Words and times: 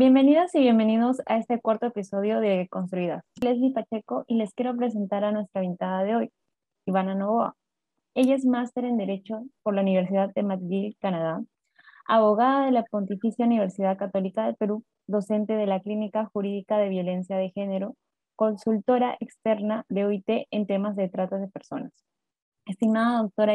Bienvenidas 0.00 0.54
y 0.54 0.60
bienvenidos 0.60 1.20
a 1.26 1.36
este 1.36 1.60
cuarto 1.60 1.84
episodio 1.84 2.40
de 2.40 2.66
Construidas. 2.70 3.22
Leslie 3.42 3.74
Pacheco 3.74 4.24
y 4.26 4.36
les 4.36 4.54
quiero 4.54 4.74
presentar 4.74 5.24
a 5.24 5.30
nuestra 5.30 5.62
invitada 5.62 6.04
de 6.04 6.16
hoy, 6.16 6.32
Ivana 6.86 7.14
Novoa. 7.14 7.54
Ella 8.14 8.34
es 8.34 8.46
máster 8.46 8.86
en 8.86 8.96
Derecho 8.96 9.42
por 9.62 9.74
la 9.74 9.82
Universidad 9.82 10.32
de 10.34 10.42
McGill, 10.42 10.96
Canadá, 11.02 11.42
abogada 12.06 12.64
de 12.64 12.70
la 12.70 12.84
Pontificia 12.84 13.44
Universidad 13.44 13.98
Católica 13.98 14.46
del 14.46 14.56
Perú, 14.56 14.84
docente 15.06 15.52
de 15.52 15.66
la 15.66 15.80
Clínica 15.80 16.24
Jurídica 16.32 16.78
de 16.78 16.88
Violencia 16.88 17.36
de 17.36 17.50
Género, 17.50 17.94
consultora 18.36 19.18
externa 19.20 19.84
de 19.90 20.06
OIT 20.06 20.46
en 20.50 20.66
temas 20.66 20.96
de 20.96 21.10
trata 21.10 21.36
de 21.36 21.48
personas. 21.48 21.92
Estimada 22.64 23.20
doctora 23.20 23.52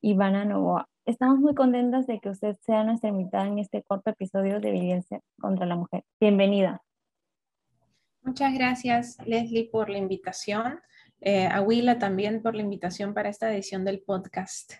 Ivana 0.00 0.44
Novoa, 0.44 0.88
estamos 1.04 1.38
muy 1.38 1.54
contentas 1.54 2.06
de 2.06 2.20
que 2.20 2.30
usted 2.30 2.56
sea 2.60 2.84
nuestra 2.84 3.10
invitada 3.10 3.46
en 3.46 3.58
este 3.58 3.82
corto 3.82 4.10
episodio 4.10 4.60
de 4.60 4.70
Violencia 4.70 5.20
contra 5.40 5.66
la 5.66 5.76
Mujer. 5.76 6.04
Bienvenida. 6.20 6.82
Muchas 8.22 8.54
gracias, 8.54 9.18
Leslie, 9.26 9.68
por 9.70 9.90
la 9.90 9.98
invitación. 9.98 10.80
Eh, 11.20 11.46
a 11.46 11.60
Willa 11.60 11.98
también 11.98 12.42
por 12.42 12.54
la 12.54 12.62
invitación 12.62 13.14
para 13.14 13.28
esta 13.28 13.52
edición 13.52 13.84
del 13.84 14.00
podcast. 14.02 14.74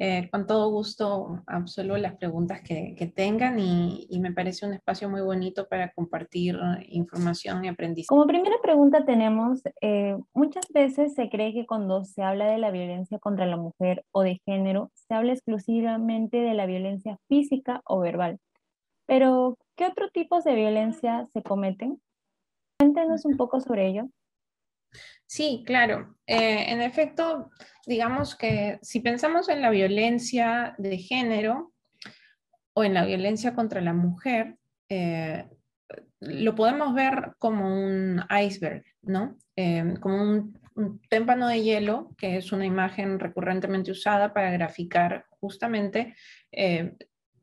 Eh, 0.00 0.28
con 0.30 0.46
todo 0.46 0.70
gusto 0.70 1.42
absolvo 1.48 1.96
las 1.96 2.14
preguntas 2.14 2.60
que, 2.62 3.12
tengan 3.16 3.58
y, 3.58 4.06
me 4.20 4.32
parece 4.32 4.64
un 4.64 4.72
espacio 4.72 5.08
muy 5.10 5.22
bonito 5.22 5.66
para 5.66 5.92
compartir 5.92 6.56
información 6.88 7.64
y 7.64 7.68
aprendizaje. 7.68 8.06
Como 8.06 8.26
primera 8.26 8.54
pregunta 8.62 9.04
tenemos, 9.04 9.60
eh, 9.80 10.16
muchas 10.34 10.68
veces 10.72 11.14
se 11.14 11.28
cree 11.28 11.52
que 11.52 11.66
cuando 11.66 12.04
se 12.04 12.22
habla 12.22 12.46
de 12.46 12.58
la 12.58 12.70
violencia 12.70 13.18
contra 13.18 13.44
la 13.46 13.56
mujer 13.56 14.04
o 14.12 14.22
de 14.22 14.40
género, 14.46 14.92
se 14.94 15.14
habla 15.14 15.32
exclusivamente 15.32 16.36
de 16.36 16.54
la 16.54 16.66
violencia 16.66 17.18
física 17.28 17.82
o 17.84 17.98
verbal. 17.98 18.38
Pero, 19.06 19.56
¿qué 19.76 19.86
otros 19.86 20.12
tipos 20.12 20.44
de 20.44 20.54
violencia 20.54 21.26
se 21.32 21.42
cometen? 21.42 22.00
Cuéntenos 22.78 23.24
un 23.24 23.36
poco 23.36 23.60
sobre 23.60 23.88
ello. 23.88 24.08
Sí, 25.26 25.62
claro. 25.66 26.16
Eh, 26.26 26.72
en 26.72 26.80
efecto, 26.80 27.50
digamos 27.86 28.34
que 28.34 28.78
si 28.82 29.00
pensamos 29.00 29.48
en 29.48 29.60
la 29.60 29.70
violencia 29.70 30.74
de 30.78 30.96
género 30.98 31.72
o 32.72 32.82
en 32.82 32.94
la 32.94 33.04
violencia 33.04 33.54
contra 33.54 33.80
la 33.82 33.92
mujer, 33.92 34.56
eh, 34.88 35.46
lo 36.20 36.54
podemos 36.54 36.94
ver 36.94 37.32
como 37.38 37.66
un 37.74 38.22
iceberg, 38.30 38.84
¿no? 39.02 39.36
Eh, 39.54 39.94
como 40.00 40.22
un, 40.22 40.58
témpano 41.10 41.48
de 41.48 41.60
hielo, 41.60 42.14
que 42.16 42.36
es 42.36 42.52
una 42.52 42.64
imagen 42.64 43.18
recurrentemente 43.18 43.90
usada 43.90 44.32
para 44.32 44.52
graficar 44.52 45.26
justamente 45.40 46.14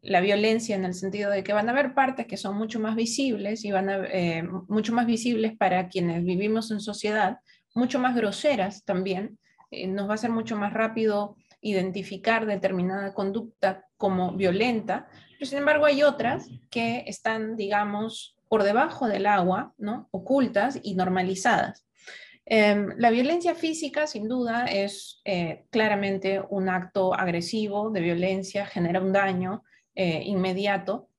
la 0.06 0.22
violencia 0.22 0.76
en 0.76 0.86
el 0.86 0.94
sentido 0.94 1.32
de 1.32 1.44
que 1.44 1.54
van 1.54 1.68
a 1.68 1.72
haber 1.72 1.94
partes 1.94 2.28
que 2.28 2.38
son 2.38 2.58
mucho 2.58 2.80
más 2.80 2.96
visibles 2.96 3.66
y 3.66 3.72
van 3.72 3.90
a, 3.90 4.08
mucho 4.68 4.94
más 4.94 5.06
visibles 5.06 5.58
para 5.58 5.90
quienes 5.90 6.24
vivimos 6.24 6.72
en 6.72 6.80
sociedad 6.80 7.40
mucho 7.76 8.00
más 8.00 8.16
groseras 8.16 8.84
también. 8.84 9.38
Eh, 9.70 9.88
nos 9.88 10.10
va 10.10 10.16
a 10.16 10.18
ser 10.18 10.32
mucho 10.32 10.58
más 10.58 10.74
rápido 10.74 11.36
identificar 11.62 12.46
determinada 12.46 13.14
conducta 13.14 13.86
como 13.98 14.32
violenta, 14.34 15.08
pero 15.34 15.50
sin 15.50 15.60
embargo 15.60 15.86
hay 15.86 16.04
otras 16.04 16.48
que 16.72 17.04
están, 17.08 17.56
digamos, 17.56 18.38
por 18.48 18.64
debajo 18.64 19.08
del 19.08 19.26
agua, 19.26 19.74
¿no? 19.78 20.08
ocultas 20.12 20.80
y 20.82 20.96
normalizadas. 20.96 21.86
Em, 22.46 22.94
la 22.98 23.10
violencia 23.10 23.56
física, 23.56 24.06
sin 24.06 24.28
duda, 24.28 24.66
es 24.66 25.22
eh, 25.26 25.66
claramente 25.72 26.42
un 26.50 26.70
acto 26.70 27.14
agresivo 27.16 27.90
de 27.90 28.02
violencia, 28.02 28.68
genera 28.68 29.02
un 29.02 29.12
daño 29.12 29.64
eh, 29.96 30.24
inmediato, 30.26 31.10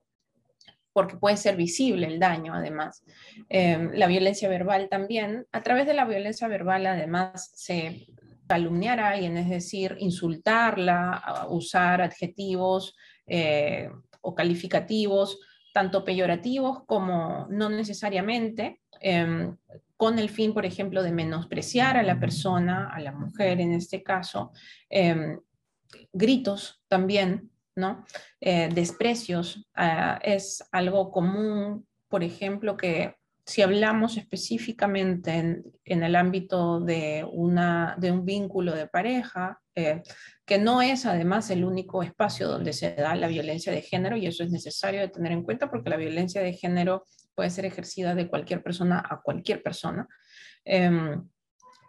porque 0.93 1.17
puede 1.17 1.37
ser 1.37 1.57
visible 1.57 2.07
el 2.07 2.19
daño 2.19 2.55
además. 2.55 3.05
Em, 3.49 3.93
la 3.93 4.07
violencia 4.07 4.49
verbal 4.49 4.89
también. 4.89 5.47
A 5.53 5.63
través 5.63 5.87
de 5.87 5.95
la 5.95 6.07
violencia 6.07 6.49
verbal 6.49 6.87
además 6.87 7.51
se 7.55 8.07
calumniar 8.47 9.01
a 9.01 9.11
alguien, 9.11 9.37
es 9.37 9.49
decir, 9.49 9.97
insultarla, 9.99 11.47
usar 11.51 12.01
adjetivos 12.01 12.97
eh, 13.27 13.91
o 14.21 14.35
calificativos, 14.35 15.39
tanto 15.75 16.05
peyorativos 16.05 16.85
como 16.87 17.47
no 17.51 17.69
necesariamente, 17.69 18.81
em, 19.01 19.57
con 19.97 20.19
el 20.19 20.31
fin, 20.31 20.55
por 20.55 20.65
ejemplo, 20.65 21.03
de 21.03 21.13
menospreciar 21.13 21.97
a 21.97 22.03
la 22.03 22.19
persona, 22.19 22.89
a 22.89 23.01
la 23.01 23.13
mujer 23.13 23.61
en 23.61 23.73
este 23.73 24.03
caso, 24.03 24.53
em, 24.89 25.39
gritos 26.13 26.83
también 26.89 27.51
¿no? 27.77 28.05
Eh, 28.41 28.69
desprecios 28.75 29.69
ah, 29.75 30.19
es 30.23 30.67
algo 30.73 31.11
común, 31.11 31.87
por 32.09 32.25
ejemplo, 32.25 32.77
que 32.77 33.15
si 33.45 33.63
hablamos 33.63 34.17
específicamente 34.17 35.63
en, 35.85 36.03
el 36.03 36.17
ámbito 36.17 36.81
de, 36.81 37.25
una, 37.31 37.95
de 37.97 38.11
un 38.11 38.25
vínculo 38.25 38.75
de 38.75 38.89
pareja, 38.89 39.61
eh, 39.77 40.03
que 40.45 40.59
no 40.59 40.83
es 40.83 41.07
además 41.07 41.49
el 41.51 41.65
único 41.65 42.03
espacio 42.03 42.49
donde 42.49 42.73
se 42.73 42.95
da 42.95 43.15
la 43.15 43.29
violencia 43.29 43.73
de 43.73 43.83
género, 43.83 44.17
y 44.17 44.27
eso 44.27 44.43
es 44.43 44.51
necesario 44.51 45.01
de 45.01 45.09
tener 45.09 45.31
en 45.31 45.45
cuenta 45.45 45.71
porque 45.71 45.91
la 45.91 45.97
violencia 45.97 46.43
de 46.43 46.55
género 46.55 47.05
puede 47.37 47.51
ser 47.51 47.67
ejercida 47.67 48.17
de 48.17 48.27
cualquier 48.29 48.65
persona 48.65 49.05
a 49.09 49.21
cualquier 49.21 49.63
persona. 49.63 50.09
Em, 50.65 51.29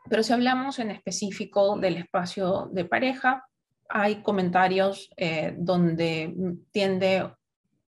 pero 0.09 0.21
si 0.21 0.33
hablamos 0.33 0.77
en 0.77 0.91
específico 0.91 1.77
del 1.79 1.97
espacio 1.97 2.69
de 2.71 2.85
pareja, 2.85 3.43
hay 3.89 4.21
comentarios 4.21 5.09
eh, 5.17 5.55
donde 5.57 6.33
tiende 6.71 7.29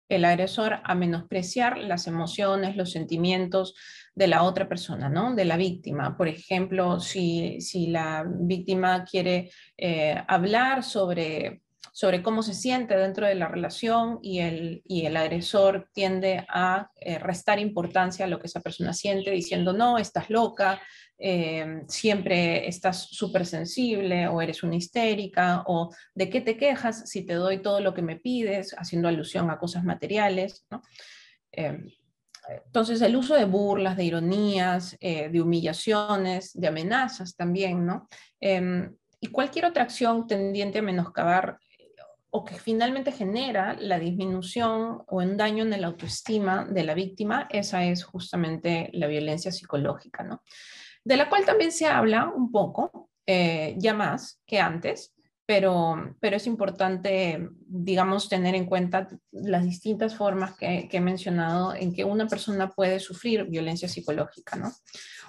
el 0.10 0.26
agresor 0.26 0.80
a 0.84 0.96
menospreciar 0.96 1.78
las 1.78 2.08
emociones, 2.08 2.76
los 2.76 2.92
sentimientos 2.92 3.76
de 4.16 4.28
la 4.28 4.44
otra 4.44 4.68
persona, 4.68 5.08
¿no? 5.08 5.36
De 5.36 5.46
la 5.46 5.56
víctima. 5.56 6.18
Por 6.18 6.28
ejemplo, 6.28 7.00
si, 7.00 7.60
la 7.88 8.26
víctima 8.28 9.06
quiere 9.06 9.52
eh, 9.78 10.22
hablar 10.28 10.84
sobre, 10.84 11.62
sobre 11.92 12.24
cómo 12.24 12.42
se 12.42 12.56
siente 12.56 12.98
dentro 12.98 13.28
de 13.28 13.36
la 13.36 13.48
relación 13.48 14.20
y 14.24 14.40
el, 14.40 14.82
y 14.86 15.06
el 15.06 15.16
agresor 15.16 15.90
tiende 15.94 16.44
a 16.50 16.90
eh, 16.96 17.20
restar 17.20 17.60
importancia 17.60 18.26
a 18.26 18.28
lo 18.28 18.40
que 18.40 18.48
esa 18.48 18.62
persona 18.62 18.94
siente, 18.94 19.30
diciendo, 19.30 19.74
no, 19.74 20.00
estás 20.00 20.32
loca, 20.32 20.82
eh, 21.22 21.84
siempre 21.90 22.66
estás 22.68 23.10
súper 23.10 23.46
sensible 23.46 24.30
o 24.30 24.42
eres 24.42 24.64
una 24.64 24.78
histérica 24.78 25.64
o 25.68 25.94
de 26.16 26.30
qué 26.30 26.40
te 26.40 26.56
quejas 26.56 27.10
si 27.10 27.26
te 27.26 27.34
doy 27.34 27.62
todo 27.62 27.82
lo 27.82 27.94
que 27.94 28.02
me 28.02 28.16
pides, 28.16 28.74
haciendo 28.78 29.10
alusión 29.10 29.52
a 29.52 29.60
cosas 29.60 29.84
materiales. 29.84 30.66
Eh, 31.52 31.78
entonces, 32.66 33.02
el 33.02 33.18
uso 33.18 33.36
de 33.36 33.44
burlas, 33.44 33.98
de 33.98 34.06
ironías, 34.06 34.96
eh, 35.02 35.30
de 35.30 35.42
humillaciones, 35.42 36.54
de 36.54 36.68
amenazas 36.68 37.36
también, 37.36 37.86
¿no? 37.86 38.08
Em, 38.40 38.96
y 39.20 39.28
cualquier 39.28 39.66
otra 39.66 39.84
acción 39.84 40.26
tendiente 40.26 40.80
a 40.80 40.82
menoscabar 40.82 41.60
o 42.32 42.46
que 42.46 42.56
finalmente 42.56 43.12
genera 43.12 43.74
la 43.74 44.00
disminución 44.00 45.04
o 45.08 45.18
un 45.18 45.36
daño 45.36 45.64
en 45.64 45.82
la 45.82 45.88
autoestima 45.88 46.66
de 46.66 46.84
la 46.84 46.94
víctima, 46.94 47.48
esa 47.50 47.84
es 47.84 48.04
justamente 48.04 48.90
la 48.94 49.08
violencia 49.08 49.52
psicológica, 49.52 50.24
¿no? 50.24 50.44
De 51.04 51.18
la 51.18 51.30
cual 51.30 51.46
también 51.46 51.72
se 51.72 51.88
habla 51.88 52.30
un 52.30 52.52
poco, 52.52 53.10
eh, 53.26 53.76
ya 53.78 53.94
más 53.94 54.42
que 54.46 54.60
antes, 54.60 55.14
pero, 55.50 56.16
pero 56.20 56.36
es 56.38 56.46
importante, 56.46 57.50
digamos, 57.66 58.30
tener 58.30 58.54
en 58.54 58.68
cuenta 58.68 59.08
las 59.32 59.64
distintas 59.64 60.16
formas 60.16 60.56
que, 60.56 60.88
he 60.92 61.02
mencionado 61.02 61.74
en 61.74 61.92
que 61.92 62.04
una 62.04 62.28
persona 62.28 62.70
puede 62.70 63.00
sufrir 63.00 63.46
violencia 63.46 63.90
psicológica, 63.90 64.58
¿no? 64.58 64.72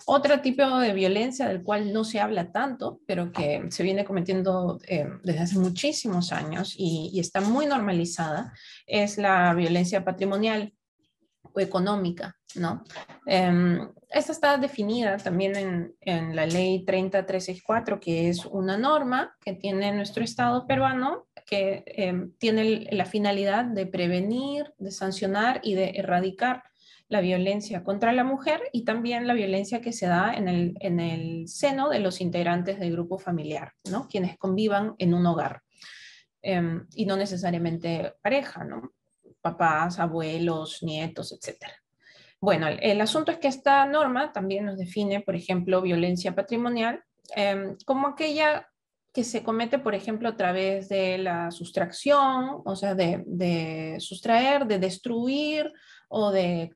Otro 0.04 0.42
tipo 0.42 0.78
de 0.78 0.92
violencia 0.92 1.48
del 1.48 1.62
cual 1.62 1.94
no 1.94 2.04
se 2.04 2.20
habla 2.20 2.52
tanto, 2.52 3.00
pero 3.06 3.32
que 3.32 3.64
se 3.70 3.82
viene 3.82 4.04
cometiendo 4.04 4.78
eh, 4.86 5.08
desde 5.22 5.40
hace 5.40 5.58
muchísimos 5.58 6.32
años 6.32 6.74
y, 6.76 7.18
está 7.18 7.40
muy 7.40 7.64
normalizada, 7.64 8.52
es 8.86 9.16
la 9.16 9.54
violencia 9.54 10.04
patrimonial 10.04 10.74
económica, 11.56 12.36
¿no? 12.54 12.84
Em, 13.26 13.88
esta 14.08 14.32
está 14.32 14.58
definida 14.58 15.16
también 15.16 15.56
en, 15.56 15.94
en, 16.00 16.36
la 16.36 16.46
ley 16.46 16.84
30364, 16.84 18.00
que 18.00 18.28
es 18.28 18.44
una 18.44 18.76
norma 18.76 19.36
que 19.40 19.54
tiene 19.54 19.92
nuestro 19.92 20.24
Estado 20.24 20.66
peruano, 20.66 21.26
que 21.46 21.82
em, 21.86 22.32
tiene 22.38 22.88
la 22.92 23.04
finalidad 23.04 23.64
de 23.64 23.86
prevenir, 23.86 24.72
de 24.78 24.90
sancionar 24.90 25.60
y 25.62 25.74
de 25.74 25.92
erradicar 25.96 26.62
la 27.08 27.20
violencia 27.20 27.82
contra 27.82 28.12
la 28.12 28.22
mujer 28.22 28.62
y 28.72 28.84
también 28.84 29.26
la 29.26 29.34
violencia 29.34 29.80
que 29.80 29.92
se 29.92 30.06
da 30.06 30.32
en 30.32 30.46
el, 30.48 30.74
en 30.80 31.00
el 31.00 31.48
seno 31.48 31.88
de 31.88 31.98
los 31.98 32.20
integrantes 32.20 32.78
del 32.78 32.92
grupo 32.92 33.18
familiar, 33.18 33.72
¿no? 33.90 34.06
Quienes 34.06 34.38
convivan 34.38 34.94
en 34.98 35.14
un 35.14 35.26
hogar. 35.26 35.62
Em, 36.40 36.86
y 36.94 37.06
no 37.06 37.16
necesariamente 37.16 38.14
pareja, 38.22 38.64
¿no? 38.64 38.92
Papás, 39.40 39.98
abuelos, 39.98 40.82
nietos, 40.82 41.32
etc. 41.32 41.66
Bueno, 42.40 42.68
el, 42.68 43.00
asunto 43.00 43.32
es 43.32 43.38
que 43.38 43.48
esta 43.48 43.84
norma 43.86 44.32
también 44.32 44.64
nos 44.64 44.78
define, 44.78 45.20
por 45.20 45.36
ejemplo, 45.36 45.82
violencia 45.82 46.34
patrimonial 46.34 47.02
em, 47.36 47.76
como 47.84 48.08
aquella 48.08 48.66
que 49.12 49.24
se 49.24 49.42
comete, 49.42 49.78
por 49.78 49.94
ejemplo, 49.94 50.28
a 50.28 50.36
través 50.36 50.88
de 50.88 51.18
la 51.18 51.50
sustracción, 51.50 52.62
o 52.64 52.76
sea, 52.76 52.94
de, 52.94 53.22
de 53.26 53.96
sustraer, 53.98 54.66
de 54.66 54.78
destruir 54.78 55.72
o 56.08 56.30
de 56.30 56.70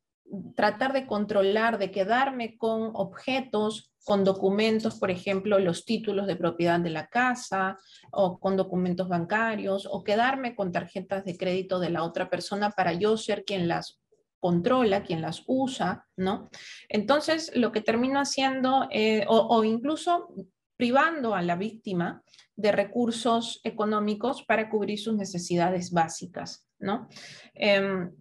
tratar 0.56 0.92
de 0.92 1.06
controlar, 1.06 1.78
de 1.78 1.90
quedarme 1.90 2.56
con 2.56 2.90
objetos, 2.94 3.92
con 4.04 4.22
documentos, 4.22 4.98
por 4.98 5.10
ejemplo, 5.10 5.58
los 5.58 5.84
títulos 5.84 6.26
de 6.26 6.36
propiedad 6.36 6.78
de 6.78 6.90
la 6.90 7.08
casa 7.08 7.78
o 8.12 8.38
con 8.38 8.56
documentos 8.56 9.08
bancarios 9.08 9.88
o 9.90 10.04
quedarme 10.04 10.54
con 10.54 10.72
tarjetas 10.72 11.24
de 11.24 11.36
crédito 11.36 11.78
de 11.78 11.90
la 11.90 12.02
otra 12.02 12.28
persona 12.28 12.70
para 12.70 12.92
yo 12.92 13.16
ser 13.16 13.44
quien 13.44 13.66
las 13.66 14.00
controla, 14.40 15.04
quien 15.04 15.22
las 15.22 15.42
usa, 15.46 16.06
¿no? 16.16 16.50
Entonces, 16.90 17.50
lo 17.54 17.72
que 17.72 17.80
termino 17.80 18.20
haciendo, 18.20 18.88
eh, 18.90 19.24
o, 19.26 19.64
incluso 19.64 20.28
privando 20.76 21.34
a 21.34 21.40
la 21.40 21.56
víctima 21.56 22.22
de 22.54 22.70
recursos 22.70 23.60
económicos 23.64 24.42
para 24.42 24.68
cubrir 24.68 24.98
sus 24.98 25.14
necesidades 25.14 25.92
básicas, 25.92 26.68
¿no? 26.78 27.08
Em, 27.54 28.12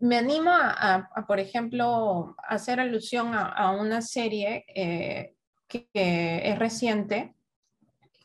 me 0.00 0.16
animo 0.16 0.50
a, 0.52 1.24
por 1.26 1.38
ejemplo, 1.38 2.34
hacer 2.48 2.80
alusión 2.80 3.32
a, 3.34 3.70
una 3.72 4.00
serie 4.02 4.64
eh, 4.74 5.34
que, 5.68 5.88
es 5.94 6.58
reciente 6.58 7.34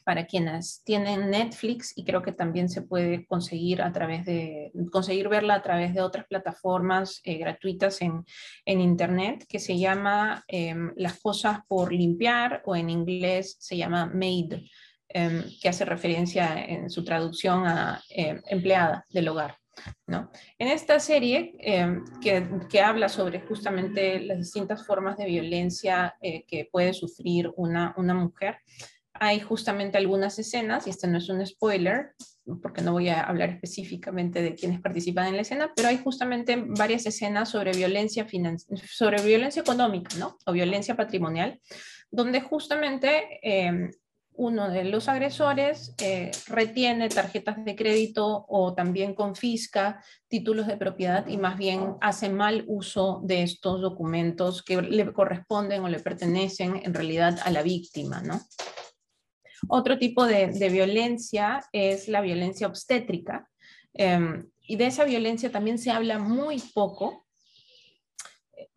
para 0.06 0.26
quienes 0.26 0.84
tienen 0.84 1.32
Netflix 1.32 1.92
y 1.98 2.06
creo 2.06 2.22
que 2.22 2.32
también 2.32 2.70
se 2.70 2.84
puede 2.84 3.26
conseguir 3.26 3.82
a 3.82 3.92
través 3.92 4.24
de, 4.26 4.72
conseguir 4.92 5.28
verla 5.30 5.56
a 5.56 5.64
través 5.64 5.94
de 5.94 6.02
otras 6.02 6.26
plataformas 6.28 7.22
eh, 7.24 7.38
gratuitas 7.38 8.02
en, 8.02 8.24
en, 8.66 8.82
Internet, 8.82 9.46
que 9.50 9.60
se 9.60 9.78
llama 9.78 10.44
em, 10.48 10.94
Las 10.96 11.20
cosas 11.20 11.60
por 11.68 11.92
limpiar 11.92 12.62
o 12.66 12.76
en 12.76 12.90
inglés 12.90 13.58
se 13.60 13.78
llama 13.78 14.06
Maid, 14.06 14.54
em, 15.10 15.44
que 15.60 15.70
hace 15.70 15.86
referencia 15.86 16.64
en 16.64 16.90
su 16.90 17.04
traducción 17.04 17.66
a 17.68 18.02
em, 18.10 18.42
empleada 18.48 19.06
del 19.10 19.28
hogar. 19.28 19.65
¿No? 20.08 20.30
En 20.60 20.68
esta 20.68 21.00
serie 21.00 21.56
em, 21.60 22.04
que, 22.22 22.82
habla 22.82 23.10
sobre 23.10 23.42
justamente 23.42 24.20
las 24.20 24.38
distintas 24.38 24.86
formas 24.86 25.18
de 25.18 25.26
violencia 25.26 26.16
eh, 26.22 26.46
que 26.48 26.70
puede 26.72 26.94
sufrir 26.94 27.52
una, 27.56 27.94
una 27.98 28.14
mujer, 28.14 28.58
hay 29.14 29.40
justamente 29.40 29.98
algunas 29.98 30.38
escenas, 30.40 30.88
y 30.88 30.90
este 30.90 31.08
no 31.08 31.18
es 31.18 31.30
un 31.30 31.46
spoiler, 31.46 32.12
porque 32.62 32.82
no 32.82 32.92
voy 32.92 33.10
a 33.10 33.22
hablar 33.22 33.50
específicamente 33.50 34.42
de 34.42 34.56
quienes 34.56 34.82
participan 34.82 35.28
en 35.28 35.36
la 35.36 35.42
escena, 35.42 35.72
pero 35.76 35.88
hay 35.88 35.98
justamente 35.98 36.64
varias 36.68 37.06
escenas 37.06 37.50
sobre 37.50 37.72
violencia, 37.72 38.28
sobre 38.86 39.22
violencia 39.22 39.62
económica, 39.62 40.16
¿no? 40.18 40.38
O 40.46 40.52
violencia 40.52 40.96
patrimonial, 40.96 41.60
donde 42.12 42.42
justamente 42.42 43.40
em, 43.42 43.90
uno 44.38 44.70
de 44.70 44.84
los 44.84 45.08
agresores 45.08 45.94
eh, 46.00 46.32
retiene 46.48 47.10
tarjetas 47.10 47.64
de 47.64 47.76
crédito 47.76 48.46
o 48.48 48.74
también 48.74 49.14
confisca 49.14 50.04
títulos 50.28 50.68
de 50.68 50.78
propiedad 50.78 51.28
y 51.28 51.38
más 51.38 51.58
bien 51.58 51.96
hace 52.02 52.30
mal 52.30 52.64
uso 52.68 53.22
de 53.24 53.44
estos 53.44 53.82
documentos 53.82 54.64
que 54.64 54.82
le 54.82 55.12
corresponden 55.14 55.84
o 55.84 55.90
le 55.90 56.00
pertenecen 56.00 56.82
en 56.84 56.94
realidad 56.94 57.40
a 57.44 57.52
la 57.52 57.64
víctima, 57.64 58.22
¿no? 58.22 58.42
Otro 59.68 59.98
tipo 59.98 60.26
de, 60.26 60.48
violencia 60.70 61.62
es 61.72 62.08
la 62.08 62.22
violencia 62.22 62.68
obstétrica 62.68 63.50
em, 63.94 64.50
y 64.62 64.76
de 64.76 64.88
esa 64.88 65.06
violencia 65.06 65.52
también 65.52 65.80
se 65.80 65.92
habla 65.92 66.20
muy 66.20 66.60
poco. 66.74 67.26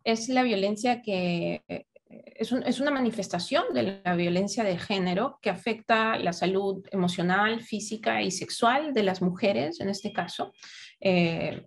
Es 0.03 0.29
la 0.29 0.43
violencia 0.43 1.01
que 1.01 1.85
es, 2.09 2.79
una 2.79 2.91
manifestación 2.91 3.65
de 3.73 4.01
la 4.03 4.15
violencia 4.15 4.63
de 4.63 4.77
género 4.77 5.39
que 5.41 5.49
afecta 5.49 6.17
la 6.17 6.33
salud 6.33 6.83
emocional, 6.91 7.61
física 7.61 8.21
y 8.21 8.31
sexual 8.31 8.93
de 8.93 9.03
las 9.03 9.21
mujeres, 9.21 9.79
en 9.79 9.89
este 9.89 10.11
caso. 10.11 10.53
Eh, 10.99 11.65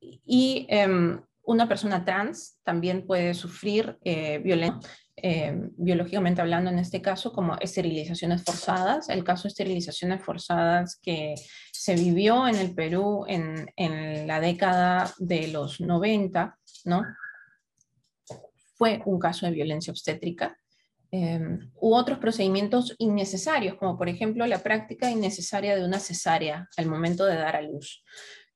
y 0.00 0.66
em, 0.68 1.20
una 1.42 1.68
persona 1.68 2.04
trans 2.04 2.58
también 2.62 3.06
puede 3.06 3.34
sufrir 3.34 3.98
eh, 4.04 4.38
violencia. 4.38 4.90
Em, 5.22 5.70
biológicamente 5.76 6.40
hablando 6.40 6.70
en 6.70 6.78
este 6.78 7.02
caso, 7.02 7.32
como 7.32 7.56
esterilizaciones 7.58 8.42
forzadas. 8.42 9.08
El 9.10 9.24
caso 9.24 9.42
de 9.44 9.48
esterilizaciones 9.48 10.22
forzadas 10.22 10.98
que 11.02 11.34
se 11.72 11.94
vivió 11.94 12.48
en 12.48 12.56
el 12.56 12.74
Perú 12.74 13.24
en, 13.28 13.70
en 13.76 14.26
la 14.26 14.40
década 14.40 15.12
de 15.18 15.48
los 15.48 15.80
90, 15.80 16.56
¿no? 16.86 17.02
Fue 18.80 19.02
un 19.04 19.18
caso 19.18 19.44
de 19.44 19.52
violencia 19.52 19.90
obstétrica, 19.90 20.58
em, 21.10 21.70
u 21.74 21.94
otros 21.94 22.18
procedimientos 22.18 22.94
innecesarios, 22.96 23.74
como 23.74 23.98
por 23.98 24.08
ejemplo 24.08 24.46
la 24.46 24.60
práctica 24.60 25.10
innecesaria 25.10 25.76
de 25.76 25.84
una 25.84 25.98
cesárea 25.98 26.66
al 26.78 26.86
momento 26.86 27.26
de 27.26 27.36
dar 27.36 27.56
a 27.56 27.60
luz, 27.60 28.02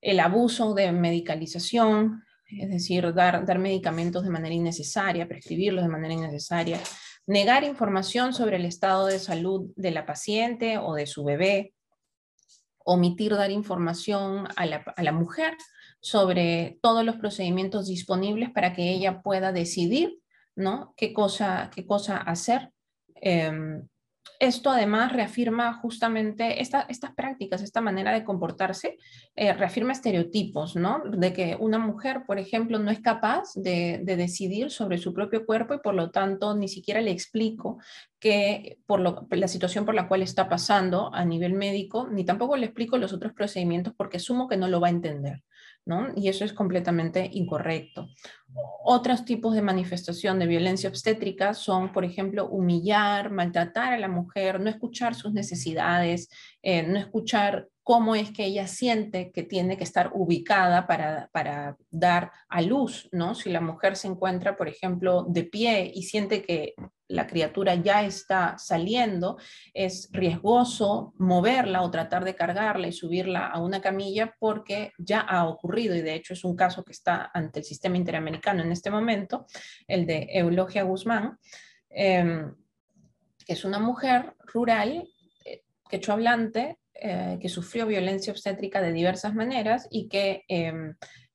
el 0.01 0.21
abuso 0.21 0.73
de 0.73 0.93
medicalización, 0.93 2.23
es 2.47 2.71
decir, 2.71 3.13
dar, 3.13 3.45
dar 3.45 3.59
medicamentos 3.59 4.25
de 4.25 4.31
manera 4.31 4.55
innecesaria, 4.55 5.29
prescribirlos 5.29 5.85
de 5.85 5.91
manera 5.91 6.15
innecesaria, 6.15 6.81
negar 7.27 7.63
información 7.63 8.33
sobre 8.33 8.57
el 8.57 8.65
estado 8.65 9.05
de 9.09 9.19
salud 9.19 9.73
de 9.77 9.91
la 9.91 10.07
paciente 10.07 10.79
o 10.79 10.95
de 10.95 11.07
su 11.07 11.23
bebé, 11.23 11.75
omitir 12.79 13.35
dar 13.35 13.51
información 13.51 14.49
a 14.57 14.65
la 15.03 15.13
mujer 15.13 15.55
sobre 16.05 16.79
todos 16.83 17.03
los 17.03 17.17
procedimientos 17.17 17.87
disponibles 17.87 18.51
para 18.51 18.75
que 18.75 18.91
ella 18.91 19.23
pueda 19.23 19.53
decidir 19.53 20.19
¿no? 20.55 20.93
qué, 20.99 21.15
cosa, 21.15 21.71
qué 21.75 21.87
cosa 21.87 22.19
hacer. 22.19 22.73
Em, 23.15 23.89
esto 24.39 24.71
además 24.71 25.13
reafirma 25.13 25.73
justamente 25.81 26.61
estas 26.61 27.15
prácticas, 27.17 27.63
esta 27.63 27.81
manera 27.81 28.13
de 28.13 28.23
comportarse, 28.23 28.99
eh, 29.35 29.55
reafirma 29.55 29.93
estereotipos, 29.93 30.77
¿no? 30.77 31.03
De 31.09 31.33
que 31.33 31.57
una 31.59 31.79
mujer, 31.79 32.25
por 32.27 32.39
ejemplo, 32.39 32.79
no 32.79 32.91
es 32.91 33.01
capaz 33.01 33.55
de, 33.55 34.03
decidir 34.05 34.71
sobre 34.71 34.99
su 34.99 35.15
propio 35.15 35.47
cuerpo 35.47 35.73
y 35.73 35.79
por 35.79 35.95
lo 35.95 36.11
tanto 36.11 36.55
ni 36.55 36.69
siquiera 36.69 37.01
le 37.01 37.13
explico 37.13 37.79
que 38.19 38.79
por 38.85 39.01
la 39.01 39.49
situación 39.49 39.87
por 39.87 39.95
la 39.95 40.07
cual 40.07 40.21
está 40.21 40.51
pasando 40.51 41.15
a 41.15 41.25
nivel 41.25 41.55
médico, 41.55 42.09
ni 42.11 42.27
tampoco 42.27 42.59
le 42.59 42.67
explico 42.67 42.99
los 42.99 43.15
otros 43.15 43.33
procedimientos 43.33 43.95
porque 43.97 44.19
asumo 44.19 44.49
que 44.49 44.59
no 44.59 44.69
lo 44.69 44.81
va 44.81 44.89
a 44.89 44.91
entender. 44.91 45.43
Y 46.17 46.29
eso 46.29 46.45
es 46.45 46.53
completamente 46.55 47.29
incorrecto. 47.33 48.09
Otros 48.85 49.25
tipos 49.25 49.55
de 49.55 49.61
manifestación 49.61 50.39
de 50.39 50.47
violencia 50.47 50.89
obstétrica 50.89 51.53
son, 51.53 51.93
por 51.93 52.05
ejemplo, 52.05 52.49
humillar, 52.49 53.31
maltratar 53.31 53.93
a 53.93 53.99
la 53.99 54.09
mujer, 54.09 54.61
no 54.61 54.71
escuchar 54.71 55.15
sus 55.15 55.33
necesidades, 55.33 56.31
eh, 56.63 56.83
no 56.85 56.99
escuchar 56.99 57.69
cómo 57.83 58.15
es 58.15 58.31
que 58.31 58.47
ella 58.47 58.67
siente 58.67 59.31
que 59.31 59.43
tiene 59.43 59.77
que 59.77 59.85
estar 59.85 60.11
ubicada 60.15 60.87
para, 60.87 61.29
para, 61.33 61.77
dar 61.91 62.33
a 62.49 62.63
luz, 62.63 63.09
¿no? 63.13 63.35
Si 63.35 63.51
la 63.51 63.61
mujer 63.61 63.97
se 63.97 64.09
encuentra, 64.09 64.57
por 64.57 64.69
ejemplo, 64.69 65.27
de 65.29 65.45
pie 65.45 65.93
y 65.95 66.05
siente 66.05 66.43
que 66.43 66.75
la 67.09 67.27
criatura 67.27 67.75
ya 67.75 68.05
está 68.05 68.57
saliendo, 68.59 69.39
es 69.73 70.09
riesgoso 70.13 71.13
moverla 71.19 71.83
o 71.83 71.91
tratar 71.91 72.25
de 72.25 72.35
cargarla 72.35 72.89
y 72.89 72.93
subirla 72.93 73.47
a 73.47 73.61
una 73.61 73.81
camilla 73.81 74.35
porque 74.39 74.93
ya 74.99 75.21
ha 75.21 75.47
ocurrido 75.47 75.95
y 75.95 76.03
de 76.03 76.15
hecho 76.15 76.33
es 76.33 76.45
un 76.45 76.57
caso 76.57 76.85
que 76.85 76.93
está 76.93 77.31
ante 77.35 77.61
el 77.61 77.65
sistema 77.65 77.97
interamericano 77.97 78.63
en 78.63 78.73
este 78.73 78.91
momento, 78.91 79.47
el 79.87 80.07
de 80.07 80.29
Eulogia 80.31 80.83
Guzmán, 80.83 81.39
em, 81.91 82.55
que 83.47 83.53
es 83.53 83.65
una 83.65 83.79
mujer 83.79 84.35
rural, 84.53 85.07
eh, 85.45 85.63
quechohablante, 85.91 86.79
eh, 86.95 87.39
que 87.41 87.49
sufrió 87.49 87.87
violencia 87.87 88.33
obstétrica 88.33 88.81
de 88.81 88.93
diversas 88.93 89.35
maneras 89.35 89.87
y 89.91 90.09
que 90.09 90.45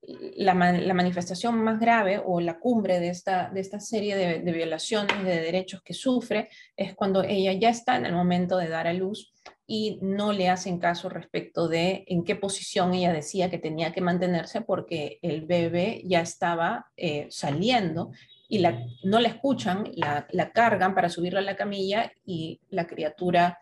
em, 0.10 0.88
la, 0.88 0.94
manifestación 0.94 1.64
más 1.64 1.80
grave 1.80 2.22
o 2.24 2.40
la 2.40 2.60
cumbre 2.60 3.00
de 3.00 3.10
esta, 3.10 3.50
de 3.50 3.60
esta 3.60 3.80
serie 3.80 4.16
de, 4.16 4.52
violaciones 4.52 5.24
de 5.24 5.42
derechos 5.42 5.82
que 5.84 5.94
sufre 5.94 6.50
es 6.76 6.96
cuando 6.96 7.24
ella 7.24 7.54
ya 7.54 7.70
está 7.70 7.96
en 7.98 8.06
el 8.06 8.14
momento 8.14 8.58
de 8.58 8.70
dar 8.70 8.88
a 8.88 8.94
luz 8.94 9.34
y 9.68 10.00
no 10.02 10.34
le 10.34 10.50
hacen 10.50 10.80
caso 10.80 11.10
respecto 11.10 11.68
de 11.68 12.04
en 12.08 12.24
qué 12.24 12.36
posición 12.36 12.94
ella 12.94 13.14
decía 13.14 13.52
que 13.52 13.60
tenía 13.60 13.92
que 13.94 14.02
mantenerse 14.02 14.62
porque 14.62 15.20
el 15.22 15.46
bebé 15.46 16.02
ya 16.06 16.22
estaba 16.22 16.88
eh, 16.98 17.28
saliendo 17.30 18.12
y 18.48 18.60
la, 18.60 18.84
no 19.04 19.20
la 19.20 19.30
escuchan, 19.30 19.84
la, 19.94 20.26
la 20.32 20.52
cargan 20.52 20.96
para 20.96 21.10
subirla 21.10 21.40
a 21.40 21.44
la 21.44 21.56
camilla 21.56 22.12
y 22.26 22.62
la 22.70 22.88
criatura 22.88 23.60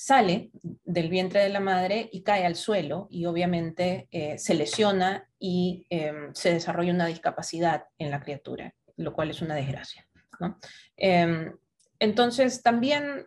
sale 0.00 0.52
del 0.84 1.08
vientre 1.08 1.42
de 1.42 1.48
la 1.48 1.58
madre 1.58 2.08
y 2.12 2.22
cae 2.22 2.46
al 2.46 2.54
suelo 2.54 3.08
y 3.10 3.26
obviamente 3.26 4.06
eh, 4.12 4.38
se 4.38 4.54
lesiona 4.54 5.28
y 5.40 5.88
em, 5.90 6.32
se 6.34 6.52
desarrolla 6.52 6.92
una 6.92 7.06
discapacidad 7.06 7.86
en 7.98 8.12
la 8.12 8.20
criatura, 8.20 8.76
lo 8.96 9.12
cual 9.12 9.30
es 9.30 9.42
una 9.42 9.56
desgracia. 9.56 10.06
Em, 10.96 11.52
entonces, 11.98 12.62
también 12.62 13.26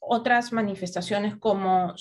otras 0.00 0.52
manifestaciones 0.52 1.36
como, 1.36 1.94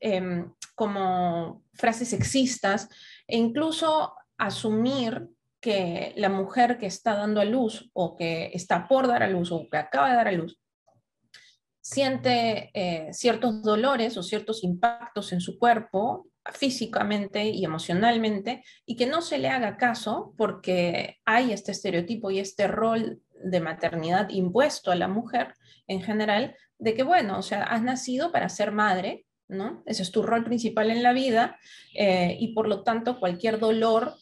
em, 0.00 0.52
como 0.74 1.64
frases 1.72 2.08
sexistas 2.08 2.90
e 3.26 3.38
incluso 3.38 4.14
asumir 4.36 5.26
que 5.58 6.12
la 6.16 6.28
mujer 6.28 6.76
que 6.76 6.84
está 6.86 7.14
dando 7.14 7.40
a 7.40 7.46
luz 7.46 7.88
o 7.94 8.14
que 8.14 8.50
está 8.52 8.86
por 8.86 9.06
dar 9.06 9.22
a 9.22 9.28
luz 9.28 9.50
o 9.52 9.70
que 9.70 9.78
acaba 9.78 10.10
de 10.10 10.16
dar 10.16 10.28
a 10.28 10.32
luz 10.32 10.61
siente 11.82 12.70
eh, 12.74 13.12
ciertos 13.12 13.62
dolores 13.62 14.16
o 14.16 14.22
ciertos 14.22 14.62
impactos 14.62 15.32
en 15.32 15.40
su 15.40 15.58
cuerpo 15.58 16.28
físicamente 16.54 17.44
y 17.50 17.64
emocionalmente 17.64 18.64
y 18.86 18.96
que 18.96 19.06
no 19.06 19.20
se 19.20 19.38
le 19.38 19.48
haga 19.48 19.76
caso 19.76 20.32
porque 20.38 21.18
hay 21.24 21.52
este 21.52 21.72
estereotipo 21.72 22.30
y 22.30 22.38
este 22.38 22.68
rol 22.68 23.20
de 23.44 23.60
maternidad 23.60 24.28
impuesto 24.30 24.92
a 24.92 24.96
la 24.96 25.08
mujer 25.08 25.54
en 25.88 26.02
general 26.02 26.56
de 26.78 26.94
que, 26.94 27.02
bueno, 27.02 27.38
o 27.38 27.42
sea, 27.42 27.64
has 27.64 27.82
nacido 27.82 28.30
para 28.32 28.48
ser 28.48 28.70
madre, 28.72 29.26
¿no? 29.48 29.82
Ese 29.86 30.02
es 30.02 30.12
tu 30.12 30.22
rol 30.22 30.44
principal 30.44 30.90
en 30.90 31.02
la 31.02 31.12
vida 31.12 31.58
eh, 31.94 32.36
y 32.38 32.54
por 32.54 32.68
lo 32.68 32.82
tanto 32.82 33.18
cualquier 33.18 33.58
dolor 33.58 34.14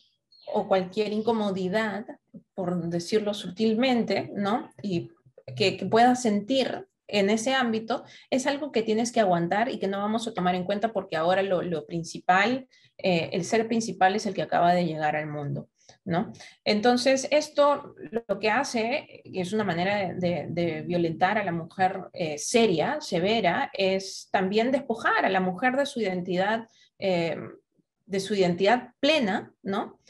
o 0.52 0.67
cualquier 0.67 1.12
incomodidad, 1.12 2.07
por 2.55 2.88
decirlo 2.88 3.35
sutilmente, 3.35 4.31
¿no? 4.35 4.71
Y 4.83 5.11
que, 5.57 5.76
que 5.76 5.87
puedas 5.87 6.23
sentir 6.23 6.87
en 7.12 7.31
ese 7.31 7.55
ámbito 7.55 8.05
es 8.31 8.47
algo 8.47 8.73
que 8.73 8.83
tienes 8.83 9.12
que 9.12 9.21
aguantar 9.21 9.69
y 9.69 9.79
que 9.79 9.88
no 9.88 9.99
vamos 9.99 10.26
a 10.26 10.35
tomar 10.35 10.55
en 10.55 10.64
cuenta 10.64 10.93
porque 10.93 11.17
ahora 11.17 11.43
lo, 11.43 11.87
principal, 11.87 12.69
eh, 12.99 13.31
el 13.33 13.45
ser 13.45 13.67
principal 13.69 14.14
es 14.17 14.26
el 14.26 14.35
que 14.35 14.43
acaba 14.43 14.73
de 14.73 14.85
llegar 14.85 15.17
al 15.17 15.26
mundo. 15.26 15.69
¿No? 16.05 16.33
Entonces, 16.64 17.29
esto 17.31 17.95
lo 18.11 18.38
que 18.38 18.49
hace, 18.49 19.23
y 19.25 19.40
es 19.40 19.52
una 19.52 19.64
manera 19.64 20.14
de, 20.14 20.85
violentar 20.87 21.37
a 21.37 21.45
la 21.45 21.52
mujer 21.52 22.05
eh, 22.12 22.38
seria, 22.38 23.00
severa, 23.00 23.71
es 23.75 24.29
también 24.33 24.71
despojar 24.71 25.25
a 25.25 25.29
la 25.29 25.40
mujer 25.40 25.76
de 25.76 25.87
su 25.87 26.00
identidad, 26.00 26.67
eh, 26.99 27.37
de 28.07 28.21
su 28.21 28.35
identidad 28.35 28.95
plena, 29.00 29.52
¿no? 29.62 30.00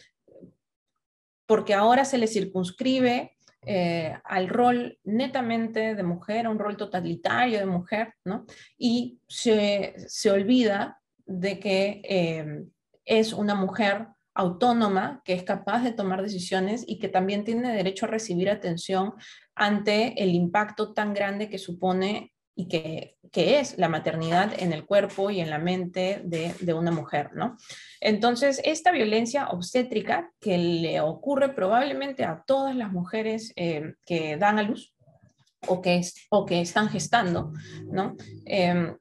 Porque 1.46 1.74
ahora 1.74 2.04
se 2.04 2.18
le 2.18 2.28
circunscribe 2.28 3.36
eh, 3.66 4.16
al 4.24 4.48
rol 4.48 4.98
netamente 5.04 5.94
de 5.94 6.02
mujer, 6.02 6.46
a 6.46 6.50
un 6.50 6.58
rol 6.58 6.76
totalitario 6.76 7.58
de 7.58 7.66
mujer, 7.66 8.14
¿no? 8.24 8.46
Y 8.78 9.20
se, 9.28 9.94
olvida 10.30 11.00
de 11.26 11.60
que 11.60 12.00
eh, 12.04 12.64
es 13.04 13.32
una 13.32 13.54
mujer 13.54 14.06
autónoma, 14.34 15.20
que 15.24 15.34
es 15.34 15.42
capaz 15.42 15.82
de 15.82 15.92
tomar 15.92 16.22
decisiones 16.22 16.84
y 16.86 16.98
que 16.98 17.08
también 17.08 17.44
tiene 17.44 17.74
derecho 17.74 18.06
a 18.06 18.10
recibir 18.10 18.48
atención 18.48 19.14
ante 19.54 20.22
el 20.22 20.30
impacto 20.30 20.94
tan 20.94 21.12
grande 21.12 21.50
que 21.50 21.58
supone 21.58 22.32
y 22.60 22.68
que, 22.68 23.16
es 23.32 23.78
la 23.78 23.88
maternidad 23.88 24.52
en 24.58 24.72
el 24.72 24.84
cuerpo 24.84 25.30
y 25.30 25.40
en 25.40 25.50
la 25.50 25.58
mente 25.58 26.20
de, 26.24 26.74
una 26.74 26.90
mujer, 26.90 27.30
¿no? 27.34 27.56
Entonces, 28.00 28.60
esta 28.64 28.90
violencia 28.90 29.48
obstétrica 29.48 30.32
que 30.40 30.58
le 30.58 31.00
ocurre 31.00 31.54
probablemente 31.54 32.24
a 32.24 32.42
todas 32.44 32.74
las 32.74 32.90
mujeres 32.92 33.52
eh, 33.56 33.94
que 34.04 34.36
dan 34.36 34.58
a 34.58 34.62
luz 34.62 34.94
o 35.68 35.80
que, 35.80 36.00
o 36.30 36.44
que 36.44 36.60
están 36.60 36.88
gestando, 36.88 37.52
¿no? 37.86 38.16
Em, 38.46 38.96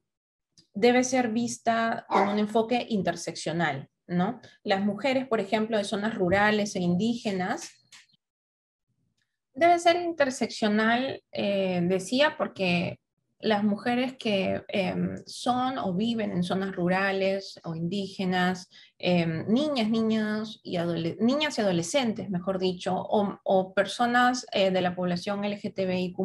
debe 0.73 1.03
ser 1.03 1.29
vista 1.29 2.05
con 2.07 2.29
un 2.29 2.39
enfoque 2.39 2.85
interseccional, 2.89 3.89
¿no? 4.07 4.39
Las 4.63 4.85
mujeres, 4.85 5.27
por 5.27 5.39
ejemplo, 5.39 5.77
de 5.77 5.83
zonas 5.83 6.15
rurales 6.15 6.75
e 6.75 6.79
indígenas, 6.79 7.71
debe 9.53 9.79
ser 9.79 9.97
interseccional, 9.97 11.21
eh, 11.31 11.81
decía, 11.83 12.35
porque 12.37 12.99
las 13.41 13.63
mujeres 13.63 14.17
que 14.17 14.63
em, 14.67 15.15
son 15.25 15.77
o 15.77 15.93
viven 15.93 16.31
en 16.31 16.43
zonas 16.43 16.75
rurales 16.75 17.59
o 17.63 17.73
indígenas, 17.73 18.69
em, 18.97 19.47
niñas, 19.47 19.89
niños 19.89 20.59
y 20.63 20.77
niñas 21.19 21.57
y 21.57 21.61
adolescentes, 21.61 22.29
mejor 22.29 22.59
dicho, 22.59 22.95
o, 22.95 23.73
personas 23.73 24.45
eh, 24.51 24.71
de 24.71 24.81
la 24.81 24.95
población 24.95 25.45
LGTBIQ, 25.45 26.17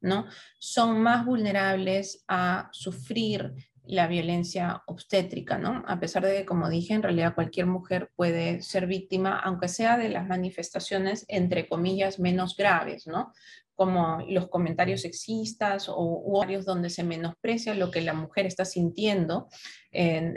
¿no? 0.00 0.26
Son 0.58 1.00
más 1.00 1.24
vulnerables 1.24 2.24
a 2.26 2.68
sufrir 2.72 3.54
la 3.84 4.06
violencia 4.06 4.82
obstétrica, 4.86 5.58
¿no? 5.58 5.82
A 5.86 5.98
pesar 5.98 6.24
de 6.24 6.38
que, 6.38 6.46
como 6.46 6.68
dije, 6.68 6.94
en 6.94 7.02
realidad 7.02 7.34
cualquier 7.34 7.66
mujer 7.66 8.10
puede 8.14 8.62
ser 8.62 8.86
víctima, 8.86 9.38
aunque 9.38 9.68
sea 9.68 9.96
de 9.96 10.08
las 10.08 10.26
manifestaciones, 10.28 11.24
entre 11.28 11.68
comillas, 11.68 12.20
menos 12.20 12.56
graves, 12.56 13.06
¿no? 13.06 13.32
Como 13.82 14.24
los 14.28 14.48
comentarios 14.48 15.00
sexistas 15.00 15.86
o 15.88 16.38
varios 16.38 16.64
donde 16.64 16.88
se 16.88 17.02
menosprecia 17.02 17.74
lo 17.74 17.90
que 17.90 18.00
la 18.00 18.14
mujer 18.14 18.46
está 18.46 18.64
sintiendo 18.64 19.48
en, 19.90 20.36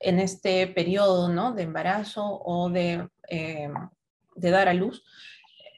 este 0.00 0.66
periodo 0.66 1.52
de 1.52 1.62
embarazo 1.62 2.24
o 2.24 2.70
de, 2.70 3.06
eh, 3.28 3.68
de 4.34 4.50
dar 4.50 4.68
a 4.68 4.72
luz. 4.72 5.04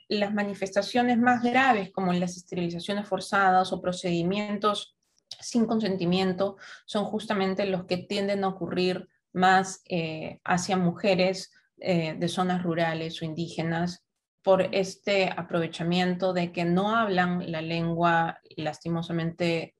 Las 0.08 0.32
manifestaciones 0.32 1.18
más 1.18 1.42
graves, 1.42 1.90
como 1.90 2.12
las 2.12 2.36
esterilizaciones 2.36 3.08
forzadas 3.08 3.72
o 3.72 3.82
procedimientos 3.82 4.96
sin 5.40 5.66
consentimiento, 5.66 6.56
son 6.86 7.04
justamente 7.06 7.66
los 7.66 7.86
que 7.86 7.96
tienden 7.96 8.44
a 8.44 8.48
ocurrir 8.48 9.08
más 9.32 9.82
eh, 9.88 10.38
hacia 10.44 10.76
mujeres 10.76 11.50
eh, 11.78 12.14
de 12.16 12.28
zonas 12.28 12.62
rurales 12.62 13.20
o 13.20 13.24
indígenas 13.24 14.04
por 14.42 14.62
este 14.74 15.30
aprovechamiento 15.34 16.32
de 16.32 16.52
que 16.52 16.64
no 16.64 16.96
hablan 16.96 17.50
la 17.50 17.62
lengua 17.62 18.40
lastimosamente 18.56 19.74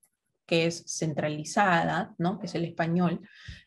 que 0.47 0.67
es 0.67 0.85
centralizada, 0.87 2.15
¿no? 2.19 2.39
que 2.39 2.47
es 2.47 2.55
el 2.55 2.65
español. 2.65 3.21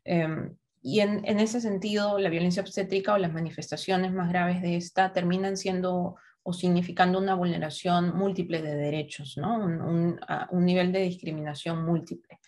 Em, 0.03 0.55
y 0.81 0.99
en, 0.99 1.25
ese 1.39 1.59
sentido, 1.59 2.19
la 2.19 2.29
violencia 2.29 2.61
obstétrica 2.61 3.13
o 3.13 3.17
las 3.17 3.33
manifestaciones 3.33 4.13
más 4.13 4.29
graves 4.29 4.61
de 4.61 4.75
esta 4.75 5.11
terminan 5.11 5.57
siendo 5.57 6.15
o 6.43 6.53
significando 6.53 7.17
una 7.17 7.33
vulneración 7.33 8.15
múltiple 8.15 8.61
de 8.61 8.75
derechos, 8.75 9.35
¿no? 9.35 9.57
un, 9.57 10.19
un 10.51 10.65
nivel 10.65 10.91
de 10.91 10.99
discriminación 10.99 11.83
múltiple. 11.83 12.39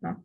¿no? 0.00 0.24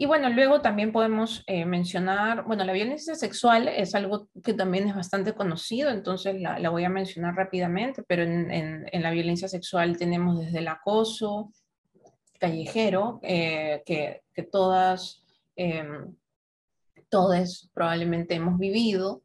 Y 0.00 0.06
bueno, 0.06 0.30
luego 0.30 0.60
también 0.60 0.92
podemos 0.92 1.42
eh, 1.48 1.64
mencionar, 1.64 2.44
bueno, 2.44 2.64
la 2.64 2.72
violencia 2.72 3.16
sexual 3.16 3.66
es 3.66 3.96
algo 3.96 4.28
que 4.44 4.54
también 4.54 4.88
es 4.88 4.94
bastante 4.94 5.34
conocido, 5.34 5.90
entonces 5.90 6.40
la, 6.40 6.70
voy 6.70 6.84
a 6.84 6.88
mencionar 6.88 7.34
rápidamente, 7.34 8.04
pero 8.06 8.22
en, 8.22 8.86
la 8.92 9.10
violencia 9.10 9.48
sexual 9.48 9.96
tenemos 9.98 10.38
desde 10.38 10.60
el 10.60 10.68
acoso 10.68 11.52
callejero, 12.38 13.18
eh, 13.24 13.82
que, 13.84 14.22
todas, 14.52 15.24
em, 15.56 16.14
todos 17.08 17.68
probablemente 17.74 18.36
hemos 18.36 18.56
vivido, 18.56 19.24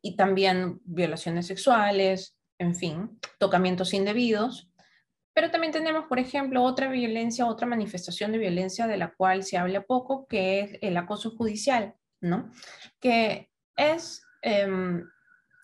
y 0.00 0.16
también 0.16 0.80
violaciones 0.84 1.46
sexuales, 1.46 2.38
en 2.58 2.74
fin, 2.74 3.18
tocamientos 3.38 3.92
indebidos, 3.92 4.69
pero 5.40 5.50
también 5.50 5.72
tenemos, 5.72 6.04
por 6.04 6.18
ejemplo, 6.18 6.62
otra 6.62 6.90
violencia, 6.90 7.46
otra 7.46 7.66
manifestación 7.66 8.30
de 8.30 8.36
violencia 8.36 8.86
de 8.86 8.98
la 8.98 9.14
cual 9.14 9.42
se 9.42 9.56
habla 9.56 9.80
poco, 9.80 10.26
que 10.26 10.60
es 10.60 10.78
el 10.82 10.94
acoso 10.98 11.30
judicial, 11.30 11.94
¿no? 12.20 12.50
Que 13.00 13.50
es 13.74 14.22
em, 14.42 15.02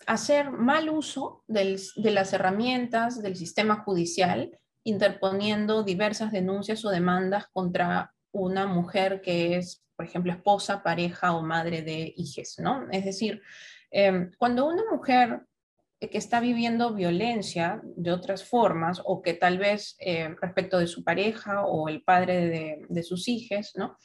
hacer 0.07 0.49
mal 0.49 0.89
uso 0.89 1.43
de 1.45 1.77
las 1.95 2.33
herramientas 2.33 3.21
del 3.21 3.35
sistema 3.35 3.83
judicial, 3.83 4.57
interponiendo 4.83 5.83
diversas 5.83 6.31
denuncias 6.31 6.83
o 6.83 6.89
demandas 6.89 7.45
contra 7.53 8.15
una 8.31 8.65
mujer 8.65 9.21
que 9.21 9.57
es, 9.57 9.85
por 9.95 10.07
ejemplo, 10.07 10.31
esposa, 10.31 10.81
pareja 10.81 11.35
o 11.35 11.43
madre 11.43 11.83
de 11.83 12.15
hijos, 12.17 12.55
¿no? 12.57 12.87
Es 12.91 13.05
decir, 13.05 13.43
em, 13.91 14.31
cuando 14.39 14.65
una 14.65 14.81
mujer 14.91 15.45
que 15.99 16.17
está 16.17 16.39
viviendo 16.39 16.93
violencia 16.93 17.81
de 17.83 18.11
otras 18.11 18.43
formas 18.43 19.01
o 19.03 19.21
que 19.21 19.33
tal 19.33 19.57
vez 19.57 19.95
eh, 19.99 20.35
respecto 20.39 20.77
de 20.77 20.87
su 20.87 21.03
pareja 21.03 21.65
o 21.65 21.89
el 21.89 22.03
padre 22.03 22.85
de, 22.87 23.03
sus 23.03 23.27
hijos, 23.27 23.73
¿no? 23.75 23.97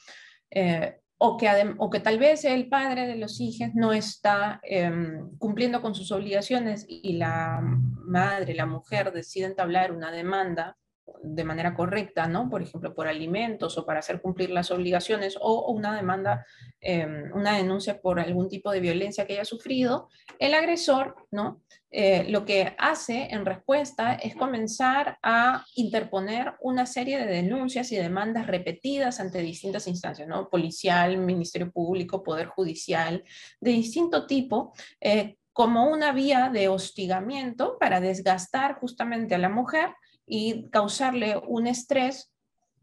Eh, 0.50 0.96
o, 1.18 1.37
que 1.37 1.49
o 1.78 1.90
que 1.90 2.00
tal 2.00 2.18
vez 2.18 2.44
el 2.44 2.68
padre 2.68 3.06
de 3.06 3.16
los 3.16 3.40
hijos 3.40 3.68
no 3.75 3.92
está 3.92 4.61
em, 4.64 5.37
cumpliendo 5.38 5.80
con 5.80 5.94
sus 5.94 6.11
obligaciones 6.11 6.84
y 6.88 7.12
la 7.12 7.61
madre, 7.62 8.54
la 8.54 8.66
mujer 8.66 9.12
decide 9.12 9.46
entablar 9.46 9.92
una 9.92 10.11
demanda 10.11 10.76
de 11.23 11.44
manera 11.44 11.75
correcta, 11.75 12.26
¿no? 12.26 12.49
Por 12.49 12.62
ejemplo, 12.62 12.94
por 12.94 13.09
alimentos 13.09 13.78
o 13.78 13.87
para 13.87 14.00
hacer 14.00 14.21
cumplir 14.21 14.50
las 14.50 14.71
obligaciones 14.71 15.37
o 15.40 15.73
una 15.73 15.94
demanda, 15.94 16.47
em, 16.80 17.30
una 17.35 17.56
denuncia 17.56 18.00
por 18.00 18.21
algún 18.21 18.49
tipo 18.49 18.71
de 18.71 18.80
violencia 18.80 19.26
que 19.26 19.35
haya 19.35 19.44
sufrido, 19.44 20.09
el 20.38 20.54
agresor, 20.54 21.16
¿no? 21.30 21.62
Eh, 21.90 22.25
lo 22.30 22.44
que 22.44 22.75
hace 22.78 23.28
en 23.30 23.44
respuesta 23.44 24.14
es 24.14 24.35
comenzar 24.35 25.18
a 25.23 25.64
interponer 25.75 26.54
una 26.61 26.87
serie 26.87 27.18
de 27.18 27.26
denuncias 27.26 27.92
y 27.92 27.97
demandas 27.97 28.47
repetidas 28.47 29.21
ante 29.21 29.40
distintas 29.40 29.87
instancias, 29.87 30.26
¿no? 30.26 30.49
Policial, 30.49 31.18
Ministerio 31.18 31.71
Público, 31.71 32.23
Poder 32.23 32.47
Judicial, 32.47 33.23
de 33.61 33.71
distinto 33.73 34.26
tipo, 34.26 34.73
eh, 35.00 35.37
como 35.52 35.87
una 35.90 36.12
vía 36.12 36.49
de 36.50 36.68
hostigamiento 36.68 37.76
para 37.78 38.00
desgastar 38.00 38.78
justamente 38.80 39.35
a 39.35 39.38
la 39.38 39.50
mujer 39.50 39.90
y 40.26 40.69
causarle 40.71 41.37
un 41.47 41.67
estrés 41.67 42.33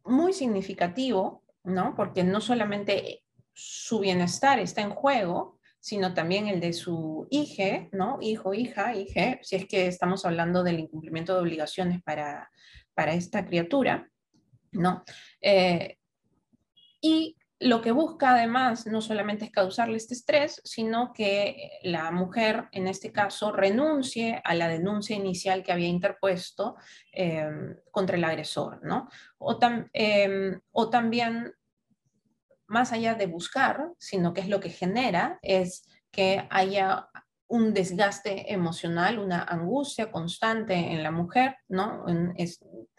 muy 0.04 0.34
significativo, 0.34 1.44
¿no? 1.64 1.96
Porque 1.96 2.24
no 2.24 2.42
solamente 2.42 3.24
su 3.54 4.00
bienestar 4.00 4.60
está 4.60 4.82
en 4.82 4.92
juego, 4.92 5.60
sino 5.80 6.14
también 6.14 6.48
el 6.48 6.60
de 6.60 6.74
su 6.74 7.28
hija, 7.30 7.88
¿no? 7.92 8.18
Hijo, 8.22 8.54
hija, 8.54 8.96
hija, 8.96 9.40
si 9.42 9.56
es 9.56 9.66
que 9.66 9.88
estamos 9.88 10.26
hablando 10.26 10.64
del 10.64 10.80
incumplimiento 10.80 11.34
de 11.34 11.42
obligaciones 11.42 12.02
para, 12.04 12.50
para 12.94 13.14
esta 13.14 13.46
criatura. 13.46 14.10
¿no? 14.72 15.04
Eh, 15.42 15.98
y 17.02 17.36
lo 17.60 17.82
que 17.82 17.92
busca 17.92 18.32
además 18.32 18.88
no 18.88 19.02
solamente 19.02 19.46
es 19.46 19.52
causarle 19.52 19.98
este 19.98 20.14
estrés, 20.14 20.62
sino 20.64 21.12
que 21.12 21.72
la 21.84 22.10
mujer, 22.10 22.70
en 22.72 22.88
este 22.88 23.12
caso, 23.12 23.52
renuncie 23.52 24.42
a 24.46 24.56
la 24.56 24.70
denuncia 24.70 25.16
inicial 25.16 25.62
que 25.62 25.74
había 25.74 25.90
interpuesto 25.90 26.78
em, 27.12 27.76
contra 27.92 28.16
el 28.16 28.24
agresor, 28.24 28.80
¿no? 28.84 29.10
O, 29.38 29.60
em, 29.92 30.62
o 30.72 30.90
también, 30.90 31.54
más 32.68 32.94
allá 32.94 33.16
de 33.16 33.28
buscar, 33.28 33.92
sino 33.98 34.34
que 34.34 34.42
es 34.42 34.48
lo 34.48 34.62
que 34.62 34.70
genera, 34.70 35.38
es 35.42 35.84
que 36.12 36.48
haya 36.50 37.10
un 37.48 37.74
desgaste 37.74 38.54
emocional, 38.54 39.20
una 39.20 39.44
angustia 39.44 40.12
constante 40.12 40.76
en 40.76 41.04
la 41.04 41.12
mujer, 41.12 41.58
¿no? 41.68 42.06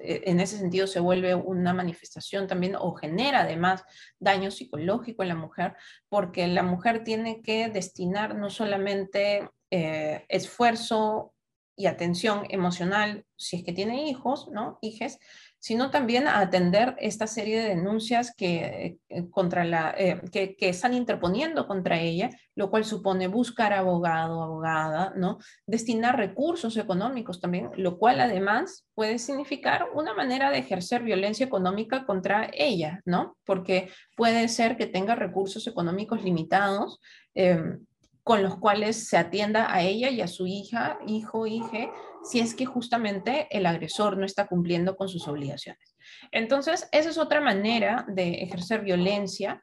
En, 0.03 0.41
ese 0.41 0.59
sentido 0.59 0.87
se 0.87 1.01
vuelve 1.01 1.35
una 1.35 1.73
manifestación 1.73 2.47
también 2.47 2.77
o 2.77 2.95
genera 2.95 3.41
además 3.41 3.85
daño 4.19 4.51
psicológico 4.51 5.23
en 5.23 5.29
la 5.29 5.35
mujer, 5.35 5.77
porque 6.09 6.47
la 6.49 6.63
mujer 6.63 7.05
tiene 7.05 7.43
que 7.43 7.69
destinar 7.69 8.35
no 8.35 8.51
solamente 8.51 9.49
eh, 9.71 10.25
esfuerzo 10.29 11.35
y 11.77 11.87
atención 11.87 12.45
emocional 12.51 13.25
si 13.37 13.57
es 13.57 13.65
que 13.65 13.73
tiene 13.73 14.09
hijos, 14.09 14.49
¿no? 14.53 14.79
Hijes, 14.83 15.19
sino 15.61 15.91
también 15.91 16.27
a 16.27 16.41
atender 16.41 16.97
esta 16.99 17.27
serie 17.27 17.61
de 17.61 17.69
denuncias 17.69 18.35
que, 18.35 18.99
eh, 19.09 19.29
contra 19.31 19.63
la, 19.65 19.95
eh, 19.97 20.21
que, 20.33 20.57
están 20.61 20.95
interponiendo 20.95 21.67
contra 21.67 22.01
ella, 22.01 22.31
lo 22.55 22.71
cual 22.71 22.85
supone 22.85 23.29
buscar 23.29 23.75
abogado, 23.75 24.43
abogada, 24.43 25.13
¿no? 25.17 25.39
destinar 25.67 26.17
recursos 26.17 26.79
económicos 26.79 27.41
también, 27.41 27.71
lo 27.77 27.99
cual 27.99 28.21
además 28.21 28.87
puede 28.95 29.19
significar 29.19 29.89
una 29.95 30.15
manera 30.15 30.51
de 30.51 30.59
ejercer 30.59 31.03
violencia 31.03 31.45
económica 31.45 32.07
contra 32.07 32.51
ella, 32.55 33.03
¿no? 33.05 33.37
porque 33.45 33.91
puede 34.17 34.49
ser 34.49 34.79
que 34.79 34.87
tenga 34.87 35.15
recursos 35.15 35.67
económicos 35.67 36.25
limitados. 36.25 37.01
Em, 37.35 37.85
con 38.23 38.43
los 38.43 38.59
cuales 38.59 39.09
se 39.09 39.17
atienda 39.17 39.75
a 39.75 39.83
ella 39.83 40.11
y 40.11 40.21
a 40.21 40.29
su 40.29 40.47
hija, 40.47 40.99
hijo, 41.07 41.47
hija, 41.47 41.91
si 42.25 42.41
es 42.41 42.55
que 42.55 42.67
justamente 42.67 43.49
el 43.51 43.67
agresor 43.67 44.17
no 44.19 44.27
está 44.27 44.47
cumpliendo 44.47 44.97
con 44.97 45.09
sus 45.09 45.27
obligaciones. 45.29 45.97
Entonces, 46.33 46.89
esa 46.93 47.11
es 47.11 47.19
otra 47.19 47.41
manera 47.41 48.05
de 48.09 48.43
ejercer 48.43 48.83
violencia 48.83 49.63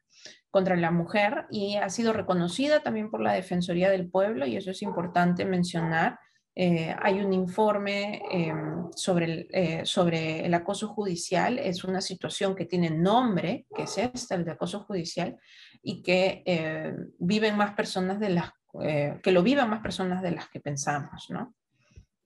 contra 0.49 0.75
la 0.75 0.91
mujer 0.91 1.45
y 1.51 1.75
ha 1.75 1.89
sido 1.89 2.13
reconocida 2.13 2.81
también 2.81 3.11
por 3.11 3.21
la 3.21 3.33
Defensoría 3.33 3.89
del 3.89 4.09
Pueblo 4.09 4.45
y 4.47 4.57
eso 4.57 4.71
es 4.71 4.81
importante 4.81 5.45
mencionar. 5.45 6.19
Eh, 6.55 6.95
hay 6.99 7.19
un 7.19 7.33
informe 7.33 8.23
em, 8.31 8.87
sobre, 8.95 9.25
el, 9.25 9.47
eh, 9.51 9.81
sobre 9.85 10.43
el 10.43 10.53
acoso 10.55 10.87
judicial, 10.87 11.59
es 11.59 11.83
una 11.83 12.01
situación 12.01 12.55
que 12.55 12.65
tiene 12.65 12.89
nombre, 12.89 13.67
que 13.75 13.83
es 13.83 13.97
esta, 13.99 14.33
el 14.33 14.45
de 14.45 14.53
acoso 14.53 14.79
judicial, 14.79 15.37
y 15.83 16.01
que 16.01 16.41
eh, 16.45 16.95
viven 17.19 17.55
más 17.55 17.75
personas 17.75 18.19
de 18.19 18.29
las 18.29 18.51
que 19.23 19.31
lo 19.31 19.41
vivan 19.41 19.71
más 19.71 19.81
personas 19.81 20.21
de 20.21 20.29
las 20.29 20.49
que 20.49 20.59
pensamos, 20.59 21.27
¿no? 21.29 21.55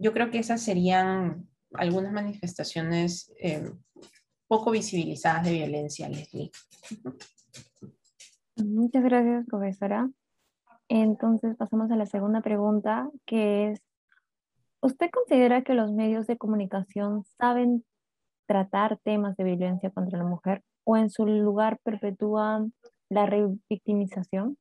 Yo 0.01 0.13
creo 0.13 0.31
que 0.31 0.39
esas 0.39 0.61
serían 0.61 1.47
algunas 1.73 2.11
manifestaciones 2.11 3.31
eh, 3.39 3.71
poco 4.47 4.71
visibilizadas 4.71 5.45
de 5.45 5.53
violencia, 5.53 6.09
Leslie. 6.09 6.51
Muchas 8.57 9.03
gracias, 9.03 9.45
profesora. 9.45 10.09
Entonces 10.89 11.55
pasamos 11.55 11.89
a 11.91 11.95
la 11.95 12.05
segunda 12.05 12.41
pregunta, 12.41 13.09
que 13.25 13.71
es, 13.71 13.81
¿usted 14.81 15.09
considera 15.11 15.61
que 15.61 15.75
los 15.75 15.93
medios 15.93 16.27
de 16.27 16.37
comunicación 16.37 17.23
saben 17.37 17.85
tratar 18.47 18.99
temas 19.03 19.37
de 19.37 19.45
violencia 19.45 19.91
contra 19.91 20.17
la 20.17 20.25
mujer 20.25 20.63
o 20.83 20.97
en 20.97 21.09
su 21.09 21.25
lugar 21.25 21.79
perpetúan 21.83 22.73
la 23.07 23.27
revictimización? 23.27 24.57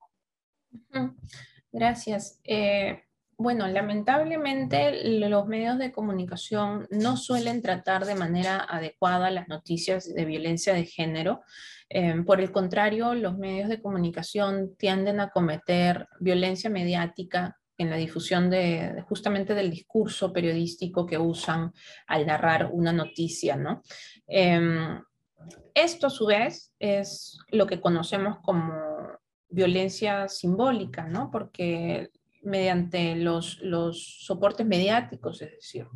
Gracias. 1.72 2.38
Eh, 2.44 3.02
bueno, 3.40 3.66
lamentablemente 3.68 5.18
los 5.18 5.46
medios 5.46 5.78
de 5.78 5.92
comunicación 5.92 6.86
no 6.90 7.16
suelen 7.16 7.62
tratar 7.62 8.04
de 8.04 8.14
manera 8.14 8.58
adecuada 8.68 9.30
las 9.30 9.48
noticias 9.48 10.12
de 10.12 10.26
violencia 10.26 10.74
de 10.74 10.84
género. 10.84 11.40
Em, 11.88 12.26
por 12.26 12.42
el 12.42 12.52
contrario, 12.52 13.14
los 13.14 13.38
medios 13.38 13.70
de 13.70 13.80
comunicación 13.80 14.76
tienden 14.76 15.20
a 15.20 15.30
cometer 15.30 16.06
violencia 16.20 16.68
mediática 16.68 17.56
en 17.78 17.88
la 17.88 17.96
difusión 17.96 18.50
de, 18.50 19.02
justamente 19.08 19.54
del 19.54 19.70
discurso 19.70 20.34
periodístico 20.34 21.06
que 21.06 21.16
usan 21.16 21.72
al 22.08 22.26
narrar 22.26 22.68
una 22.70 22.92
noticia, 22.92 23.56
¿no? 23.56 23.80
Em, 24.26 25.00
esto 25.72 26.08
a 26.08 26.10
su 26.10 26.26
vez 26.26 26.74
es 26.78 27.38
lo 27.52 27.66
que 27.66 27.80
conocemos 27.80 28.36
como 28.42 28.74
violencia 29.48 30.28
simbólica, 30.28 31.06
¿no? 31.06 31.30
Porque 31.30 32.10
mediante 32.42 33.16
los, 33.16 33.58
los 33.60 34.24
soportes 34.24 34.66
mediáticos, 34.66 35.42
es 35.42 35.52
decir, 35.52 35.86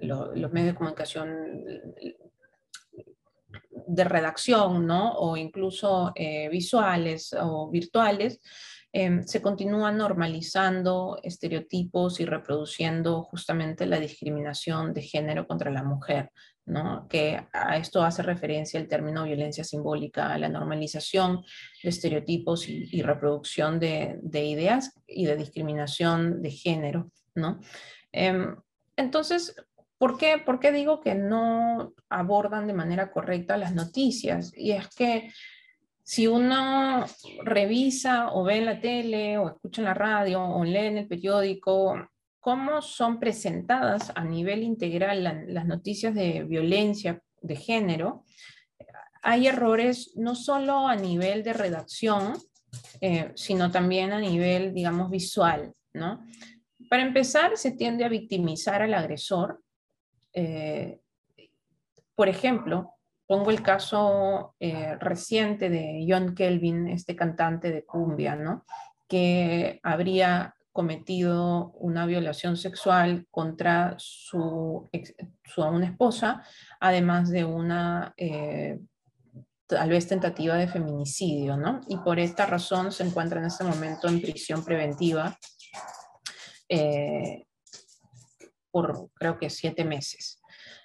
los 0.00 0.52
medios 0.52 0.72
de 0.72 0.74
comunicación 0.74 1.28
de 3.86 4.04
redacción, 4.04 4.86
¿no? 4.86 5.12
O 5.14 5.36
incluso 5.36 6.12
eh, 6.14 6.48
visuales 6.48 7.34
o 7.38 7.70
virtuales, 7.70 8.40
em, 8.92 9.22
se 9.22 9.40
continúan 9.40 9.96
normalizando 9.96 11.18
estereotipos 11.22 12.20
y 12.20 12.24
reproduciendo 12.24 13.22
justamente 13.22 13.86
la 13.86 14.00
discriminación 14.00 14.92
de 14.92 15.02
género 15.02 15.46
contra 15.46 15.70
la 15.70 15.82
mujer, 15.82 16.30
que 17.08 17.40
a 17.52 17.76
esto 17.76 18.02
hace 18.02 18.22
referencia 18.22 18.80
el 18.80 18.88
término 18.88 19.24
violencia 19.24 19.62
simbólica, 19.62 20.36
la 20.36 20.48
normalización 20.48 21.44
de 21.82 21.88
estereotipos 21.88 22.68
y, 22.68 23.02
reproducción 23.02 23.78
de, 23.78 24.18
ideas 24.32 24.92
y 25.06 25.26
de 25.26 25.36
discriminación 25.36 26.42
de 26.42 26.50
género. 26.50 27.10
¿no? 27.34 27.60
Em, 28.10 28.56
entonces, 28.96 29.54
¿por 29.98 30.18
qué, 30.18 30.38
¿por 30.44 30.58
qué 30.58 30.72
digo 30.72 31.00
que 31.00 31.14
no 31.14 31.94
abordan 32.08 32.66
de 32.66 32.74
manera 32.74 33.12
correcta 33.12 33.56
las 33.56 33.74
noticias? 33.74 34.52
Y 34.56 34.72
es 34.72 34.88
que 34.88 35.30
si 36.02 36.26
uno 36.26 37.04
revisa 37.44 38.32
o 38.32 38.44
ve 38.44 38.58
en 38.58 38.66
la 38.66 38.80
tele 38.80 39.38
o 39.38 39.48
escucha 39.48 39.82
en 39.82 39.86
la 39.86 39.94
radio 39.94 40.42
o 40.42 40.64
lee 40.64 40.86
en 40.86 40.98
el 40.98 41.08
periódico 41.08 41.96
cómo 42.46 42.80
son 42.80 43.18
presentadas 43.18 44.12
a 44.14 44.22
nivel 44.22 44.62
integral 44.62 45.24
las 45.48 45.66
noticias 45.66 46.14
de 46.14 46.44
violencia 46.44 47.20
de 47.42 47.56
género, 47.56 48.22
hay 49.20 49.48
errores 49.48 50.12
no 50.14 50.36
solo 50.36 50.86
a 50.86 50.94
nivel 50.94 51.42
de 51.42 51.52
redacción, 51.52 52.34
eh, 53.00 53.32
sino 53.34 53.72
también 53.72 54.12
a 54.12 54.20
nivel, 54.20 54.72
digamos, 54.72 55.10
visual, 55.10 55.74
¿no? 55.92 56.24
Para 56.88 57.02
empezar, 57.02 57.56
se 57.56 57.72
tiende 57.72 58.04
a 58.04 58.08
victimizar 58.08 58.80
al 58.80 58.94
agresor. 58.94 59.60
Eh, 60.32 61.00
por 62.14 62.28
ejemplo, 62.28 62.92
pongo 63.26 63.50
el 63.50 63.60
caso 63.60 64.54
eh, 64.60 64.94
reciente 65.00 65.68
de 65.68 66.06
John 66.08 66.32
Kelvin, 66.36 66.86
este 66.86 67.16
cantante 67.16 67.72
de 67.72 67.84
cumbia, 67.84 68.36
¿no? 68.36 68.64
Que 69.08 69.80
habría 69.82 70.55
cometido 70.76 71.72
una 71.80 72.04
violación 72.04 72.58
sexual 72.58 73.26
contra 73.30 73.94
su, 73.96 74.86
su 75.42 75.62
una 75.62 75.86
esposa, 75.86 76.44
además 76.78 77.30
de 77.30 77.46
una 77.46 78.12
eh, 78.18 78.78
tal 79.66 79.88
vez 79.88 80.06
tentativa 80.06 80.54
de 80.56 80.68
feminicidio, 80.68 81.56
¿no? 81.56 81.80
Y 81.88 81.96
por 81.96 82.20
esta 82.20 82.44
razón 82.44 82.92
se 82.92 83.04
encuentra 83.04 83.40
en 83.40 83.46
este 83.46 83.64
momento 83.64 84.06
en 84.06 84.20
prisión 84.20 84.62
preventiva 84.62 85.38
eh, 86.68 87.46
por 88.70 89.08
creo 89.14 89.38
que 89.38 89.48
siete 89.48 89.82
meses. 89.82 90.42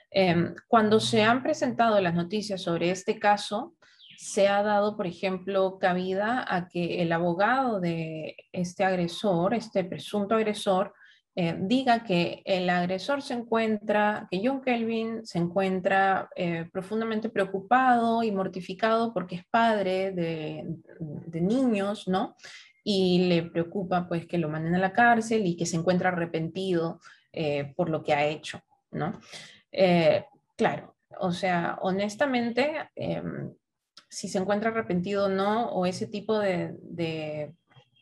Em, 0.10 0.56
cuando 0.70 1.02
se 1.02 1.22
han 1.22 1.44
presentado 1.44 2.00
las 2.00 2.14
noticias 2.14 2.62
sobre 2.62 2.92
este 2.92 3.20
caso, 3.20 3.76
se 4.22 4.48
ha 4.48 4.62
dado, 4.62 4.96
por 4.96 5.08
ejemplo, 5.08 5.80
cabida 5.80 6.46
a 6.48 6.68
que 6.68 7.02
el 7.02 7.12
abogado 7.12 7.80
de 7.80 8.36
este 8.52 8.84
agresor, 8.84 9.56
este 9.56 9.84
presunto 9.84 10.36
agresor, 10.36 10.94
eh, 11.36 11.58
diga 11.60 12.04
que 12.04 12.44
el 12.46 12.70
agresor 12.70 13.24
se 13.24 13.34
encuentra, 13.34 14.28
que 14.30 14.40
John 14.44 14.62
Kelvin 14.62 15.26
se 15.26 15.40
encuentra 15.40 16.30
eh, 16.36 16.70
profundamente 16.72 17.30
preocupado 17.30 18.22
y 18.22 18.32
mortificado 18.32 19.12
porque 19.12 19.38
es 19.38 19.46
padre 19.48 20.12
de, 20.12 20.68
niños, 21.42 22.08
¿no? 22.08 22.36
Y 22.84 23.28
le 23.28 23.42
preocupa 23.42 24.08
pues 24.08 24.28
que 24.28 24.38
lo 24.38 24.50
manden 24.50 24.76
a 24.76 24.80
la 24.80 24.94
cárcel 24.94 25.48
y 25.48 25.58
que 25.58 25.66
se 25.66 25.78
encuentra 25.78 26.10
arrepentido 26.10 27.00
eh, 27.34 27.74
por 27.76 27.90
lo 27.90 28.04
que 28.04 28.14
ha 28.14 28.28
hecho, 28.28 28.62
¿no? 28.92 29.20
claro, 30.58 30.96
o 31.20 31.32
sea, 31.32 31.80
honestamente, 31.82 32.92
em, 32.94 33.52
si 34.12 34.28
se 34.28 34.38
encuentra 34.38 34.70
arrepentido 34.72 35.26
o 35.26 35.30
no, 35.30 35.70
o 35.70 35.86
ese 35.86 36.06
tipo 36.06 36.38
de, 36.38 36.76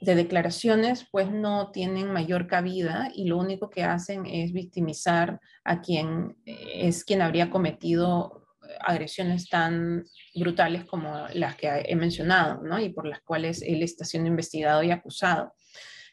declaraciones, 0.01 1.07
pues 1.11 1.29
no 1.29 1.71
tienen 1.71 2.11
mayor 2.11 2.47
cabida 2.47 3.11
y 3.13 3.25
lo 3.25 3.37
único 3.37 3.69
que 3.69 3.83
hacen 3.83 4.25
es 4.25 4.53
victimizar 4.53 5.39
a 5.63 5.81
quien 5.81 6.37
es 6.45 7.03
quien 7.03 7.21
habría 7.21 7.49
cometido 7.49 8.47
agresiones 8.79 9.49
tan 9.49 10.05
brutales 10.35 10.85
como 10.85 11.27
las 11.33 11.55
que 11.55 11.67
he 11.85 11.95
mencionado, 11.95 12.63
¿no? 12.63 12.79
Y 12.79 12.89
por 12.89 13.05
las 13.05 13.21
cuales 13.21 13.61
él 13.61 13.83
está 13.83 14.05
siendo 14.05 14.29
investigado 14.29 14.81
y 14.83 14.91
acusado. 14.91 15.53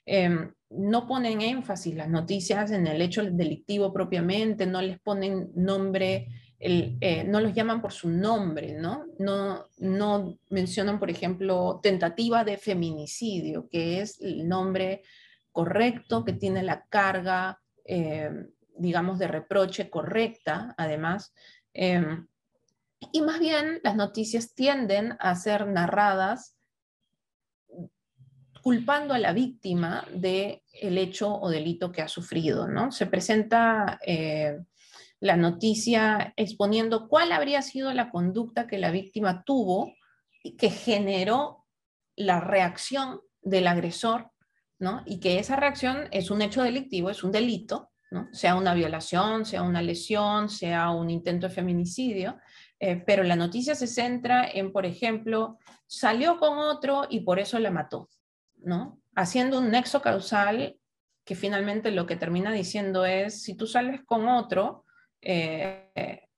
Em, 0.05 0.53
no 0.71 1.07
ponen 1.07 1.41
énfasis 1.41 1.95
las 1.95 2.09
noticias 2.09 2.71
en 2.73 2.87
el 2.87 3.01
hecho 3.01 3.25
delictivo 3.25 3.93
propiamente, 3.93 4.67
no 4.67 4.83
les 4.83 4.99
ponen 5.01 5.51
nombre, 5.55 6.29
eh, 6.59 7.25
no 7.25 7.41
los 7.41 7.53
llaman 7.53 7.83
por 7.83 7.93
su 7.93 8.09
nombre, 8.09 8.73
¿no? 8.73 9.05
¿no? 9.19 9.67
No 9.79 10.39
mencionan, 10.49 10.99
por 10.99 11.11
ejemplo, 11.11 11.81
tentativa 11.83 12.45
de 12.45 12.57
feminicidio, 12.57 13.69
que 13.69 14.01
es 14.01 14.21
el 14.21 14.49
nombre 14.49 15.03
correcto, 15.53 16.25
que 16.25 16.33
tiene 16.33 16.63
la 16.63 16.87
carga, 16.87 17.61
em, 17.85 18.49
digamos, 18.79 19.19
de 19.19 19.29
reproche 19.29 19.91
correcta, 19.91 20.75
además. 20.79 21.35
Em, 21.75 22.27
y 23.13 23.21
más 23.21 23.39
bien 23.39 23.81
las 23.83 23.97
noticias 23.97 24.55
tienden 24.55 25.17
a 25.21 25.35
ser 25.35 25.67
narradas 25.67 26.57
culpando 28.63 29.15
a 29.15 29.19
la 29.19 29.33
víctima 29.33 30.05
del 30.13 30.63
el 30.73 30.99
hecho 30.99 31.33
o 31.39 31.51
delito 31.51 31.93
que 31.93 32.03
ha 32.03 32.09
sufrido, 32.09 32.67
¿no? 32.67 32.91
Se 32.91 33.07
presenta 33.07 34.01
eh, 34.05 34.59
la 35.21 35.37
noticia 35.37 36.35
exponiendo 36.37 37.09
cuál 37.09 37.33
habría 37.33 37.63
sido 37.63 37.93
la 37.93 38.11
conducta 38.11 38.67
que 38.67 38.79
la 38.79 38.91
víctima 38.91 39.45
tuvo 39.45 39.93
y 40.43 40.57
que 40.57 40.71
generó 40.71 41.65
la 42.17 42.41
reacción 42.41 43.21
del 43.43 43.67
agresor, 43.67 44.31
¿no? 44.79 45.03
Y 45.07 45.21
que 45.21 45.39
esa 45.39 45.57
reacción 45.57 46.09
es 46.11 46.31
un 46.31 46.43
hecho 46.43 46.63
delictivo, 46.63 47.11
es 47.11 47.25
un 47.25 47.33
delito, 47.33 47.91
¿no? 48.11 48.29
Sea 48.33 48.55
una 48.55 48.75
violación, 48.75 49.45
sea 49.45 49.63
una 49.63 49.83
lesión, 49.83 50.49
sea 50.49 50.91
un 50.91 51.11
intento 51.11 51.49
de 51.49 51.55
feminicidio, 51.55 52.39
eh, 52.79 52.97
pero 53.07 53.23
la 53.23 53.37
noticia 53.37 53.75
se 53.75 53.87
centra 53.87 54.49
en, 54.49 54.73
por 54.73 54.87
ejemplo, 54.87 55.59
salió 55.87 56.39
con 56.39 56.59
otro 56.59 57.07
y 57.09 57.21
por 57.21 57.39
eso 57.39 57.59
la 57.59 57.71
mató, 57.71 58.09
¿no? 58.57 59.01
Haciendo 59.15 59.59
un 59.59 59.71
nexo 59.71 60.03
causal 60.03 60.77
que 61.25 61.35
finalmente 61.35 61.91
lo 61.91 62.07
que 62.07 62.17
termina 62.17 62.53
diciendo 62.53 63.05
es, 63.05 63.43
si 63.43 63.57
tú 63.57 63.67
sales 63.67 64.03
con 64.05 64.29
otro, 64.29 64.86
eh, 65.29 66.29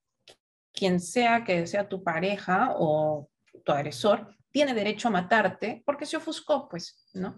quien 0.72 1.00
sea 1.00 1.44
que 1.44 1.66
sea 1.66 1.88
tu 1.88 2.02
pareja 2.02 2.72
o 2.76 3.28
tu 3.64 3.72
agresor, 3.72 4.34
tiene 4.50 4.72
derecho 4.74 5.08
a 5.08 5.10
matarte 5.10 5.82
porque 5.84 6.06
se 6.06 6.16
ofuscó, 6.16 6.68
pues, 6.68 7.06
¿no? 7.12 7.36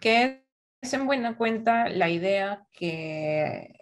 Que 0.00 0.46
es 0.80 0.94
en 0.94 1.06
buena 1.06 1.36
cuenta 1.36 1.88
la 1.88 2.08
idea 2.08 2.66
que, 2.72 3.72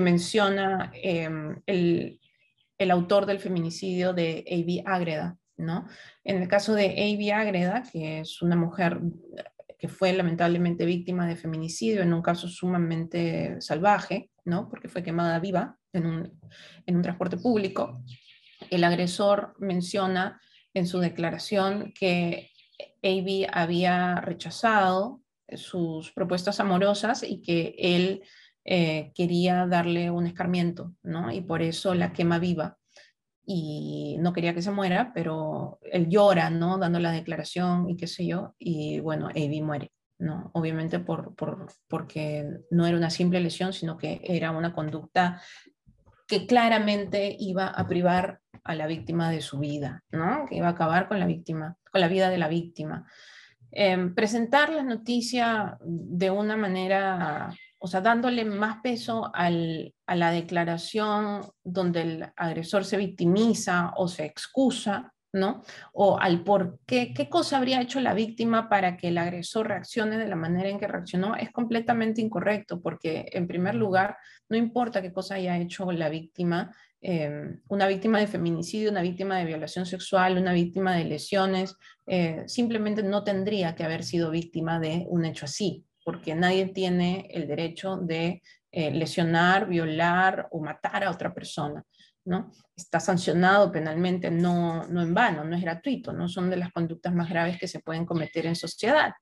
menciona 0.00 0.90
em, 0.94 1.60
el, 1.66 2.18
el, 2.78 2.90
autor 2.90 3.26
del 3.26 3.40
feminicidio 3.40 4.14
de 4.14 4.42
A.B. 4.50 4.82
Agreda, 4.86 5.36
¿no? 5.58 5.86
En 6.24 6.40
el 6.40 6.48
caso 6.48 6.72
de 6.72 6.86
A.B. 6.86 7.30
Agreda, 7.30 7.82
que 7.92 8.20
es 8.20 8.40
una 8.40 8.56
mujer 8.56 8.98
que 9.78 9.88
fue 9.88 10.14
lamentablemente 10.14 10.86
víctima 10.86 11.26
de 11.26 11.36
feminicidio 11.36 12.00
en 12.00 12.14
un 12.14 12.22
caso 12.22 12.48
sumamente 12.48 13.60
salvaje, 13.60 14.30
¿no? 14.44 14.70
porque 14.70 14.88
fue 14.88 15.02
quemada 15.02 15.38
viva 15.40 15.76
en 15.92 16.06
un, 16.06 16.40
en 16.86 16.96
un 16.96 17.02
transporte 17.02 17.36
público. 17.36 18.02
El 18.70 18.84
agresor 18.84 19.54
menciona 19.58 20.40
en 20.74 20.86
su 20.86 21.00
declaración 21.00 21.92
que 21.98 22.50
Avi 23.02 23.46
había 23.52 24.16
rechazado 24.16 25.20
sus 25.56 26.12
propuestas 26.12 26.60
amorosas 26.60 27.22
y 27.22 27.42
que 27.42 27.74
él 27.78 28.22
eh, 28.64 29.12
quería 29.14 29.66
darle 29.66 30.10
un 30.10 30.26
escarmiento, 30.26 30.94
¿no? 31.02 31.30
Y 31.32 31.40
por 31.40 31.62
eso 31.62 31.94
la 31.94 32.12
quema 32.12 32.38
viva 32.38 32.78
y 33.44 34.16
no 34.20 34.32
quería 34.32 34.54
que 34.54 34.62
se 34.62 34.70
muera, 34.70 35.12
pero 35.12 35.80
él 35.90 36.08
llora, 36.08 36.48
¿no? 36.48 36.78
Dando 36.78 37.00
la 37.00 37.10
declaración 37.10 37.90
y 37.90 37.96
qué 37.96 38.06
sé 38.06 38.26
yo, 38.26 38.54
y 38.58 39.00
bueno, 39.00 39.28
Avi 39.28 39.60
muere, 39.60 39.92
¿no? 40.18 40.50
Obviamente 40.54 41.00
por, 41.00 41.34
por, 41.34 41.66
porque 41.88 42.46
no 42.70 42.86
era 42.86 42.96
una 42.96 43.10
simple 43.10 43.40
lesión, 43.40 43.72
sino 43.72 43.96
que 43.96 44.20
era 44.22 44.52
una 44.52 44.72
conducta 44.72 45.42
que 46.32 46.46
claramente 46.46 47.36
iba 47.38 47.66
a 47.66 47.86
privar 47.86 48.40
a 48.64 48.74
la 48.74 48.86
víctima 48.86 49.30
de 49.30 49.42
su 49.42 49.58
vida, 49.58 50.02
¿no? 50.12 50.46
Que 50.48 50.56
iba 50.56 50.68
a 50.68 50.70
acabar 50.70 51.06
con 51.06 51.20
la 51.20 51.26
víctima, 51.26 51.76
con 51.90 52.00
la 52.00 52.08
vida 52.08 52.30
de 52.30 52.38
la 52.38 52.48
víctima. 52.48 53.06
Em, 53.70 54.14
presentar 54.14 54.70
la 54.70 54.82
noticia 54.82 55.76
de 55.82 56.30
una 56.30 56.56
manera 56.56 57.52
o 57.78 57.86
sea, 57.86 58.00
dándole 58.00 58.46
más 58.46 58.78
peso 58.80 59.30
a 59.34 59.50
la 59.50 60.30
declaración 60.30 61.42
donde 61.62 62.00
el 62.00 62.32
agresor 62.36 62.86
se 62.86 62.96
victimiza 62.96 63.92
o 63.96 64.08
se 64.08 64.24
excusa, 64.24 65.11
¿no? 65.32 65.62
O 65.92 66.18
al 66.18 66.44
por 66.44 66.78
qué, 66.86 67.12
qué 67.14 67.28
cosa 67.28 67.56
habría 67.56 67.80
hecho 67.80 68.00
la 68.00 68.14
víctima 68.14 68.68
para 68.68 68.96
que 68.96 69.08
el 69.08 69.18
agresor 69.18 69.68
reaccione 69.68 70.18
de 70.18 70.28
la 70.28 70.36
manera 70.36 70.68
en 70.68 70.78
que 70.78 70.86
reaccionó, 70.86 71.34
es 71.36 71.50
completamente 71.50 72.20
incorrecto, 72.20 72.80
porque 72.80 73.28
en 73.32 73.46
primer 73.46 73.74
lugar, 73.74 74.16
no 74.48 74.56
importa 74.56 75.02
qué 75.02 75.12
cosa 75.12 75.36
haya 75.36 75.58
hecho 75.58 75.90
la 75.92 76.08
víctima, 76.08 76.74
em, 77.00 77.60
una 77.68 77.86
víctima 77.86 78.20
de 78.20 78.26
feminicidio, 78.26 78.90
una 78.90 79.02
víctima 79.02 79.38
de 79.38 79.46
violación 79.46 79.86
sexual, 79.86 80.38
una 80.38 80.52
víctima 80.52 80.94
de 80.94 81.04
lesiones, 81.04 81.76
eh, 82.06 82.44
simplemente 82.46 83.02
no 83.02 83.24
tendría 83.24 83.74
que 83.74 83.84
haber 83.84 84.04
sido 84.04 84.30
víctima 84.30 84.78
de 84.78 85.06
un 85.08 85.24
hecho 85.24 85.46
así, 85.46 85.84
porque 86.04 86.34
nadie 86.34 86.66
tiene 86.66 87.28
el 87.30 87.46
derecho 87.46 87.96
de 87.96 88.42
eh, 88.70 88.90
lesionar, 88.90 89.68
violar 89.68 90.48
o 90.50 90.60
matar 90.60 91.04
a 91.04 91.10
otra 91.10 91.34
persona. 91.34 91.84
¿No? 92.24 92.52
Está 92.76 93.00
sancionado 93.00 93.72
penalmente, 93.72 94.30
no, 94.30 94.86
no 94.86 95.02
en 95.02 95.14
vano, 95.14 95.44
no 95.44 95.56
es 95.56 95.62
gratuito, 95.62 96.12
no 96.12 96.28
son 96.28 96.50
de 96.50 96.56
las 96.56 96.72
conductas 96.72 97.14
más 97.14 97.28
graves 97.28 97.58
que 97.58 97.68
se 97.68 97.80
pueden 97.80 98.06
cometer 98.06 98.46
en 98.46 98.56
sociedad. 98.56 99.12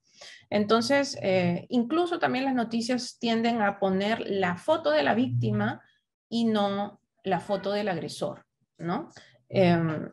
Entonces, 0.50 1.16
eh, 1.22 1.66
incluso 1.70 2.18
también 2.18 2.44
las 2.44 2.54
noticias 2.54 3.18
tienden 3.18 3.62
a 3.62 3.78
poner 3.78 4.20
la 4.26 4.56
foto 4.56 4.90
de 4.90 5.02
la 5.02 5.14
víctima 5.14 5.82
y 6.28 6.44
no 6.44 7.00
la 7.24 7.40
foto 7.40 7.72
del 7.72 7.88
agresor, 7.88 8.44
¿no? 8.78 9.10
Em, 9.48 10.10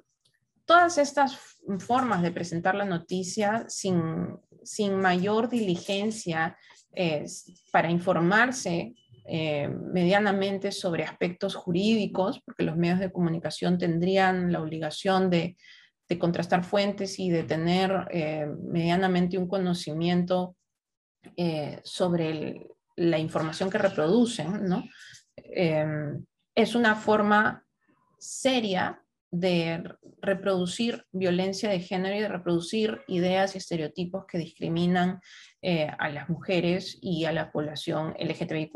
todas 0.65 0.97
estas 0.97 1.37
formas 1.79 2.21
de 2.21 2.31
presentar 2.31 2.75
la 2.75 2.85
noticia 2.85 3.65
sin, 3.67 4.37
sin 4.63 4.95
mayor 4.95 5.49
diligencia 5.49 6.57
eh, 6.93 7.25
para 7.71 7.89
informarse 7.89 8.95
eh, 9.27 9.67
medianamente 9.67 10.71
sobre 10.71 11.03
aspectos 11.03 11.55
jurídicos, 11.55 12.41
porque 12.45 12.63
los 12.63 12.77
medios 12.77 12.99
de 12.99 13.11
comunicación 13.11 13.77
tendrían 13.77 14.51
la 14.51 14.61
obligación 14.61 15.29
de, 15.29 15.57
contrastar 16.19 16.63
fuentes 16.63 17.19
y 17.19 17.29
de 17.29 17.43
tener 17.43 18.07
eh, 18.11 18.47
medianamente 18.63 19.37
un 19.37 19.47
conocimiento 19.47 20.55
sobre 21.83 22.67
la 22.95 23.19
información 23.19 23.69
que 23.69 23.77
reproducen, 23.77 24.63
¿no? 24.63 24.85
es 25.35 26.75
una 26.75 26.95
forma 26.95 27.65
seria 28.17 29.03
de 29.31 29.83
reproducir 30.21 31.05
violencia 31.11 31.69
de 31.69 31.79
género 31.79 32.15
y 32.15 32.21
de 32.21 32.29
reproducir 32.29 33.01
ideas 33.07 33.55
y 33.55 33.57
estereotipos 33.57 34.25
que 34.25 34.37
discriminan 34.37 35.19
eh, 35.69 35.89
a 35.97 36.09
las 36.09 36.29
mujeres 36.29 36.97
y 37.01 37.25
a 37.25 37.31
la 37.31 37.51
población 37.51 38.15
LGTBIQ 38.19 38.71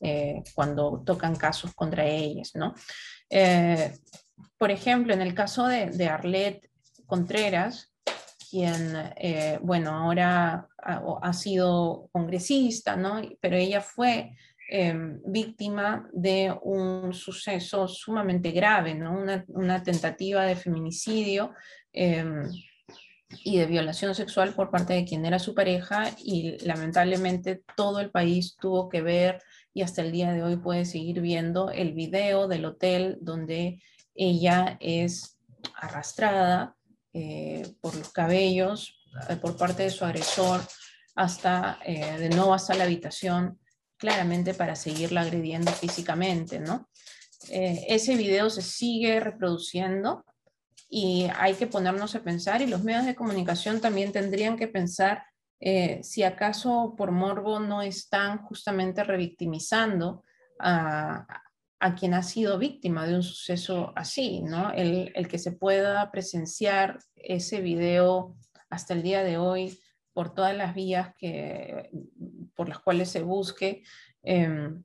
eh, 0.00 0.42
cuando 0.54 1.02
tocan 1.04 1.34
casos 1.34 1.74
contra 1.74 2.04
ellas. 2.06 2.52
¿no? 2.54 2.74
Eh, 3.30 3.92
por 4.56 4.70
ejemplo, 4.70 5.14
en 5.14 5.22
el 5.22 5.34
caso 5.34 5.66
de, 5.66 5.86
de 5.86 6.06
Arlette 6.06 6.70
Contreras, 7.06 7.92
quien, 8.48 8.94
bueno, 9.62 9.90
ahora 9.90 10.68
ha, 10.82 11.02
ha, 11.20 11.32
sido 11.32 12.08
congresista, 12.12 12.94
¿no? 12.94 13.20
pero 13.40 13.56
ella 13.56 13.80
fue 13.80 14.36
Em, 14.68 15.20
víctima 15.24 16.08
de 16.12 16.52
un 16.62 17.14
suceso 17.14 17.86
sumamente 17.86 18.50
grave, 18.50 18.96
¿no? 18.96 19.24
una, 19.46 19.82
tentativa 19.84 20.44
de 20.44 20.56
feminicidio 20.56 21.54
em, 21.92 22.42
y 23.28 23.58
de 23.58 23.66
violación 23.66 24.14
sexual 24.14 24.54
por 24.54 24.70
parte 24.70 24.94
de 24.94 25.04
quien 25.04 25.26
era 25.26 25.38
su 25.38 25.54
pareja 25.54 26.10
y 26.18 26.58
lamentablemente 26.64 27.62
todo 27.76 28.00
el 28.00 28.10
país 28.10 28.56
tuvo 28.56 28.88
que 28.88 29.02
ver 29.02 29.42
y 29.74 29.82
hasta 29.82 30.02
el 30.02 30.12
día 30.12 30.32
de 30.32 30.42
hoy 30.42 30.56
puede 30.56 30.84
seguir 30.84 31.20
viendo 31.20 31.70
el 31.70 31.92
video 31.92 32.46
del 32.46 32.64
hotel 32.64 33.18
donde 33.20 33.82
ella 34.14 34.76
es 34.80 35.38
arrastrada 35.74 36.76
eh, 37.12 37.74
por 37.80 37.94
los 37.96 38.10
cabellos 38.12 39.02
eh, 39.28 39.36
por 39.36 39.56
parte 39.56 39.84
de 39.84 39.90
su 39.90 40.04
agresor 40.04 40.60
hasta 41.14 41.78
eh, 41.84 42.18
de 42.18 42.28
nuevo 42.28 42.54
hasta 42.54 42.74
la 42.74 42.84
habitación 42.84 43.58
claramente 43.96 44.54
para 44.54 44.76
seguirla 44.76 45.22
agrediendo 45.22 45.72
físicamente, 45.72 46.60
¿no? 46.60 46.90
Ese 47.48 48.16
video 48.16 48.50
se 48.50 48.60
sigue 48.60 49.20
reproduciendo 49.20 50.24
y 50.88 51.28
hay 51.36 51.54
que 51.54 51.66
ponernos 51.66 52.14
a 52.14 52.22
pensar 52.22 52.62
y 52.62 52.66
los 52.66 52.84
medios 52.84 53.06
de 53.06 53.14
comunicación 53.14 53.80
también 53.80 54.12
tendrían 54.12 54.56
que 54.56 54.68
pensar 54.68 55.24
eh, 55.58 56.00
si 56.02 56.22
acaso 56.22 56.94
por 56.96 57.12
morbo 57.12 57.60
no 57.60 57.82
están 57.82 58.38
justamente 58.38 59.02
revictimizando 59.04 60.22
a, 60.58 61.26
quien 61.98 62.14
ha 62.14 62.22
sido 62.22 62.58
víctima 62.58 63.06
de 63.06 63.14
un 63.14 63.22
suceso 63.22 63.92
así, 63.94 64.42
¿no? 64.42 64.72
El, 64.72 65.28
que 65.28 65.38
se 65.38 65.52
pueda 65.52 66.10
presenciar 66.10 66.98
ese 67.14 67.60
video 67.60 68.36
hasta 68.70 68.92
el 68.92 69.02
día 69.02 69.22
de 69.22 69.38
hoy 69.38 69.78
por 70.12 70.34
todas 70.34 70.56
las 70.56 70.74
vías 70.74 71.14
que, 71.16 71.90
por 72.56 72.68
las 72.68 72.80
cuales 72.80 73.10
se 73.10 73.22
busque, 73.22 73.84
em, 74.22 74.82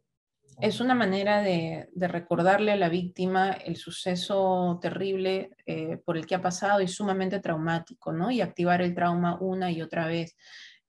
es 0.61 0.79
una 0.79 0.93
manera 0.93 1.41
de, 1.41 1.89
recordarle 1.95 2.71
a 2.71 2.75
la 2.75 2.87
víctima 2.87 3.51
el 3.51 3.75
suceso 3.75 4.79
terrible 4.81 5.49
eh, 5.65 5.97
por 5.97 6.17
el 6.17 6.25
que 6.25 6.35
ha 6.35 6.41
pasado 6.41 6.81
y 6.81 6.87
sumamente 6.87 7.39
traumático, 7.39 8.13
¿no? 8.13 8.29
Y 8.29 8.41
activar 8.41 8.81
el 8.81 8.93
trauma 8.93 9.37
una 9.41 9.71
y 9.71 9.81
otra 9.81 10.07
vez. 10.07 10.37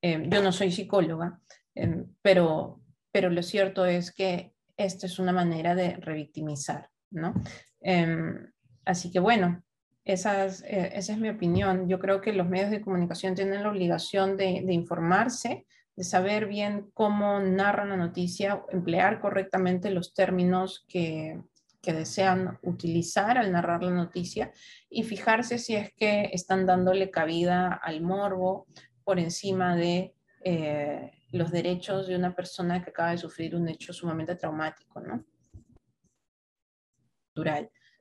Em, 0.03 0.29
yo 0.31 0.43
no 0.43 0.53
soy 0.53 0.71
psicóloga, 0.71 1.41
em, 1.75 2.07
pero, 2.21 2.81
pero 3.11 3.31
lo 3.31 3.43
cierto 3.43 3.87
es 3.87 4.13
que 4.13 4.53
esta 4.77 5.07
es 5.07 5.19
una 5.19 5.33
manera 5.33 5.75
de 5.75 5.97
revictimizar, 5.97 6.91
¿no? 7.11 7.35
Em, 7.81 8.53
así 8.85 9.11
que 9.11 9.21
bueno, 9.21 9.63
eh, 10.05 10.13
esa 10.15 10.45
es, 10.45 11.19
mi 11.19 11.31
opinión. 11.31 11.89
Yo 11.89 11.99
creo 11.99 12.21
que 12.21 12.33
los 12.33 12.49
medios 12.49 12.71
de 12.71 12.83
comunicación 12.83 13.35
tienen 13.35 13.63
la 13.63 13.71
obligación 13.71 14.37
de 14.37 14.73
informarse, 14.73 15.67
de 15.97 16.05
saber 16.05 16.47
bien 16.47 16.91
cómo 16.95 17.41
narran 17.41 17.91
la 17.91 17.97
noticia, 17.97 18.63
emplear 18.71 19.21
correctamente 19.21 19.91
los 19.91 20.15
términos 20.15 20.85
que, 20.89 21.41
que 21.83 21.93
desean 21.93 22.59
utilizar 22.63 23.37
al 23.37 23.53
narrar 23.53 23.83
la 23.83 23.91
noticia 23.91 24.53
y 24.89 25.03
fijarse 25.03 25.59
si 25.59 25.75
es 25.75 25.93
que 25.95 26.31
están 26.33 26.65
dándole 26.65 27.11
cabida 27.11 27.73
al 27.73 28.01
morbo 28.01 28.67
por 29.05 29.19
encima 29.19 29.77
de 29.77 30.15
eh, 30.45 31.11
los 31.33 31.51
derechos 31.51 32.07
de 32.07 32.17
una 32.17 32.35
persona 32.35 32.83
que 32.83 32.91
acaba 32.91 33.11
de 33.11 33.19
sufrir 33.19 33.57
un 33.57 33.69
hecho 33.69 33.93
sumamente 33.93 34.37
traumático, 34.37 35.01
¿no? 35.01 35.25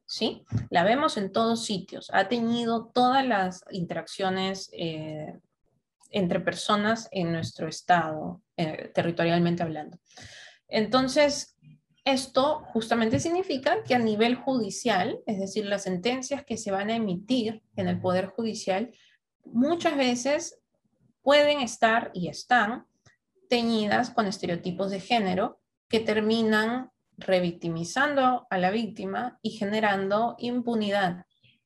¿sí? 0.06 0.46
La 0.70 0.84
vemos 0.84 1.18
en 1.18 1.32
todos 1.32 1.66
sitios. 1.66 2.10
Ha 2.14 2.28
tenido 2.28 2.92
todas 2.94 3.26
las 3.26 3.64
interacciones 3.72 4.70
eh, 4.74 5.40
entre 6.12 6.40
personas 6.40 7.08
en 7.12 7.32
nuestro 7.32 7.68
estado, 7.68 8.42
eh, 8.58 8.92
territorialmente 8.94 9.64
hablando. 9.64 9.98
Entonces, 10.68 11.58
esto 12.04 12.64
justamente 12.74 13.20
significa 13.20 13.84
que 13.84 13.96
a 13.96 14.00
nivel 14.00 14.36
judicial, 14.36 15.20
es 15.26 15.40
decir, 15.40 15.66
las 15.66 15.84
sentencias 15.84 16.44
que 16.44 16.58
se 16.58 16.72
van 16.72 16.90
a 16.90 16.96
emitir 16.96 17.62
en 17.76 17.88
el 17.88 18.00
Poder 18.00 18.28
Judicial, 18.28 18.92
muchas 19.46 19.96
veces 19.96 20.60
pueden 21.22 21.62
estar 21.62 22.12
y 22.14 22.28
están 22.28 22.86
teñidas 23.50 24.10
con 24.10 24.26
estereotipos 24.26 24.90
de 24.92 25.00
género 25.00 25.60
que 25.88 26.00
terminan 26.00 26.90
revictimizando 27.18 28.48
a 28.50 28.58
la 28.58 28.72
víctima 28.72 29.38
y 29.42 29.52
generando 29.52 30.36
impunidad 30.40 31.26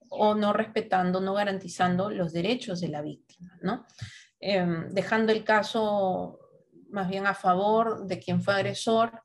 o 0.09 0.35
no 0.35 0.53
respetando, 0.53 1.21
no 1.21 1.33
garantizando 1.33 2.09
los 2.09 2.33
derechos 2.33 2.81
de 2.81 2.89
la 2.89 3.01
víctima, 3.01 3.57
¿no? 3.61 3.85
Em, 4.47 4.89
dejando 4.91 5.31
el 5.31 5.43
caso 5.43 6.37
más 6.91 7.09
bien 7.09 7.25
a 7.25 7.33
favor 7.33 8.05
de 8.05 8.19
quien 8.19 8.43
fue 8.43 8.53
agresor 8.53 9.23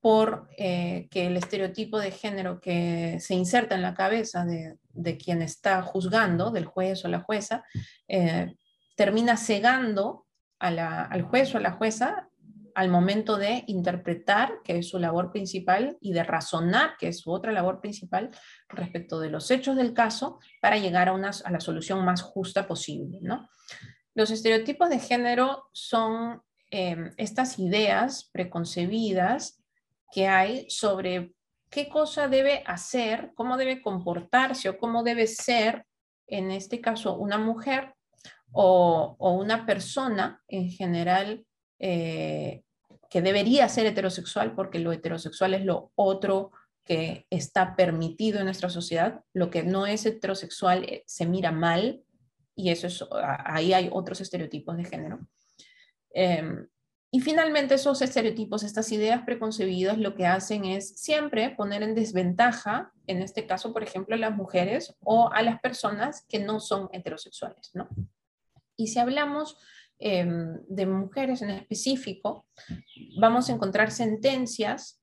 por 0.00 0.50
eh, 0.58 1.08
que 1.10 1.28
el 1.28 1.38
estereotipo 1.38 1.98
de 1.98 2.10
género 2.10 2.60
que 2.60 3.16
se 3.20 3.32
inserta 3.32 3.74
en 3.74 3.80
la 3.80 3.94
cabeza 3.94 4.44
de, 4.44 5.16
quien 5.16 5.40
está 5.40 5.80
juzgando, 5.80 6.50
del 6.50 6.66
juez 6.66 7.02
o 7.06 7.08
la 7.08 7.20
jueza, 7.20 7.64
eh, 8.06 8.54
termina 8.96 9.38
cegando 9.38 10.26
al 10.58 11.22
juez 11.22 11.54
o 11.54 11.56
a 11.56 11.62
la 11.62 11.72
jueza 11.72 12.28
al 12.74 12.90
momento 12.90 13.38
de 13.38 13.64
interpretar, 13.66 14.52
que 14.62 14.78
es 14.78 14.90
su 14.90 14.98
labor 14.98 15.32
principal, 15.32 15.96
y 16.02 16.12
de 16.12 16.22
razonar, 16.22 16.96
que 16.98 17.08
es 17.08 17.20
su 17.20 17.32
otra 17.32 17.50
labor 17.50 17.80
principal, 17.80 18.30
respecto 18.68 19.20
de 19.20 19.30
los 19.30 19.50
hechos 19.50 19.74
del 19.74 19.94
caso, 19.94 20.38
para 20.60 20.76
llegar 20.76 21.08
a, 21.08 21.12
una, 21.14 21.30
a 21.44 21.50
la 21.50 21.60
solución 21.60 22.04
más 22.04 22.20
justa 22.20 22.66
posible. 22.66 23.20
¿no? 23.22 23.48
Los 24.14 24.30
estereotipos 24.30 24.88
de 24.90 24.98
género 24.98 25.68
son 25.72 26.42
em, 26.70 27.12
estas 27.16 27.58
ideas 27.58 28.28
preconcebidas 28.32 29.60
que 30.12 30.26
hay 30.26 30.68
sobre 30.68 31.32
qué 31.70 31.88
cosa 31.88 32.28
debe 32.28 32.62
hacer, 32.66 33.32
cómo 33.34 33.56
debe 33.56 33.80
comportarse 33.80 34.68
o 34.68 34.78
cómo 34.78 35.02
debe 35.02 35.26
ser, 35.26 35.86
en 36.26 36.50
este 36.50 36.80
caso, 36.80 37.16
una 37.16 37.38
mujer 37.38 37.94
o, 38.52 39.16
una 39.18 39.64
persona 39.64 40.42
en 40.48 40.70
general 40.70 41.46
eh, 41.78 42.62
que 43.08 43.22
debería 43.22 43.68
ser 43.68 43.86
heterosexual, 43.86 44.54
porque 44.54 44.80
lo 44.80 44.92
heterosexual 44.92 45.54
es 45.54 45.64
lo 45.64 45.92
otro 45.94 46.50
que 46.84 47.26
está 47.30 47.76
permitido 47.76 48.40
en 48.40 48.46
nuestra 48.46 48.70
sociedad, 48.70 49.20
lo 49.32 49.50
que 49.50 49.62
no 49.62 49.86
es 49.86 50.06
heterosexual 50.06 50.84
eh, 50.84 51.04
se 51.06 51.26
mira 51.26 51.52
mal 51.52 52.02
y 52.60 52.70
eso 52.70 52.86
es, 52.86 53.04
ahí 53.44 53.72
hay 53.72 53.88
otros 53.90 54.20
estereotipos 54.20 54.76
de 54.76 54.84
género. 54.84 55.20
Em, 56.12 56.66
y 57.10 57.20
finalmente 57.20 57.74
esos 57.74 58.02
estereotipos, 58.02 58.62
estas 58.62 58.92
ideas 58.92 59.22
preconcebidas, 59.24 59.98
lo 59.98 60.14
que 60.14 60.26
hacen 60.26 60.64
es 60.64 61.00
siempre 61.00 61.50
poner 61.50 61.82
en 61.82 61.94
desventaja, 61.94 62.92
en 63.06 63.22
este 63.22 63.46
caso, 63.46 63.72
por 63.72 63.82
ejemplo, 63.82 64.14
a 64.14 64.18
las 64.18 64.36
mujeres 64.36 64.94
o 65.02 65.30
a 65.32 65.42
las 65.42 65.60
personas 65.60 66.24
que 66.28 66.38
no 66.38 66.60
son 66.60 66.88
heterosexuales, 66.92 67.70
¿no? 67.74 67.88
Y 68.76 68.88
si 68.88 68.98
hablamos 68.98 69.56
em, 69.98 70.58
de 70.68 70.86
mujeres 70.86 71.42
en 71.42 71.50
específico, 71.50 72.46
vamos 73.18 73.48
a 73.48 73.52
encontrar 73.52 73.90
sentencias 73.90 75.00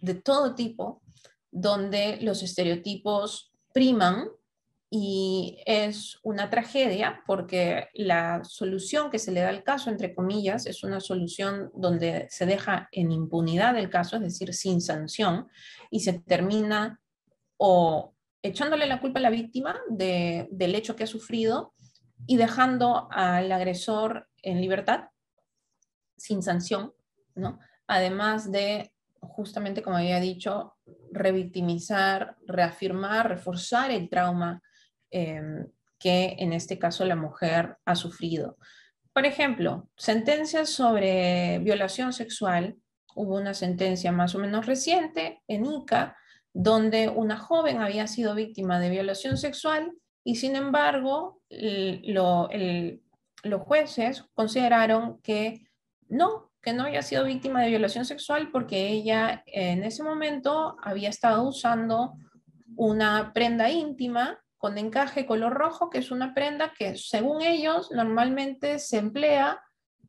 de 0.00 0.14
todo 0.14 0.54
tipo 0.54 1.02
donde 1.50 2.18
los 2.20 2.42
estereotipos 2.42 3.52
priman 3.72 4.28
y 4.92 5.62
es 5.66 6.18
una 6.24 6.50
tragedia 6.50 7.22
porque 7.24 7.88
la 7.94 8.42
solución 8.42 9.08
que 9.08 9.20
se 9.20 9.30
le 9.30 9.40
da 9.40 9.48
al 9.48 9.62
caso, 9.62 9.88
entre 9.88 10.12
comillas, 10.16 10.66
es 10.66 10.82
una 10.82 10.98
solución 10.98 11.70
donde 11.74 12.26
se 12.28 12.44
deja 12.44 12.88
en 12.90 13.12
impunidad 13.12 13.78
el 13.78 13.88
caso, 13.88 14.16
es 14.16 14.22
decir, 14.22 14.52
sin 14.52 14.80
sanción, 14.80 15.46
y 15.92 16.00
se 16.00 16.14
termina 16.14 17.00
o 17.56 18.16
echándole 18.42 18.86
la 18.86 19.00
culpa 19.00 19.20
a 19.20 19.22
la 19.22 19.30
víctima 19.30 19.78
del 19.88 20.74
hecho 20.74 20.96
que 20.96 21.04
ha 21.04 21.06
sufrido 21.06 21.72
y 22.26 22.36
dejando 22.36 23.06
al 23.12 23.52
agresor 23.52 24.28
en 24.42 24.60
libertad, 24.60 25.04
sin 26.16 26.42
sanción, 26.42 26.92
¿no? 27.36 27.60
Además 27.86 28.50
de, 28.50 28.92
justamente 29.20 29.82
como 29.82 29.98
había 29.98 30.18
dicho, 30.18 30.74
revictimizar, 31.12 32.36
reafirmar, 32.44 33.28
reforzar 33.28 33.92
el 33.92 34.08
trauma 34.08 34.60
Em, 35.10 35.66
que 36.00 36.34
en 36.38 36.52
este 36.52 36.78
caso 36.78 37.04
la 37.04 37.14
mujer 37.14 37.76
ha 37.84 37.94
sufrido. 37.94 38.56
Por 39.12 39.26
ejemplo, 39.26 39.88
sentencias 39.96 40.70
sobre 40.70 41.58
violación 41.58 42.12
sexual. 42.12 42.76
Hubo 43.14 43.36
una 43.36 43.54
sentencia 43.54 44.10
más 44.10 44.34
o 44.34 44.38
menos 44.38 44.66
reciente 44.66 45.42
en 45.46 45.66
Ica, 45.66 46.16
donde 46.54 47.08
una 47.08 47.36
joven 47.36 47.82
había 47.82 48.06
sido 48.06 48.34
víctima 48.34 48.80
de 48.80 48.88
violación 48.88 49.36
sexual 49.36 49.92
y 50.24 50.36
sin 50.36 50.56
embargo 50.56 51.40
los 51.50 52.48
jueces 53.62 54.24
consideraron 54.34 55.20
que 55.22 55.66
no, 56.08 56.50
que 56.62 56.72
no 56.72 56.84
había 56.84 57.02
sido 57.02 57.24
víctima 57.24 57.62
de 57.62 57.68
violación 57.68 58.04
sexual 58.04 58.50
porque 58.50 58.88
ella 58.88 59.44
en 59.46 59.84
ese 59.84 60.02
momento 60.02 60.76
había 60.82 61.10
estado 61.10 61.46
usando 61.46 62.14
una 62.76 63.32
prenda 63.32 63.70
íntima 63.70 64.40
con 64.60 64.76
encaje 64.76 65.24
color 65.24 65.54
rojo, 65.54 65.88
que 65.88 65.98
es 65.98 66.10
una 66.10 66.34
prenda 66.34 66.74
que 66.78 66.94
según 66.94 67.40
ellos 67.40 67.90
normalmente 67.92 68.78
se 68.78 68.98
emplea 68.98 69.58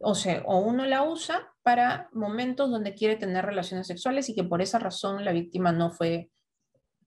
o, 0.01 0.13
se, 0.13 0.43
o 0.45 0.57
uno 0.59 0.85
la 0.85 1.03
usa 1.03 1.53
para 1.63 2.09
momentos 2.11 2.69
donde 2.69 2.93
quiere 2.93 3.15
tener 3.15 3.45
relaciones 3.45 3.87
sexuales 3.87 4.27
y 4.27 4.35
que 4.35 4.43
por 4.43 4.61
esa 4.61 4.77
razón 4.77 5.23
la 5.23 5.31
víctima 5.31 5.71
no 5.71 5.89
fue 5.89 6.29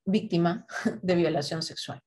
víctima 0.07 0.67
de 1.03 1.15
violación 1.17 1.63
sexual. 1.63 2.01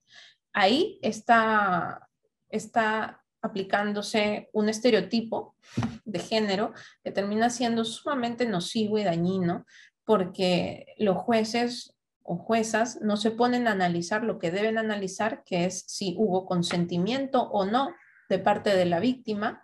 Ahí 0.54 0.97
está, 1.04 2.10
está 2.50 3.23
aplicándose 3.43 4.50
un 4.54 4.69
estereotipo 4.69 5.56
de 6.04 6.17
género 6.17 6.73
que 7.04 7.12
termina 7.12 7.52
siendo 7.52 7.86
sumamente 7.86 8.47
nocivo 8.47 8.97
y 8.97 9.04
dañino 9.04 9.67
porque 10.04 10.95
los 10.97 11.17
jueces 11.17 11.93
o 12.30 12.36
juezas 12.36 13.00
no 13.02 13.16
se 13.16 13.32
ponen 13.32 13.68
a 13.68 13.72
analizar 13.72 14.24
lo 14.24 14.38
que 14.38 14.52
deben 14.52 14.78
analizar, 14.78 15.44
que 15.46 15.63
es 15.63 15.86
si 15.88 16.13
hubo 16.18 16.46
consentimiento 16.46 17.42
o 17.42 17.66
no 17.66 17.96
de 18.28 18.38
parte 18.38 18.76
de 18.76 18.84
la 18.84 19.00
víctima, 19.00 19.63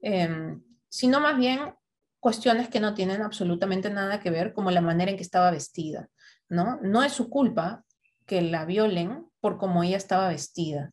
em, 0.00 0.60
sino 0.88 1.20
más 1.20 1.38
bien 1.38 1.72
cuestiones 2.18 2.68
que 2.68 2.80
no 2.80 2.94
tienen 2.94 3.22
absolutamente 3.22 3.90
nada 3.90 4.18
que 4.18 4.30
ver, 4.30 4.52
como 4.52 4.72
la 4.72 4.80
manera 4.80 5.12
en 5.12 5.16
que 5.16 5.22
estaba 5.22 5.52
vestida. 5.52 6.08
No, 6.48 6.80
no 6.82 7.04
es 7.04 7.12
su 7.12 7.30
culpa 7.30 7.84
que 8.26 8.42
la 8.42 8.64
violen 8.64 9.26
por 9.40 9.56
cómo 9.56 9.84
ella 9.84 9.96
estaba 9.96 10.28
vestida. 10.28 10.90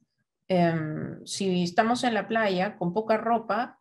Em, 0.47 1.25
si 1.25 1.63
estamos 1.63 2.03
en 2.03 2.13
la 2.13 2.27
playa 2.27 2.77
con 2.77 2.93
poca 2.93 3.17
ropa, 3.17 3.79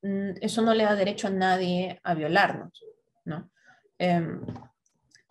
mm, 0.00 0.30
eso 0.40 0.62
no 0.62 0.72
le 0.72 0.84
da 0.84 0.96
derecho 0.96 1.26
a 1.26 1.30
nadie 1.30 2.00
a 2.02 2.14
violarnos. 2.14 2.82
¿no? 3.26 3.50
Em, 3.98 4.40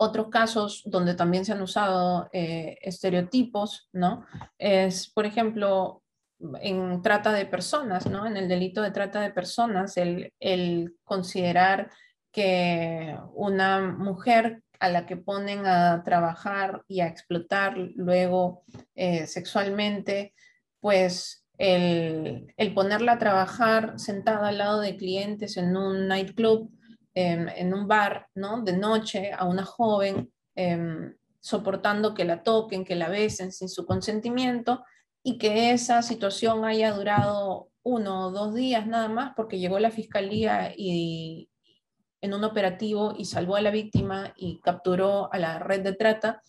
otros 0.04 0.28
casos 0.28 0.82
donde 0.86 1.14
también 1.14 1.44
se 1.44 1.52
han 1.52 1.62
usado 1.62 2.28
eh, 2.32 2.78
estereotipos, 2.82 3.88
¿no? 3.92 4.24
Es, 4.58 5.10
por 5.10 5.26
ejemplo, 5.26 6.02
en 6.60 7.02
trata 7.02 7.32
de 7.32 7.46
personas, 7.46 8.06
¿no? 8.06 8.26
En 8.26 8.36
el 8.36 8.48
delito 8.48 8.82
de 8.82 8.90
trata 8.90 9.20
de 9.20 9.30
personas, 9.30 9.96
el, 9.96 10.96
considerar 11.04 11.90
que 12.32 13.16
una 13.34 13.80
mujer 13.80 14.62
a 14.80 14.88
la 14.88 15.06
que 15.06 15.16
ponen 15.16 15.66
a 15.66 16.02
trabajar 16.02 16.82
y 16.88 17.00
a 17.00 17.06
explotar 17.06 17.76
luego 17.78 18.64
eh, 18.94 19.26
sexualmente, 19.26 20.34
pues 20.80 21.44
el, 21.58 22.74
ponerla 22.74 23.12
a 23.12 23.18
trabajar 23.18 23.98
sentada 23.98 24.48
al 24.48 24.58
lado 24.58 24.80
de 24.80 24.96
clientes 24.96 25.56
en 25.56 25.76
un 25.76 26.08
nightclub, 26.08 26.70
em, 27.14 27.48
en 27.48 27.74
un 27.74 27.86
bar, 27.86 28.28
¿no? 28.34 28.62
De 28.62 28.76
noche 28.76 29.32
a 29.32 29.44
una 29.44 29.64
joven, 29.64 30.32
em, 30.54 31.14
soportando 31.40 32.14
que 32.14 32.24
la 32.24 32.42
toquen, 32.42 32.84
que 32.84 32.94
la 32.94 33.08
besen 33.08 33.52
sin 33.52 33.68
su 33.68 33.86
consentimiento 33.86 34.84
y 35.22 35.38
que 35.38 35.72
esa 35.72 36.02
situación 36.02 36.64
haya 36.64 36.92
durado 36.92 37.68
uno 37.82 38.26
o 38.26 38.30
dos 38.30 38.54
días 38.54 38.86
nada 38.86 39.08
más 39.08 39.32
porque 39.36 39.58
llegó 39.58 39.78
la 39.78 39.90
fiscalía 39.90 40.72
y, 40.76 41.50
en 42.24 42.32
un 42.32 42.42
operativo 42.42 43.14
y 43.16 43.26
salvó 43.26 43.56
a 43.56 43.60
la 43.60 43.70
víctima 43.70 44.32
y 44.34 44.58
capturó 44.60 45.30
a 45.30 45.38
la 45.38 45.58
red 45.58 45.82
de 45.82 45.92
trata, 45.92 46.40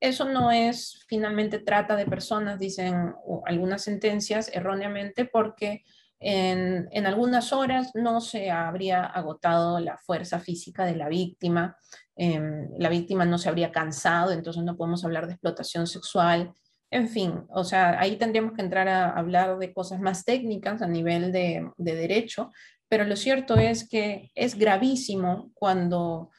eso 0.00 0.24
no 0.24 0.50
es 0.50 1.04
finalmente 1.06 1.60
trata 1.60 1.94
de 1.94 2.06
personas, 2.06 2.58
dicen 2.58 3.14
algunas 3.46 3.84
sentencias 3.84 4.50
erróneamente, 4.52 5.26
porque 5.26 5.84
en, 6.20 7.06
algunas 7.06 7.52
horas 7.52 7.92
no 7.94 8.20
se 8.20 8.50
habría 8.50 9.04
agotado 9.04 9.80
la 9.80 9.96
fuerza 9.96 10.38
física 10.38 10.84
de 10.84 10.94
la 10.94 11.08
víctima, 11.08 11.76
eh, 12.14 12.68
la 12.78 12.90
víctima 12.90 13.24
no 13.24 13.38
se 13.38 13.48
habría 13.48 13.72
cansado, 13.72 14.32
entonces 14.32 14.62
no 14.62 14.76
podemos 14.76 15.04
hablar 15.04 15.26
de 15.26 15.32
explotación 15.32 15.86
sexual. 15.86 16.52
En 16.90 17.08
fin, 17.08 17.44
o 17.48 17.64
sea, 17.64 17.98
ahí 17.98 18.16
tendríamos 18.16 18.52
que 18.52 18.62
entrar 18.62 18.88
a 18.88 19.10
hablar 19.10 19.58
de 19.58 19.72
cosas 19.72 20.00
más 20.00 20.24
técnicas 20.24 20.82
a 20.82 20.86
nivel 20.86 21.32
de, 21.32 21.70
de 21.78 21.94
derecho, 21.94 22.50
pero 22.88 23.04
lo 23.04 23.16
cierto 23.16 23.56
es 23.56 23.88
que 23.88 24.30
es 24.34 24.56
gravísimo 24.56 25.50
cuando, 25.54 26.30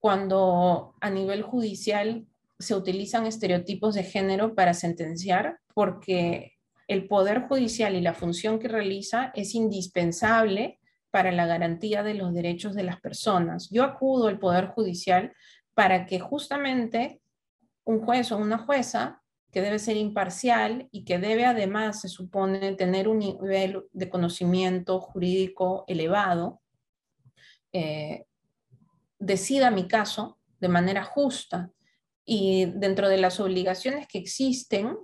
cuando 0.00 0.94
a 1.00 1.10
nivel 1.10 1.42
judicial 1.42 2.26
se 2.58 2.74
utilizan 2.74 3.26
estereotipos 3.26 3.94
de 3.94 4.02
género 4.02 4.54
para 4.54 4.74
sentenciar, 4.74 5.60
porque 5.74 6.53
el 6.88 7.06
poder 7.08 7.42
judicial 7.48 7.94
y 7.94 8.00
la 8.00 8.14
función 8.14 8.58
que 8.58 8.68
realiza 8.68 9.32
es 9.34 9.54
indispensable 9.54 10.78
para 11.10 11.32
la 11.32 11.46
garantía 11.46 12.02
de 12.02 12.14
los 12.14 12.34
derechos 12.34 12.74
de 12.74 12.82
las 12.82 13.00
personas. 13.00 13.70
Yo 13.70 13.84
acudo 13.84 14.26
al 14.28 14.38
poder 14.38 14.68
judicial 14.68 15.32
para 15.74 16.06
que 16.06 16.18
justamente 16.18 17.20
un 17.84 18.00
juez 18.00 18.32
o 18.32 18.38
una 18.38 18.58
jueza 18.58 19.22
que 19.52 19.60
debe 19.60 19.78
ser 19.78 19.96
imparcial 19.96 20.88
y 20.90 21.04
que 21.04 21.18
debe 21.18 21.46
además, 21.46 22.00
se 22.00 22.08
supone, 22.08 22.74
tener 22.74 23.06
un 23.06 23.20
nivel 23.20 23.84
de 23.92 24.10
conocimiento 24.10 25.00
jurídico 25.00 25.84
elevado, 25.86 26.60
eh, 27.72 28.26
decida 29.20 29.70
mi 29.70 29.86
caso 29.86 30.38
de 30.58 30.68
manera 30.68 31.04
justa 31.04 31.70
y 32.24 32.64
dentro 32.64 33.08
de 33.08 33.18
las 33.18 33.38
obligaciones 33.38 34.08
que 34.08 34.18
existen 34.18 34.96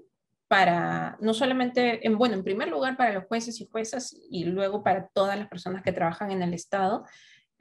para, 0.50 1.16
no 1.20 1.32
solamente, 1.32 2.04
en, 2.04 2.18
bueno, 2.18 2.34
en 2.34 2.42
primer 2.42 2.66
lugar 2.66 2.96
para 2.96 3.12
los 3.12 3.26
jueces 3.26 3.60
y 3.60 3.68
juezas 3.70 4.16
y 4.32 4.42
luego 4.46 4.82
para 4.82 5.06
todas 5.06 5.38
las 5.38 5.46
personas 5.46 5.84
que 5.84 5.92
trabajan 5.92 6.32
en 6.32 6.42
el 6.42 6.54
Estado, 6.54 7.04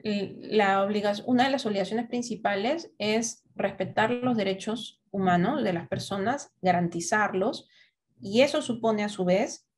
la 0.02 0.82
obligación, 0.82 1.24
una 1.28 1.44
de 1.44 1.50
las 1.50 1.64
obligaciones 1.66 2.08
principales 2.08 2.90
es 2.98 3.44
respetar 3.54 4.10
los 4.10 4.36
derechos 4.36 5.00
humanos 5.12 5.62
de 5.62 5.72
las 5.72 5.86
personas, 5.86 6.50
garantizarlos, 6.62 7.68
y 8.20 8.40
eso 8.40 8.60
supone 8.60 9.04
a 9.04 9.08
su 9.08 9.24
vez 9.24 9.68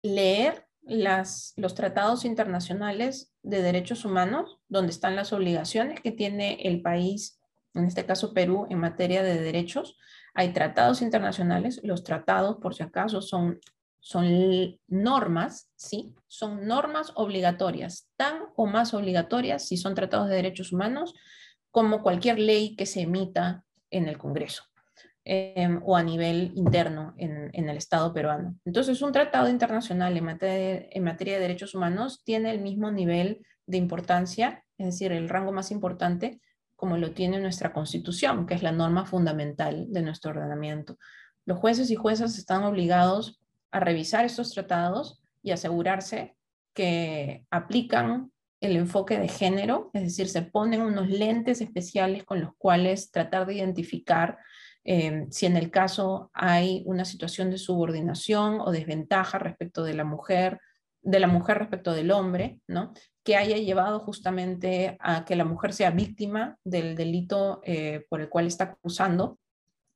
leer 0.00 0.66
las, 0.80 1.52
los 1.58 1.74
tratados 1.74 2.24
internacionales 2.24 3.34
de 3.42 3.60
derechos 3.60 4.06
humanos, 4.06 4.58
donde 4.68 4.90
están 4.90 5.16
las 5.16 5.34
obligaciones 5.34 6.00
que 6.00 6.12
tiene 6.12 6.62
el 6.62 6.80
país, 6.80 7.42
en 7.74 7.84
este 7.84 8.06
caso 8.06 8.32
Perú, 8.32 8.66
en 8.70 8.78
materia 8.78 9.22
de 9.22 9.38
derechos. 9.38 9.98
Hay 10.34 10.52
tratados 10.52 11.00
internacionales, 11.00 11.80
los 11.84 12.02
tratados, 12.02 12.56
por 12.56 12.74
si 12.74 12.82
acaso, 12.82 13.22
son, 13.22 13.60
son 14.00 14.26
normas, 14.88 15.70
¿sí? 15.76 16.12
Son 16.26 16.66
normas 16.66 17.12
obligatorias, 17.14 18.08
tan 18.16 18.42
o 18.56 18.66
más 18.66 18.94
obligatorias 18.94 19.66
si 19.66 19.76
son 19.76 19.94
tratados 19.94 20.28
de 20.28 20.34
derechos 20.34 20.72
humanos, 20.72 21.14
como 21.70 22.02
cualquier 22.02 22.38
ley 22.38 22.74
que 22.76 22.86
se 22.86 23.02
emita 23.02 23.64
en 23.90 24.08
el 24.08 24.18
Congreso 24.18 24.64
em, 25.24 25.80
o 25.84 25.96
a 25.96 26.02
nivel 26.02 26.52
interno 26.56 27.14
en, 27.16 27.68
el 27.68 27.76
Estado 27.76 28.12
peruano. 28.12 28.56
Entonces, 28.64 29.02
un 29.02 29.12
tratado 29.12 29.48
internacional 29.48 30.16
en 30.16 30.24
materia, 30.24 30.88
en 30.90 31.04
materia 31.04 31.34
de 31.34 31.40
derechos 31.40 31.74
humanos 31.76 32.22
tiene 32.24 32.50
el 32.50 32.60
mismo 32.60 32.90
nivel 32.90 33.46
de 33.66 33.76
importancia, 33.76 34.64
es 34.78 34.86
decir, 34.86 35.12
el 35.12 35.28
rango 35.28 35.52
más 35.52 35.70
importante 35.70 36.40
como 36.76 36.96
lo 36.96 37.12
tiene 37.12 37.40
nuestra 37.40 37.72
Constitución, 37.72 38.46
que 38.46 38.54
es 38.54 38.62
la 38.62 38.72
norma 38.72 39.06
fundamental 39.06 39.86
de 39.88 40.02
nuestro 40.02 40.32
ordenamiento. 40.32 40.98
Los 41.46 41.58
jueces 41.58 41.90
y 41.90 41.94
juezas 41.94 42.38
están 42.38 42.64
obligados 42.64 43.40
a 43.70 43.80
revisar 43.80 44.24
estos 44.24 44.52
tratados 44.52 45.20
y 45.42 45.50
asegurarse 45.50 46.36
que 46.72 47.44
aplican 47.50 48.32
el 48.60 48.76
enfoque 48.76 49.18
de 49.18 49.28
género, 49.28 49.90
es 49.92 50.02
decir, 50.02 50.28
se 50.28 50.42
ponen 50.42 50.80
unos 50.80 51.08
lentes 51.08 51.60
especiales 51.60 52.24
con 52.24 52.40
los 52.40 52.52
cuales 52.56 53.10
tratar 53.10 53.46
de 53.46 53.54
identificar 53.54 54.38
eh, 54.84 55.26
si 55.30 55.46
en 55.46 55.56
el 55.56 55.70
caso 55.70 56.30
hay 56.34 56.82
una 56.86 57.04
situación 57.04 57.50
de 57.50 57.58
subordinación 57.58 58.60
o 58.60 58.70
desventaja 58.70 59.38
respecto 59.38 59.82
de 59.82 59.94
la 59.94 60.04
mujer, 60.04 60.60
de 61.02 61.20
la 61.20 61.26
mujer 61.26 61.58
respecto 61.58 61.92
del 61.92 62.10
hombre, 62.10 62.58
¿no? 62.66 62.92
Que 63.24 63.36
haya 63.36 63.56
llevado 63.56 64.00
justamente 64.00 64.96
a 65.00 65.24
que 65.24 65.34
la 65.34 65.44
mujer 65.44 65.72
sea 65.72 65.90
víctima 65.90 66.58
del 66.62 66.94
delito 66.94 67.62
eh, 67.64 68.04
por 68.08 68.20
el 68.20 68.28
cual 68.28 68.46
está 68.46 68.64
acusando 68.64 69.38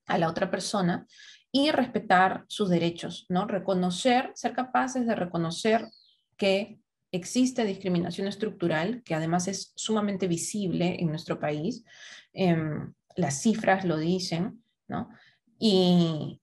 a 0.07 0.17
la 0.17 0.29
otra 0.29 0.51
persona 0.51 1.07
y 1.53 1.71
respetar 1.71 2.45
sus 2.49 2.71
derechos, 2.71 3.27
¿no? 3.29 3.47
Reconocer, 3.47 4.33
ser 4.35 4.55
capaces 4.55 5.07
de 5.07 5.15
reconocer 5.15 5.87
que 6.37 6.81
existe 7.13 7.65
discriminación 7.65 8.27
estructural, 8.27 9.03
que 9.03 9.15
además 9.15 9.47
es 9.49 9.73
sumamente 9.77 10.27
visible 10.27 10.97
en 10.99 11.09
nuestro 11.09 11.39
país. 11.39 11.85
Em, 12.33 12.93
las 13.17 13.43
cifras 13.43 13.85
lo 13.85 13.99
dicen, 13.99 14.63
¿no? 14.89 15.11
Y, 15.59 16.41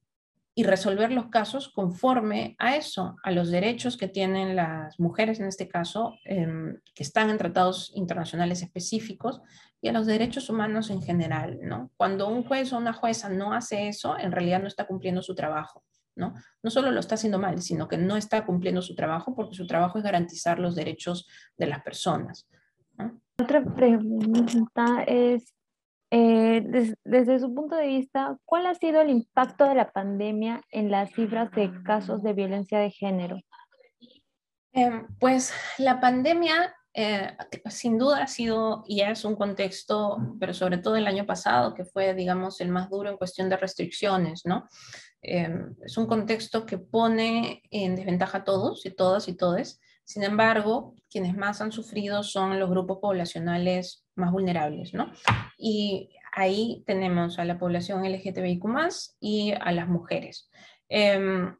resolver 0.63 1.12
los 1.12 1.28
casos 1.28 1.70
conforme 1.70 2.56
a 2.60 2.76
eso, 2.76 3.18
a 3.24 3.32
los 3.32 3.52
derechos 3.52 3.98
que 3.98 4.08
tienen 4.08 4.56
las 4.56 5.00
mujeres 5.00 5.39
en 5.39 5.48
este 5.48 5.68
caso, 5.68 6.15
em, 6.24 6.80
que 6.94 7.04
están 7.04 7.30
en 7.30 7.38
tratados 7.38 7.91
internacionales 7.96 8.62
específicos, 8.62 9.41
y 9.82 9.89
a 9.89 9.91
los 9.91 10.06
derechos 10.06 10.50
humanos 10.50 10.89
en 10.89 11.02
general, 11.02 11.60
¿no? 11.62 11.91
Cuando 11.98 12.28
un 12.28 12.44
juez 12.44 12.74
o 12.74 12.78
una 12.78 12.94
jueza 12.94 13.30
no 13.30 13.54
hace 13.54 13.88
eso, 13.88 14.18
en 14.18 14.32
realidad 14.32 14.62
no 14.62 14.68
está 14.68 14.88
cumpliendo 14.88 15.22
su 15.22 15.36
trabajo. 15.36 15.84
¿no? 16.15 16.34
No 16.63 16.72
solo 16.72 16.91
lo 16.91 17.00
está 17.00 17.15
haciendo 17.15 17.39
mal, 17.39 17.62
sino 17.62 17.88
que 17.88 17.98
no 17.98 18.15
está 18.15 18.46
cumpliendo 18.46 18.82
su 18.82 18.96
trabajo 18.96 19.36
porque 19.36 19.56
su 19.56 19.68
trabajo 19.68 19.98
es 19.98 20.04
garantizar 20.04 20.60
los 20.60 20.76
derechos 20.76 21.28
de 21.58 21.68
las 21.68 21.84
personas. 21.84 22.48
Otra 23.38 23.62
pregunta 23.63 25.04
es, 25.06 25.54
eh, 26.12 26.96
desde 27.04 27.39
su 27.39 27.54
punto 27.54 27.76
de 27.76 27.88
vista, 27.88 28.38
¿cuál 28.46 28.68
ha 28.68 28.76
sido 28.76 29.02
el 29.02 29.10
impacto 29.10 29.65
de 29.65 29.76
la 29.76 29.91
pandemia 29.91 30.62
en 30.72 30.91
las 30.91 31.12
cifras 31.12 31.52
de 31.52 31.72
casos 31.84 32.22
de 32.24 32.34
violencia 32.34 32.80
de 32.80 32.91
género? 32.91 33.39
Em, 34.72 35.08
pues 35.20 35.54
la 35.78 36.00
pandemia 36.00 36.76
eh, 36.94 37.36
sin 37.70 37.98
duda 37.98 38.24
ha 38.24 38.28
sido 38.28 38.84
y 38.88 39.02
es 39.02 39.26
un 39.26 39.36
contexto, 39.36 40.18
pero 40.39 40.53
sobre 40.53 40.78
todo 40.78 40.95
el 40.95 41.08
año 41.08 41.26
pasado, 41.26 41.74
que 41.74 41.84
fue, 41.84 42.14
digamos, 42.14 42.62
el 42.62 42.70
más 42.70 42.89
duro 42.89 43.10
en 43.10 43.18
cuestión 43.18 43.49
de 43.49 43.58
restricciones, 43.58 44.43
¿no? 44.45 44.68
Em, 45.22 45.76
es 45.84 45.97
un 45.97 46.06
contexto 46.06 46.66
que 46.66 46.78
pone 46.78 47.64
en 47.72 47.95
desventaja 47.95 48.39
a 48.39 48.43
todos 48.43 48.86
y 48.86 48.91
todas 48.91 49.28
y 49.28 49.36
todes. 49.36 49.82
Sin 50.06 50.24
embargo, 50.24 50.95
quienes 51.10 51.36
más 51.36 51.62
han 51.62 51.72
sufrido 51.72 52.24
son 52.24 52.60
los 52.60 52.70
grupos 52.70 52.99
poblacionales 53.01 54.05
más 54.16 54.32
vulnerables, 54.32 54.93
¿no? 54.93 55.11
Y 55.57 56.09
ahí 56.34 56.84
tenemos 56.86 57.39
a 57.39 57.45
la 57.45 57.57
población 57.57 58.03
LGTBIQ 58.05 58.63
y 59.20 59.53
a 59.59 59.72
las 59.72 59.88
mujeres. 59.88 60.49
Em, 60.89 61.55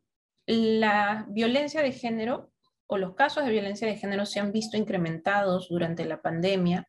la 0.46 1.26
violencia 1.30 1.82
de 1.82 1.92
género 1.92 2.52
o 2.88 2.98
los 2.98 3.16
casos 3.16 3.46
de 3.46 3.52
violencia 3.52 3.88
de 3.88 3.98
género 3.98 4.26
se 4.26 4.40
han 4.40 4.52
visto 4.52 4.78
incrementados 4.78 5.70
durante 5.70 6.06
la 6.06 6.22
pandemia, 6.22 6.88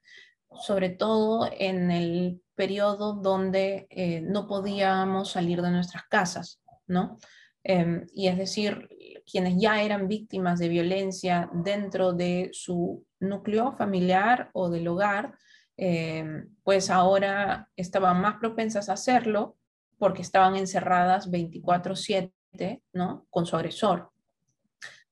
sobre 0.60 0.90
todo 0.90 1.48
en 1.58 1.90
el 1.90 2.42
periodo 2.54 3.14
donde 3.14 3.86
eh, 3.90 4.20
no 4.20 4.46
podíamos 4.46 5.30
salir 5.32 5.62
de 5.62 5.70
nuestras 5.70 6.04
casas. 6.04 6.60
¿no? 6.86 7.18
Em, 7.62 8.06
y 8.12 8.28
es 8.28 8.38
decir, 8.38 8.88
quienes 9.30 9.56
ya 9.58 9.82
eran 9.82 10.08
víctimas 10.08 10.58
de 10.58 10.68
violencia 10.68 11.50
dentro 11.52 12.12
de 12.12 12.50
su 12.52 13.04
núcleo 13.18 13.72
familiar 13.72 14.50
o 14.52 14.70
del 14.70 14.86
hogar, 14.88 15.34
em, 15.76 16.48
pues 16.62 16.90
ahora 16.90 17.70
estaban 17.76 18.20
más 18.20 18.36
propensas 18.36 18.88
a 18.88 18.94
hacerlo 18.94 19.56
porque 19.98 20.22
estaban 20.22 20.56
encerradas 20.56 21.30
24/7, 21.30 22.82
¿no? 22.92 23.26
Con 23.30 23.46
su 23.46 23.56
agresor. 23.56 24.10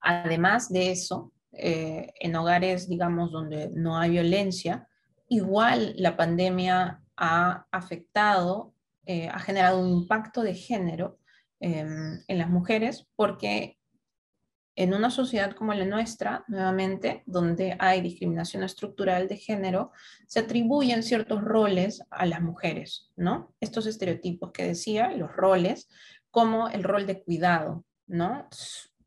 Además 0.00 0.70
de 0.70 0.90
eso, 0.90 1.32
eh, 1.52 2.12
en 2.20 2.36
hogares, 2.36 2.88
digamos, 2.88 3.32
donde 3.32 3.70
no 3.72 3.98
hay 3.98 4.10
violencia, 4.10 4.88
igual 5.28 5.94
la 5.96 6.16
pandemia 6.16 7.02
ha 7.16 7.66
afectado, 7.70 8.74
eh, 9.06 9.28
ha 9.28 9.38
generado 9.38 9.80
un 9.80 9.88
impacto 9.88 10.42
de 10.42 10.54
género 10.54 11.18
em, 11.60 12.22
en 12.26 12.38
las 12.38 12.50
mujeres 12.50 13.06
porque 13.16 13.78
en 14.77 14.93
una 14.93 15.11
sociedad 15.11 15.53
como 15.53 15.72
la 15.72 15.85
nuestra, 15.85 16.45
nuevamente, 16.49 17.22
donde 17.27 17.77
hay 17.79 18.01
discriminación 18.01 18.64
estructural 18.64 19.29
de 19.29 19.37
género, 19.37 19.93
se 20.27 20.41
atribuyen 20.41 21.03
ciertos 21.03 21.43
roles 21.43 22.03
a 22.11 22.27
las 22.27 22.41
mujeres, 22.41 23.12
¿no? 23.16 23.55
Estos 23.61 23.87
estereotipos 23.87 24.51
que 24.53 24.64
decía, 24.64 25.11
los 25.12 25.31
roles, 25.31 25.89
como 26.31 26.68
el 26.68 26.83
rol 26.83 27.07
de 27.07 27.22
cuidado, 27.22 27.85
¿no? 28.07 28.49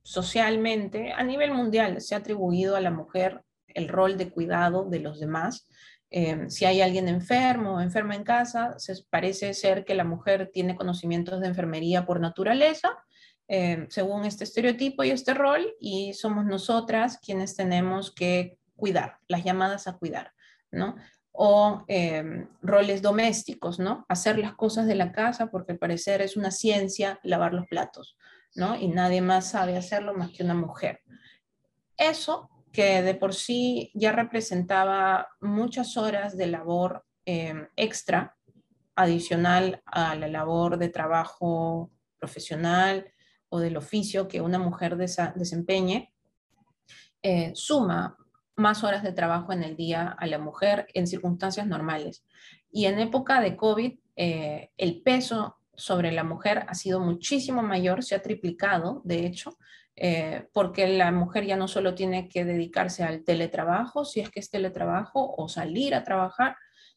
Socialmente, 0.03 1.11
a 1.11 1.23
nivel 1.23 1.53
mundial, 1.53 1.99
se 1.99 2.15
ha 2.15 2.19
atribuido 2.19 2.77
a 2.77 2.81
la 2.81 2.91
mujer 2.91 3.43
el 3.67 3.89
rol 3.89 4.17
de 4.17 4.31
cuidado 4.31 4.85
de 4.85 4.99
los 4.99 5.19
demás. 5.19 5.67
Eh, 6.09 6.45
si 6.49 6.63
hay 6.63 6.79
alguien 6.79 7.09
enfermo 7.09 7.75
o 7.75 7.81
enferma 7.81 8.15
en 8.15 8.23
casa, 8.23 8.75
se 8.77 8.93
parece 9.09 9.53
ser 9.53 9.83
que 9.83 9.95
la 9.95 10.05
mujer 10.05 10.49
tiene 10.53 10.77
conocimientos 10.77 11.41
de 11.41 11.47
enfermería 11.47 12.05
por 12.05 12.21
naturaleza 12.21 12.97
Em, 13.49 13.89
según 13.89 14.25
este 14.25 14.43
estereotipo 14.43 15.03
y 15.03 15.11
este 15.11 15.33
rol, 15.33 15.73
y 15.79 16.13
somos 16.13 16.45
nosotras 16.45 17.17
quienes 17.17 17.55
tenemos 17.55 18.13
que 18.13 18.57
cuidar, 18.75 19.19
las 19.29 19.45
llamadas 19.45 19.87
a 19.87 19.93
cuidar, 19.93 20.33
¿no? 20.69 20.95
O 21.31 21.85
em, 21.87 22.49
roles 22.61 23.01
domésticos, 23.01 23.79
¿no? 23.79 24.05
Hacer 24.09 24.37
las 24.37 24.53
cosas 24.53 24.85
de 24.85 24.95
la 24.95 25.13
casa, 25.13 25.49
porque 25.49 25.71
al 25.71 25.77
parecer 25.77 26.21
es 26.21 26.35
una 26.35 26.51
ciencia 26.51 27.19
lavar 27.23 27.53
los 27.53 27.67
platos, 27.67 28.17
¿no? 28.53 28.75
Y 28.75 28.89
nadie 28.89 29.21
más 29.21 29.51
sabe 29.51 29.77
hacerlo 29.77 30.13
más 30.13 30.31
que 30.31 30.43
una 30.43 30.53
mujer. 30.53 30.99
Eso 31.95 32.49
que 32.73 33.01
de 33.01 33.15
por 33.15 33.33
sí 33.33 33.91
ya 33.93 34.11
representaba 34.11 35.29
muchas 35.39 35.95
horas 35.95 36.35
de 36.37 36.47
labor 36.47 37.05
em, 37.25 37.67
extra, 37.77 38.35
adicional 38.95 39.81
a 39.85 40.15
la 40.15 40.27
labor 40.27 40.77
de 40.77 40.89
trabajo 40.89 41.91
profesional, 42.19 43.05
o 43.49 43.59
del 43.59 43.77
oficio 43.77 44.27
que 44.27 44.41
una 44.41 44.59
mujer 44.59 44.97
desempeñe, 44.97 46.13
eh, 47.23 47.51
suma 47.55 48.17
más 48.55 48.83
horas 48.83 49.03
de 49.03 49.11
trabajo 49.11 49.53
en 49.53 49.63
el 49.63 49.75
día 49.75 50.15
a 50.17 50.25
la 50.27 50.39
mujer 50.39 50.87
en 50.93 51.07
circunstancias 51.07 51.67
normales. 51.67 52.25
Y 52.71 52.85
en 52.85 52.99
época 52.99 53.41
de 53.41 53.55
COVID, 53.55 53.99
eh, 54.15 54.71
el 54.77 55.01
peso 55.01 55.57
sobre 55.75 56.11
la 56.11 56.23
mujer 56.23 56.65
ha 56.67 56.73
sido 56.73 56.99
muchísimo 56.99 57.61
mayor, 57.61 58.03
se 58.03 58.15
ha 58.15 58.21
triplicado, 58.21 59.01
de 59.03 59.25
hecho, 59.25 59.57
eh, 59.95 60.47
porque 60.53 60.87
la 60.87 61.11
mujer 61.11 61.45
ya 61.45 61.55
no 61.55 61.67
solo 61.67 61.95
tiene 61.95 62.29
que 62.29 62.45
dedicarse 62.45 63.03
al 63.03 63.23
teletrabajo, 63.23 64.05
si 64.05 64.19
es 64.19 64.29
que 64.29 64.39
es 64.39 64.49
teletrabajo, 64.49 65.35
o 65.37 65.47
salir 65.49 65.93
a 65.95 66.03
trabajar, 66.03 66.55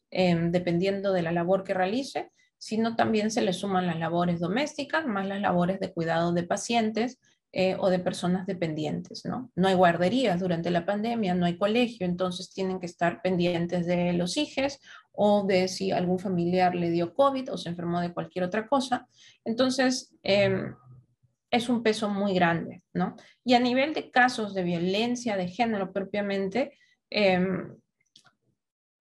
dependiendo 0.09 1.13
de 1.13 1.21
la 1.21 1.31
labor 1.31 1.63
que 1.63 1.73
realice, 1.73 2.33
sino 2.61 2.95
también 2.95 3.31
se 3.31 3.41
le 3.41 3.53
suman 3.53 3.87
las 3.87 3.97
labores 3.97 4.39
domésticas 4.39 5.07
más 5.07 5.25
las 5.25 5.41
labores 5.41 5.79
de 5.79 5.91
cuidado 5.91 6.31
de 6.31 6.43
pacientes 6.43 7.19
eh, 7.51 7.75
o 7.79 7.89
de 7.89 7.97
personas 7.97 8.45
dependientes, 8.45 9.25
¿no? 9.25 9.51
No 9.55 9.67
hay 9.67 9.73
guarderías 9.73 10.39
durante 10.39 10.69
la 10.69 10.85
pandemia, 10.85 11.33
no 11.33 11.47
hay 11.47 11.57
colegio, 11.57 12.05
entonces 12.05 12.53
tienen 12.53 12.79
que 12.79 12.85
estar 12.85 13.23
pendientes 13.23 13.87
de 13.87 14.13
los 14.13 14.37
hijos 14.37 14.79
o 15.11 15.43
de 15.47 15.67
si 15.69 15.91
algún 15.91 16.19
familiar 16.19 16.75
le 16.75 16.91
dio 16.91 17.15
COVID 17.15 17.51
o 17.51 17.57
se 17.57 17.69
enfermó 17.69 17.99
de 17.99 18.13
cualquier 18.13 18.45
otra 18.45 18.67
cosa. 18.67 19.07
Entonces, 19.43 20.15
em, 20.21 20.75
es 21.49 21.67
un 21.67 21.81
peso 21.81 22.09
muy 22.09 22.35
grande, 22.35 22.83
¿no? 22.93 23.15
Y 23.43 23.55
a 23.55 23.59
nivel 23.59 23.95
de 23.95 24.11
casos 24.11 24.53
de 24.53 24.61
violencia 24.61 25.35
de 25.35 25.47
género 25.47 25.91
propiamente, 25.91 26.77
em, 27.09 27.75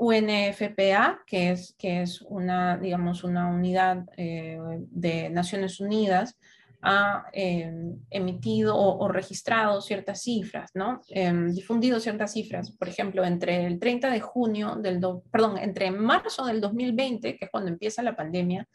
UNFPA, 0.01 1.21
que 1.27 1.51
es, 1.51 1.75
que 1.79 2.01
es 2.01 2.23
una, 2.23 2.79
digamos, 2.79 3.23
una 3.23 3.49
unidad 3.49 4.07
eh, 4.17 4.59
de 4.91 5.29
Naciones 5.29 5.79
Unidas, 5.79 6.39
ha 6.81 7.27
em, 7.35 7.99
emitido 8.09 8.75
o, 8.75 9.07
registrado 9.09 9.83
ciertas 9.83 10.23
cifras, 10.23 10.71
¿no? 10.73 11.03
Em, 11.11 11.53
difundido 11.53 12.01
ciertas 12.01 12.33
cifras. 12.33 12.71
Por 12.71 12.89
ejemplo, 12.89 13.23
entre 13.25 13.67
el 13.67 13.79
30 13.79 14.09
de 14.09 14.21
junio 14.21 14.77
del, 14.77 15.01
perdón, 15.31 15.59
entre 15.59 15.91
marzo 15.91 16.47
del 16.47 16.63
2020, 16.63 17.37
que 17.37 17.45
es 17.45 17.51
cuando 17.51 17.71
empieza 17.71 18.03
la 18.03 18.17
pandemia, 18.17 18.67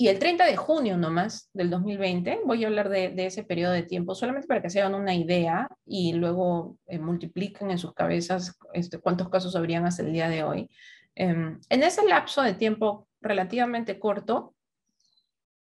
y 0.00 0.06
el 0.06 0.20
30 0.20 0.46
de 0.46 0.56
junio 0.56 0.96
nomás 0.96 1.50
del 1.52 1.70
2020, 1.70 2.42
voy 2.46 2.62
a 2.62 2.68
hablar 2.68 2.88
de, 2.88 3.12
ese 3.16 3.42
periodo 3.42 3.72
de 3.72 3.82
tiempo, 3.82 4.14
solamente 4.14 4.46
para 4.46 4.62
que 4.62 4.70
se 4.70 4.80
hagan 4.80 4.94
una 4.94 5.12
idea 5.16 5.68
y 5.84 6.12
luego 6.12 6.78
eh, 6.86 7.00
multipliquen 7.00 7.72
en 7.72 7.78
sus 7.78 7.94
cabezas 7.94 8.56
este, 8.74 8.98
cuántos 8.98 9.28
casos 9.28 9.56
habrían 9.56 9.86
hasta 9.86 10.04
el 10.04 10.12
día 10.12 10.28
de 10.28 10.44
hoy. 10.44 10.70
Em, 11.16 11.60
en 11.68 11.82
ese 11.82 12.06
lapso 12.06 12.42
de 12.42 12.54
tiempo 12.54 13.08
relativamente 13.20 13.98
corto, 13.98 14.54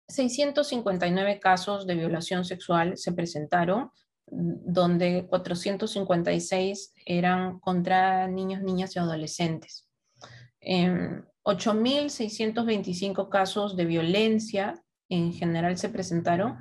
659 0.08 1.40
casos 1.40 1.88
de 1.88 1.96
violación 1.96 2.46
sexual 2.46 2.96
se 2.96 3.14
presentaron, 3.14 3.90
donde 4.28 5.26
456 5.28 6.94
eran 7.08 7.60
contra 7.60 8.28
niños, 8.28 8.62
niñas 8.62 8.96
y 8.96 9.00
adolescentes. 9.00 9.88
Em, 10.62 11.24
8.625 11.48 13.30
casos 13.30 13.78
de 13.78 13.86
violencia 13.86 14.84
en 15.08 15.32
general 15.32 15.78
se 15.78 15.88
presentaron, 15.88 16.58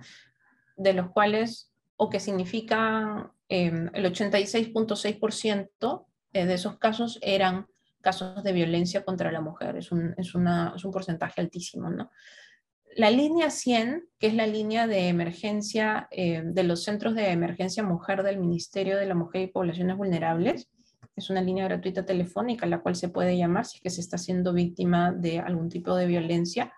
de 0.77 0.93
los 0.93 1.11
cuales, 1.11 1.73
o 1.97 2.09
que 2.09 2.21
significan 2.21 3.33
em, 3.49 3.91
el 3.95 4.05
86.6% 4.05 6.07
de 6.33 6.55
esos 6.55 6.79
casos 6.79 7.19
eran 7.21 7.67
casos 8.01 8.45
de 8.45 8.53
violencia 8.53 9.05
contra 9.05 9.33
la 9.33 9.41
mujer. 9.41 9.77
Es 9.77 9.91
un, 9.91 10.15
es 10.17 10.33
un 10.35 10.93
porcentaje 10.93 11.41
altísimo, 11.41 11.91
¿no? 11.91 12.13
La 12.95 13.11
línea 13.11 13.51
100, 13.51 14.09
que 14.21 14.29
es 14.29 14.35
la 14.35 14.47
línea 14.47 14.87
de 14.87 15.09
emergencia 15.09 16.07
em, 16.13 16.55
de 16.55 16.63
los 16.63 16.85
centros 16.85 17.17
de 17.17 17.33
emergencia 17.33 17.83
mujer 17.83 18.23
del 18.23 18.39
Ministerio 18.39 18.97
de 18.97 19.07
la 19.07 19.17
Mujer 19.17 19.43
y 19.43 19.49
Poblaciones 19.49 19.97
Vulnerables, 19.97 20.69
es 21.17 21.31
una 21.31 21.41
línea 21.41 21.65
gratuita 21.65 22.05
telefónica 22.05 22.67
a 22.67 22.69
la 22.69 22.81
cual 22.81 22.95
se 22.95 23.09
puede 23.09 23.37
llamar 23.37 23.65
si 23.65 23.79
es 23.79 23.83
que 23.83 23.91
se 23.91 24.03
está 24.03 24.19
siendo 24.19 24.53
víctima 24.53 25.13
de 25.13 25.41
algún 25.41 25.71
tipo 25.71 25.97
de 25.97 26.07
violencia 26.07 26.73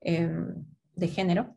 em, 0.00 0.64
de 0.94 1.08
género. 1.08 1.56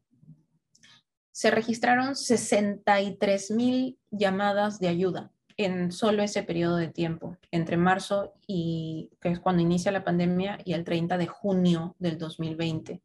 Se 1.31 1.49
registraron 1.49 2.15
63 2.15 3.51
mil 3.51 3.97
llamadas 4.11 4.79
de 4.79 4.89
ayuda 4.89 5.31
en 5.57 5.93
solo 5.93 6.21
ese 6.21 6.43
periodo 6.43 6.75
de 6.75 6.89
tiempo, 6.89 7.37
entre 7.51 7.77
marzo 7.77 8.33
y 8.45 9.11
que 9.21 9.29
es 9.29 9.39
cuando 9.39 9.61
inicia 9.61 9.91
la 9.91 10.03
pandemia 10.03 10.57
y 10.65 10.73
el 10.73 10.83
30 10.83 11.17
de 11.17 11.27
junio 11.27 11.95
del 11.99 12.17
2020. 12.17 13.01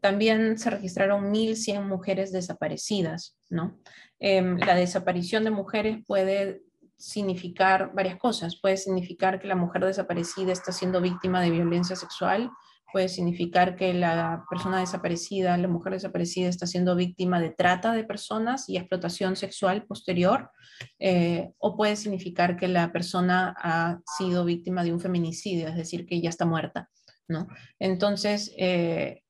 También 0.00 0.58
se 0.58 0.70
registraron 0.70 1.32
1.100 1.32 1.86
mujeres 1.86 2.32
desaparecidas, 2.32 3.36
¿no? 3.48 3.78
Em, 4.18 4.58
la 4.58 4.74
desaparición 4.74 5.44
de 5.44 5.50
mujeres 5.50 5.98
puede 6.06 6.62
significar 7.00 7.92
varias 7.94 8.18
cosas. 8.18 8.56
Puede 8.60 8.76
significar 8.76 9.40
que 9.40 9.48
la 9.48 9.56
mujer 9.56 9.84
desaparecida 9.84 10.52
está 10.52 10.70
siendo 10.70 11.00
víctima 11.00 11.40
de 11.40 11.50
violencia 11.50 11.96
sexual, 11.96 12.50
puede 12.92 13.08
significar 13.08 13.76
que 13.76 13.94
la 13.94 14.44
persona 14.50 14.80
desaparecida, 14.80 15.56
la 15.56 15.68
mujer 15.68 15.94
desaparecida 15.94 16.48
está 16.48 16.66
siendo 16.66 16.94
víctima 16.96 17.40
de 17.40 17.50
trata 17.50 17.92
de 17.92 18.04
personas 18.04 18.68
y 18.68 18.76
explotación 18.76 19.36
sexual 19.36 19.84
posterior, 19.86 20.50
eh, 20.98 21.52
o 21.58 21.76
puede 21.76 21.96
significar 21.96 22.56
que 22.56 22.68
la 22.68 22.92
persona 22.92 23.54
ha 23.58 24.00
sido 24.18 24.44
víctima 24.44 24.84
de 24.84 24.92
un 24.92 25.00
feminicidio, 25.00 25.68
es 25.68 25.76
decir, 25.76 26.04
que 26.06 26.20
ya 26.20 26.28
está 26.28 26.46
muerta, 26.46 26.90
¿no? 27.28 27.48
Entonces, 27.78 28.52
eh, 28.58 29.22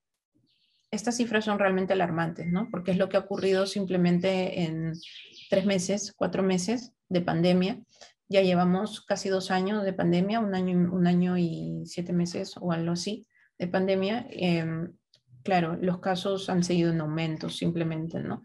estas 0.91 1.17
cifras 1.17 1.45
son 1.45 1.59
realmente 1.59 1.93
alarmantes, 1.93 2.49
¿no? 2.49 2.69
Porque 2.71 2.91
es 2.91 2.97
lo 2.97 3.09
que 3.09 3.17
ha 3.17 3.21
ocurrido 3.21 3.67
simplemente 3.67 4.63
en 4.63 4.95
tres 5.51 5.67
meses, 5.67 6.15
cuatro 6.17 6.43
meses 6.43 6.95
de 7.09 7.21
pandemia. 7.21 7.83
Ya 8.29 8.41
llevamos 8.41 9.01
casi 9.03 9.29
dos 9.29 9.51
años 9.51 9.85
de 9.85 9.93
pandemia, 9.93 10.39
un 10.39 10.55
año, 10.55 10.91
un 10.93 11.07
año 11.09 11.37
y 11.37 11.83
siete 11.85 12.13
meses 12.13 12.55
o 12.59 12.73
algo 12.73 12.93
así 12.93 13.27
de 13.59 13.67
pandemia. 13.67 14.27
Em, 14.31 14.93
claro, 15.43 15.77
los 15.77 15.99
casos 15.99 16.49
han 16.49 16.63
seguido 16.63 16.93
en 16.93 17.01
aumento 17.01 17.51
simplemente, 17.51 18.21
¿no? 18.21 18.45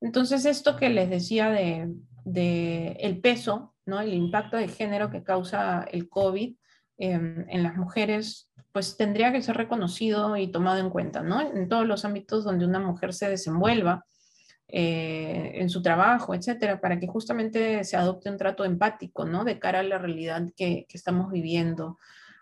Entonces, 0.00 0.44
esto 0.46 0.76
que 0.76 0.90
les 0.90 1.10
decía 1.10 1.50
de, 1.50 1.92
de 2.24 2.92
el 3.00 3.20
peso, 3.20 3.74
¿no? 3.84 4.00
El 4.00 4.14
impacto 4.14 4.56
de 4.56 4.68
género 4.68 5.10
que 5.10 5.24
causa 5.24 5.84
el 5.90 6.08
COVID 6.08 6.54
em, 6.98 7.46
en 7.48 7.62
las 7.64 7.76
mujeres, 7.76 8.52
pues 8.70 8.96
tendría 8.96 9.32
que 9.32 9.42
ser 9.42 9.56
reconocido 9.56 10.36
y 10.36 10.52
tomado 10.52 10.78
en 10.78 10.90
cuenta, 10.90 11.22
¿no? 11.22 11.40
En 11.40 11.68
todos 11.68 11.84
los 11.84 12.04
ámbitos 12.04 12.44
donde 12.44 12.64
una 12.64 12.78
mujer 12.78 13.12
se 13.12 13.28
desenvuelva, 13.28 14.06
eh, 14.68 15.52
en 15.54 15.68
su 15.68 15.82
trabajo, 15.82 16.34
etcétera, 16.34 16.80
para 16.80 16.98
que 16.98 17.06
justamente 17.06 17.84
se 17.84 17.96
adopte 17.96 18.30
un 18.30 18.38
trato 18.38 18.64
empático, 18.64 19.24
¿no? 19.24 19.44
De 19.44 19.58
cara 19.58 19.80
a 19.80 19.82
la 19.82 19.98
realidad 19.98 20.48
que, 20.56 20.86
estamos 20.88 21.30
viviendo. 21.30 21.98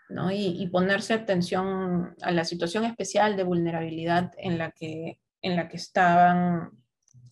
¿no? 0.08 0.30
Y, 0.30 0.68
ponerse 0.70 1.14
atención 1.14 2.14
a 2.20 2.32
la 2.32 2.44
situación 2.44 2.84
especial 2.84 3.36
de 3.36 3.44
vulnerabilidad 3.44 4.32
en 4.36 4.58
la 4.58 4.70
que, 4.70 5.18
en 5.40 5.56
la 5.56 5.68
que 5.68 5.78
estaban 5.78 6.70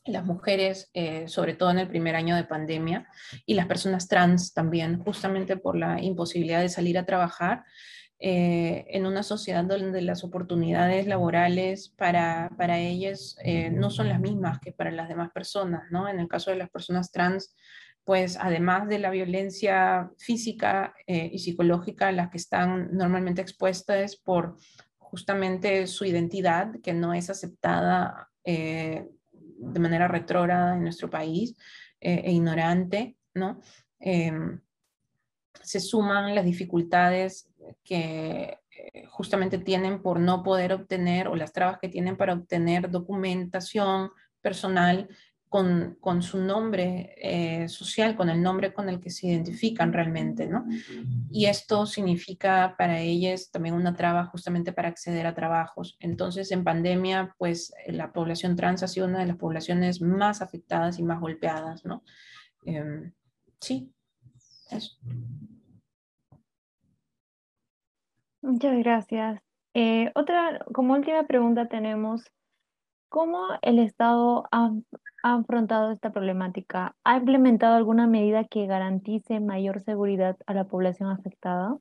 las 0.06 0.24
mujeres, 0.24 0.90
eh, 0.94 1.28
sobre 1.28 1.54
todo 1.54 1.70
en 1.70 1.78
el 1.78 1.88
primer 1.88 2.16
año 2.16 2.36
de 2.36 2.44
pandemia, 2.44 3.06
y 3.46 3.54
las 3.54 3.66
personas 3.66 4.08
trans 4.08 4.52
también, 4.54 4.98
justamente 4.98 5.56
por 5.56 5.76
la 5.76 6.00
imposibilidad 6.00 6.60
de 6.60 6.68
salir 6.68 6.98
a 6.98 7.06
trabajar. 7.06 7.64
Eh, 8.22 8.84
en 8.90 9.06
una 9.06 9.22
sociedad 9.22 9.64
donde 9.64 10.02
las 10.02 10.24
oportunidades 10.24 11.06
laborales 11.06 11.88
para, 11.88 12.50
para 12.58 12.78
ellas 12.78 13.36
eh, 13.42 13.70
no 13.70 13.88
son 13.88 14.08
las 14.08 14.20
mismas 14.20 14.60
que 14.60 14.72
para 14.72 14.90
las 14.90 15.08
demás 15.08 15.30
personas, 15.32 15.84
¿no? 15.90 16.06
En 16.06 16.20
el 16.20 16.28
caso 16.28 16.50
de 16.50 16.58
las 16.58 16.68
personas 16.68 17.10
trans, 17.10 17.54
pues 18.04 18.36
además 18.38 18.88
de 18.88 18.98
la 18.98 19.10
violencia 19.10 20.10
física 20.18 20.94
y 21.06 21.38
psicológica 21.38 22.08
a 22.08 22.12
las 22.12 22.30
que 22.30 22.38
están 22.38 22.88
normalmente 22.92 23.42
expuestas 23.42 24.16
por 24.16 24.56
justamente 24.98 25.86
su 25.86 26.04
identidad, 26.06 26.72
que 26.82 26.92
no 26.92 27.14
es 27.14 27.30
aceptada 27.30 28.30
de 29.60 29.80
manera 29.80 30.08
retrógrada 30.08 30.74
en 30.74 30.82
nuestro 30.82 31.10
país 31.10 31.54
eh, 32.00 32.22
e 32.24 32.32
ignorante, 32.32 33.16
¿no? 33.34 33.60
Se 35.62 35.80
suman 35.80 36.34
las 36.34 36.44
dificultades 36.44 37.50
que 37.84 38.58
eh, 38.70 39.06
justamente 39.08 39.58
tienen 39.58 40.02
por 40.02 40.20
no 40.20 40.42
poder 40.42 40.72
obtener 40.72 41.28
o 41.28 41.36
las 41.36 41.52
trabas 41.52 41.78
que 41.78 41.88
tienen 41.88 42.16
para 42.16 42.34
obtener 42.34 42.90
documentación 42.90 44.10
personal 44.40 45.08
con, 45.50 46.22
su 46.22 46.38
nombre 46.38 47.12
eh, 47.16 47.68
social, 47.68 48.16
con 48.16 48.30
el 48.30 48.40
nombre 48.40 48.72
con 48.72 48.88
el 48.88 49.00
que 49.00 49.10
se 49.10 49.26
identifican 49.26 49.92
realmente, 49.92 50.46
¿no? 50.46 50.64
Y 51.28 51.46
esto 51.46 51.86
significa 51.86 52.76
para 52.78 53.00
ellas 53.00 53.50
también 53.50 53.74
una 53.74 53.96
traba 53.96 54.26
justamente 54.26 54.72
para 54.72 54.88
acceder 54.88 55.26
a 55.26 55.34
trabajos. 55.34 55.96
Entonces, 55.98 56.52
en 56.52 56.62
pandemia, 56.62 57.34
pues 57.36 57.74
la 57.88 58.12
población 58.12 58.54
trans 58.54 58.84
ha 58.84 58.88
sido 58.88 59.08
una 59.08 59.18
de 59.18 59.26
las 59.26 59.38
poblaciones 59.38 60.00
más 60.00 60.40
afectadas 60.40 61.00
y 61.00 61.02
más 61.02 61.18
golpeadas, 61.18 61.84
¿no? 61.84 62.04
Em, 62.64 63.12
sí, 63.60 63.92
eso. 64.70 64.98
Muchas 68.42 68.78
gracias. 68.78 69.40
Eh, 69.74 70.10
otra, 70.14 70.64
como 70.74 70.94
última 70.94 71.24
pregunta 71.24 71.68
tenemos, 71.68 72.24
¿cómo 73.08 73.48
el 73.62 73.78
Estado 73.78 74.44
ha 74.52 74.72
ha 75.22 75.34
afrontado 75.34 75.92
esta 75.92 76.12
problemática? 76.12 76.96
¿Ha 77.04 77.16
implementado 77.18 77.76
alguna 77.76 78.06
medida 78.06 78.44
que 78.44 78.66
garantice 78.66 79.40
mayor 79.40 79.80
seguridad 79.80 80.36
a 80.46 80.54
la 80.54 80.64
población 80.64 81.10
afectada? 81.10 81.76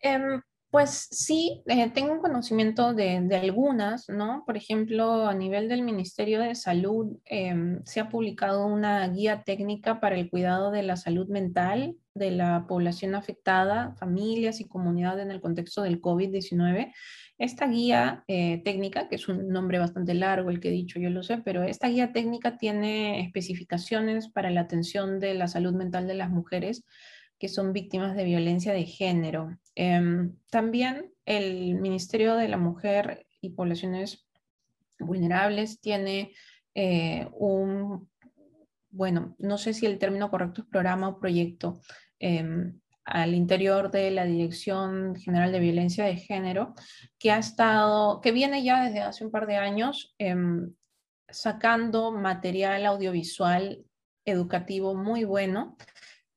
Em, 0.00 0.42
pues 0.74 1.06
sí, 1.12 1.62
eh, 1.66 1.88
tengo 1.90 2.18
conocimiento 2.18 2.94
de, 2.94 3.28
algunas, 3.40 4.08
¿no? 4.08 4.42
Por 4.44 4.56
ejemplo, 4.56 5.28
a 5.28 5.32
nivel 5.32 5.68
del 5.68 5.82
Ministerio 5.82 6.40
de 6.40 6.56
Salud 6.56 7.16
em, 7.26 7.80
se 7.84 8.00
ha 8.00 8.08
publicado 8.08 8.66
una 8.66 9.06
guía 9.06 9.44
técnica 9.44 10.00
para 10.00 10.16
el 10.16 10.28
cuidado 10.28 10.72
de 10.72 10.82
la 10.82 10.96
salud 10.96 11.28
mental 11.28 11.94
de 12.12 12.32
la 12.32 12.66
población 12.66 13.14
afectada, 13.14 13.94
familias 14.00 14.58
y 14.58 14.66
comunidades 14.66 15.24
en 15.24 15.30
el 15.30 15.40
contexto 15.40 15.82
del 15.82 16.00
COVID-19 16.02 16.92
esta 17.38 17.66
guía 17.66 18.24
eh, 18.28 18.62
técnica, 18.64 19.08
que 19.08 19.16
es 19.16 19.28
un 19.28 19.48
nombre 19.48 19.78
bastante 19.78 20.14
largo 20.14 20.50
el 20.50 20.60
que 20.60 20.68
he 20.68 20.72
dicho, 20.72 21.00
yo 21.00 21.10
lo 21.10 21.22
sé, 21.22 21.38
pero 21.38 21.64
esta 21.64 21.88
guía 21.88 22.12
técnica 22.12 22.58
tiene 22.58 23.20
especificaciones 23.20 24.28
para 24.28 24.50
la 24.50 24.62
atención 24.62 25.18
de 25.18 25.34
la 25.34 25.48
salud 25.48 25.74
mental 25.74 26.06
de 26.06 26.14
las 26.14 26.30
mujeres 26.30 26.84
que 27.44 27.48
son 27.50 27.74
víctimas 27.74 28.16
de 28.16 28.24
violencia 28.24 28.72
de 28.72 28.86
género. 28.86 29.58
Em, 29.74 30.34
también 30.48 31.12
el 31.26 31.74
Ministerio 31.74 32.36
de 32.36 32.48
la 32.48 32.56
Mujer 32.56 33.26
y 33.42 33.50
Poblaciones 33.50 34.26
Vulnerables 34.98 35.78
tiene 35.78 36.32
eh, 36.74 37.28
un, 37.34 38.08
bueno, 38.88 39.36
no 39.38 39.58
sé 39.58 39.74
si 39.74 39.84
el 39.84 39.98
término 39.98 40.30
correcto 40.30 40.62
es 40.62 40.68
programa 40.68 41.08
o 41.08 41.20
proyecto, 41.20 41.82
em, 42.18 42.80
al 43.04 43.34
interior 43.34 43.90
de 43.90 44.10
la 44.10 44.24
Dirección 44.24 45.14
General 45.14 45.52
de 45.52 45.60
Violencia 45.60 46.06
de 46.06 46.16
Género, 46.16 46.72
que 47.18 47.30
ha 47.30 47.36
estado, 47.36 48.22
que 48.22 48.32
viene 48.32 48.64
ya 48.64 48.84
desde 48.84 49.02
hace 49.02 49.22
un 49.22 49.30
par 49.30 49.46
de 49.46 49.56
años 49.56 50.14
em, 50.16 50.72
sacando 51.28 52.10
material 52.10 52.86
audiovisual 52.86 53.84
educativo 54.24 54.94
muy 54.94 55.24
bueno 55.24 55.76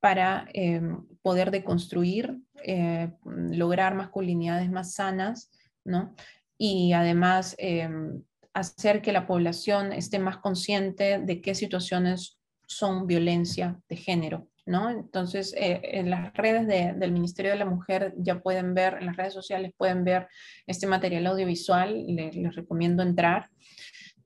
para 0.08 0.48
em, 0.54 1.06
poder 1.22 1.52
deconstruir, 1.52 2.40
eh, 2.64 3.12
lograr 3.26 3.94
masculinidades 3.94 4.72
más 4.72 4.94
sanas, 4.94 5.52
¿no? 5.84 6.16
Y 6.58 6.94
además 6.94 7.56
em, 7.58 8.24
hacer 8.54 9.02
que 9.02 9.12
la 9.12 9.28
población 9.28 9.92
esté 9.92 10.18
más 10.18 10.38
consciente 10.38 11.20
de 11.20 11.42
qué 11.42 11.56
situaciones 11.56 12.40
son 12.68 13.06
violencia 13.06 13.82
de 13.90 13.98
género, 13.98 14.48
entonces, 14.68 15.54
eh, 15.58 15.80
en 15.84 16.10
las 16.10 16.34
redes 16.34 16.68
del 16.68 17.12
Ministerio 17.12 17.52
de 17.52 17.58
la 17.58 17.66
Mujer 17.66 18.14
ya 18.18 18.42
pueden 18.42 18.74
ver, 18.74 18.98
en 19.00 19.06
las 19.06 19.16
redes 19.16 19.34
sociales 19.34 19.72
pueden 19.78 20.04
ver 20.04 20.28
este 20.66 20.88
material 20.88 21.26
audiovisual, 21.28 22.06
les, 22.06 22.56
recomiendo 22.56 23.02
entrar. 23.02 23.50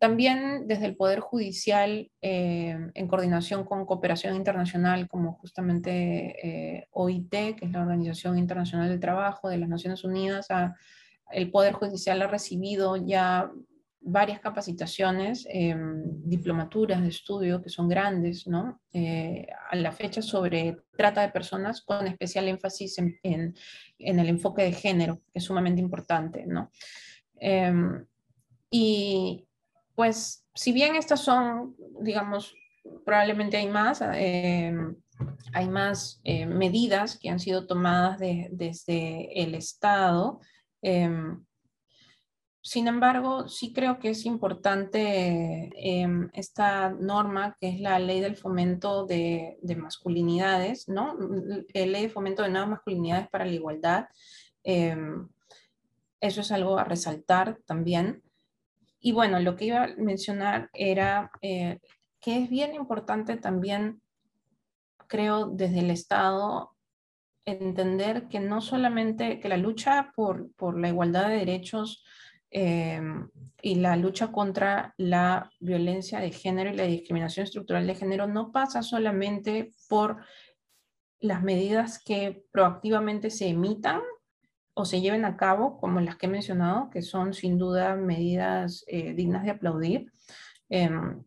También 0.01 0.65
desde 0.65 0.87
el 0.87 0.95
Poder 0.95 1.19
Judicial, 1.19 2.09
eh, 2.23 2.75
en 2.95 3.07
coordinación 3.07 3.63
con 3.63 3.85
cooperación 3.85 4.35
internacional, 4.35 5.07
como 5.07 5.33
justamente 5.33 6.37
eh, 6.43 6.87
OIT, 6.89 7.29
que 7.29 7.65
es 7.65 7.71
la 7.71 7.83
Organización 7.83 8.39
Internacional 8.39 8.89
del 8.89 8.99
Trabajo 8.99 9.47
de 9.47 9.59
las 9.59 9.69
Naciones 9.69 10.03
Unidas, 10.03 10.47
el 11.29 11.51
Poder 11.51 11.73
Judicial 11.73 12.19
ha 12.23 12.25
recibido 12.25 12.95
ya 12.97 13.51
varias 13.99 14.39
capacitaciones, 14.39 15.45
em, 15.47 16.01
diplomaturas 16.27 16.99
de 17.03 17.09
estudio 17.09 17.61
que 17.61 17.69
son 17.69 17.87
grandes, 17.87 18.47
¿no? 18.47 18.81
Eh, 18.93 19.45
a 19.69 19.75
la 19.75 19.91
fecha 19.91 20.23
sobre 20.23 20.77
trata 20.97 21.21
de 21.21 21.29
personas 21.29 21.83
con 21.83 22.07
especial 22.07 22.47
énfasis 22.47 22.97
en, 22.97 23.19
en, 23.21 24.19
el 24.19 24.29
enfoque 24.29 24.63
de 24.63 24.71
género, 24.71 25.21
que 25.31 25.37
es 25.37 25.43
sumamente 25.43 25.79
importante, 25.79 26.47
¿no? 26.47 26.71
Em, 27.35 28.03
y 28.71 29.45
pues, 30.01 30.47
si 30.55 30.71
bien 30.71 30.95
estas 30.95 31.19
son, 31.19 31.75
digamos, 31.99 32.55
probablemente 33.05 33.57
hay 33.57 33.67
más, 33.67 34.01
em, 34.01 34.95
hay 35.53 35.69
más 35.69 36.19
eh, 36.23 36.47
medidas 36.47 37.19
que 37.19 37.29
han 37.29 37.39
sido 37.39 37.67
tomadas 37.67 38.17
desde 38.17 39.43
el 39.43 39.53
Estado, 39.53 40.39
sin 42.63 42.87
embargo, 42.87 43.47
sí 43.47 43.73
creo 43.73 43.99
que 43.99 44.09
es 44.09 44.25
importante 44.25 45.69
esta 46.33 46.89
norma, 46.89 47.55
que 47.59 47.69
es 47.69 47.79
la 47.79 47.99
ley 47.99 48.21
del 48.21 48.37
fomento 48.37 49.05
de, 49.05 49.59
masculinidades, 49.77 50.89
¿no? 50.89 51.15
La 51.75 51.85
ley 51.85 52.01
de 52.01 52.09
fomento 52.09 52.41
de 52.41 52.49
nuevas 52.49 52.69
masculinidades 52.69 53.29
para 53.29 53.45
la 53.45 53.53
igualdad. 53.53 54.05
Eso 54.63 56.41
es 56.41 56.51
algo 56.51 56.79
a 56.79 56.85
resaltar 56.85 57.59
también. 57.67 58.23
Y 59.01 59.11
bueno, 59.11 59.39
lo 59.39 59.55
que 59.57 59.65
iba 59.65 59.83
a 59.83 59.95
mencionar 59.97 60.69
era 60.73 61.31
eh, 61.41 61.79
que 62.21 62.43
es 62.43 62.49
bien 62.49 62.73
importante 62.73 63.35
también, 63.35 64.01
creo, 65.07 65.47
desde 65.47 65.79
el 65.79 65.91
Estado, 65.91 66.77
entender 67.43 68.29
que 68.29 68.39
no 68.39 68.61
solamente 68.61 69.39
que 69.39 69.49
la 69.49 69.57
lucha 69.57 70.13
por, 70.15 70.53
por 70.53 70.79
la 70.79 70.87
igualdad 70.87 71.27
de 71.27 71.37
derechos 71.37 72.05
Em, 72.53 73.29
y 73.61 73.75
la 73.75 73.95
lucha 73.95 74.29
contra 74.29 74.93
la 74.97 75.49
violencia 75.61 76.19
de 76.19 76.31
género 76.31 76.69
y 76.69 76.75
la 76.75 76.83
discriminación 76.83 77.45
estructural 77.45 77.87
de 77.87 77.95
género 77.95 78.27
no 78.27 78.51
pasa 78.51 78.83
solamente 78.83 79.71
por 79.87 80.17
las 81.21 81.41
medidas 81.43 82.03
que 82.03 82.43
proactivamente 82.51 83.29
se 83.29 83.47
emitan 83.47 84.01
o 84.73 84.85
se 84.85 85.01
lleven 85.01 85.25
a 85.25 85.37
cabo, 85.37 85.77
como 85.79 85.99
las 85.99 86.15
que 86.15 86.27
he 86.27 86.29
mencionado, 86.29 86.89
que 86.89 87.01
son 87.01 87.33
sin 87.33 87.57
duda 87.57 87.95
medidas 87.95 88.83
eh, 88.87 89.13
dignas 89.13 89.43
de 89.43 89.51
aplaudir 89.51 90.11
em, 90.69 91.23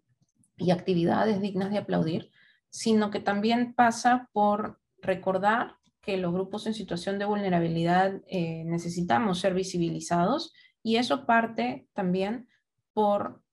y 0.57 0.70
actividades 0.70 1.40
dignas 1.40 1.70
de 1.70 1.78
aplaudir, 1.78 2.30
sino 2.70 3.11
que 3.11 3.20
también 3.20 3.74
pasa 3.74 4.28
por 4.32 4.80
recordar 4.99 5.76
que 6.01 6.16
los 6.16 6.32
grupos 6.32 6.66
en 6.66 6.74
situación 6.74 7.18
de 7.18 7.24
vulnerabilidad 7.24 8.20
eh, 8.26 8.64
necesitamos 8.64 9.40
ser 9.40 9.55
visibilizados 9.55 10.53
y 10.82 10.97
eso 10.97 11.26
parte 11.26 11.88
también 11.92 12.49
por 12.92 13.43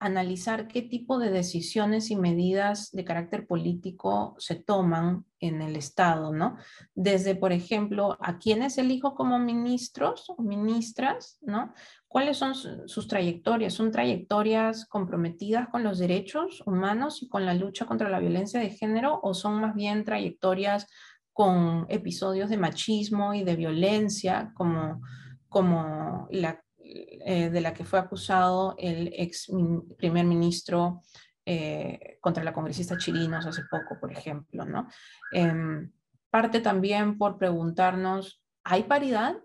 analizar 0.00 0.66
qué 0.66 0.80
tipo 0.80 1.18
de 1.18 1.30
decisiones 1.30 2.10
y 2.10 2.16
medidas 2.16 2.90
de 2.90 3.04
carácter 3.04 3.46
político 3.46 4.34
se 4.38 4.54
toman 4.54 5.26
en 5.38 5.60
el 5.60 5.76
Estado, 5.76 6.32
¿no? 6.32 6.56
Desde, 6.94 7.34
por 7.34 7.52
ejemplo, 7.52 8.16
a 8.20 8.38
quiénes 8.38 8.78
elijo 8.78 9.14
como 9.14 9.38
ministros 9.38 10.24
o 10.30 10.42
ministras, 10.42 11.38
¿no? 11.42 11.74
¿Cuáles 12.08 12.38
son 12.38 12.54
sus 12.54 13.08
trayectorias? 13.08 13.74
¿Son 13.74 13.92
trayectorias 13.92 14.86
comprometidas 14.86 15.68
con 15.68 15.84
los 15.84 15.98
derechos 15.98 16.62
humanos 16.64 17.22
y 17.22 17.28
con 17.28 17.44
la 17.44 17.54
lucha 17.54 17.84
contra 17.84 18.08
la 18.08 18.20
violencia 18.20 18.58
de 18.58 18.70
género 18.70 19.20
o 19.22 19.34
son 19.34 19.60
más 19.60 19.74
bien 19.74 20.04
trayectorias 20.04 20.86
con 21.34 21.84
episodios 21.90 22.48
de 22.48 22.56
machismo 22.56 23.34
y 23.34 23.44
de 23.44 23.56
violencia, 23.56 24.52
como, 24.54 25.02
como 25.48 26.26
la, 26.30 26.62
eh, 26.92 27.50
de 27.50 27.60
la 27.60 27.72
que 27.72 27.84
fue 27.84 28.00
acusado 28.00 28.74
el 28.76 29.12
ex 29.16 29.48
primer 29.96 30.24
ministro 30.24 31.02
eh, 31.46 32.18
contra 32.20 32.42
la 32.42 32.52
congresista 32.52 32.98
Chirinos 32.98 33.46
hace 33.46 33.62
poco, 33.70 33.98
por 34.00 34.10
ejemplo. 34.10 34.64
¿no? 34.64 34.88
Em, 35.32 35.92
parte 36.30 36.60
también 36.60 37.16
por 37.16 37.38
preguntarnos, 37.38 38.42
¿hay 38.64 38.84
paridad 38.84 39.36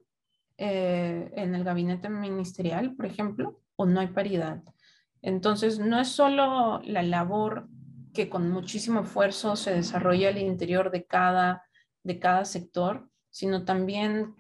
eh, 0.57 1.31
en 1.35 1.53
el 1.53 1.63
gabinete 1.63 2.09
ministerial, 2.09 2.95
por 2.95 3.05
ejemplo, 3.05 3.61
o 3.75 3.85
no 3.85 3.99
hay 3.99 4.07
paridad? 4.07 4.63
Entonces, 5.21 5.77
no 5.77 5.99
es 5.99 6.07
solo 6.07 6.81
la 6.83 7.03
labor 7.03 7.67
que 8.13 8.29
con 8.29 8.49
muchísimo 8.49 9.01
esfuerzo 9.01 9.55
se 9.55 9.75
desarrolla 9.75 10.29
al 10.29 10.37
interior 10.39 10.89
de 10.89 11.05
cada, 11.05 11.63
de 12.03 12.19
cada 12.19 12.45
sector, 12.45 13.09
sino 13.29 13.65
también 13.65 14.35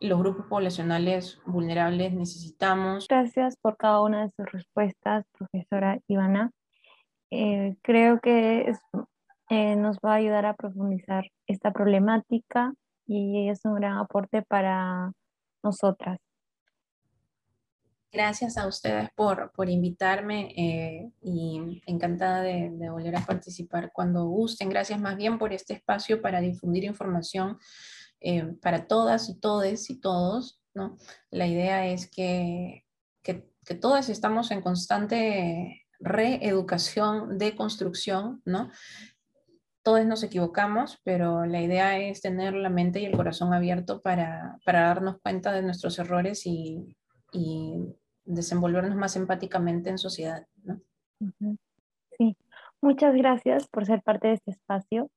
los 0.00 0.18
grupos 0.18 0.46
poblacionales 0.46 1.40
vulnerables 1.46 2.12
necesitamos. 2.12 3.08
Gracias 3.08 3.56
por 3.56 3.76
cada 3.76 4.00
una 4.00 4.22
de 4.24 4.32
sus 4.36 4.50
respuestas, 4.52 5.24
profesora 5.36 5.98
Ivana. 6.06 6.50
Eh, 7.30 7.76
creo 7.82 8.20
que 8.20 8.72
eh, 9.50 9.76
nos 9.76 9.96
va 9.98 10.12
a 10.12 10.16
ayudar 10.16 10.46
a 10.46 10.54
profundizar 10.54 11.24
esta 11.46 11.72
problemática 11.72 12.72
y 13.06 13.48
es 13.48 13.64
un 13.64 13.74
gran 13.74 13.98
aporte 13.98 14.42
para 14.42 15.12
nosotras. 15.62 16.18
Gracias 18.10 18.56
a 18.56 18.66
ustedes 18.66 19.10
por, 19.14 19.52
por 19.52 19.68
invitarme 19.68 20.54
eh, 20.56 21.10
y 21.20 21.82
encantada 21.86 22.40
de, 22.40 22.70
de, 22.72 22.88
volver 22.88 23.16
a 23.16 23.26
participar 23.26 23.90
cuando 23.92 24.24
gusten. 24.24 24.70
Gracias 24.70 24.98
más 24.98 25.16
bien 25.16 25.38
por 25.38 25.52
este 25.52 25.74
espacio 25.74 26.22
para 26.22 26.40
difundir 26.40 26.84
información 26.84 27.58
eh, 28.20 28.54
para 28.60 28.86
todas 28.86 29.28
y 29.28 29.38
todes 29.38 29.90
y 29.90 30.00
todos. 30.00 30.60
¿no? 30.74 30.96
La 31.30 31.46
idea 31.46 31.86
es 31.86 32.10
que, 32.10 32.84
que, 33.22 33.44
todos 33.80 34.08
estamos 34.08 34.50
en 34.50 34.62
constante 34.62 35.86
reeducación, 36.00 37.36
deconstrucción, 37.36 38.40
¿no? 38.46 38.70
Todos 39.82 40.06
nos 40.06 40.22
equivocamos, 40.22 40.98
pero 41.04 41.44
la 41.44 41.60
idea 41.60 41.98
es 41.98 42.22
tener 42.22 42.54
la 42.54 42.70
mente 42.70 43.00
y 43.00 43.04
el 43.04 43.14
corazón 43.14 43.52
abierto 43.52 44.00
para, 44.00 44.56
para 44.64 44.86
darnos 44.86 45.20
cuenta 45.20 45.52
de 45.52 45.60
nuestros 45.60 45.98
errores 45.98 46.46
y, 46.46 46.96
y 47.32 47.94
desenvolvernos 48.24 48.96
más 48.96 49.16
empáticamente 49.16 49.90
en 49.90 49.98
sociedad. 49.98 50.46
¿no? 50.62 50.80
Sí, 52.16 52.36
muchas 52.80 53.14
gracias 53.14 53.66
por 53.68 53.86
ser 53.86 54.02
parte 54.02 54.28
de 54.28 54.34
este 54.34 54.50
espacio. 54.52 55.10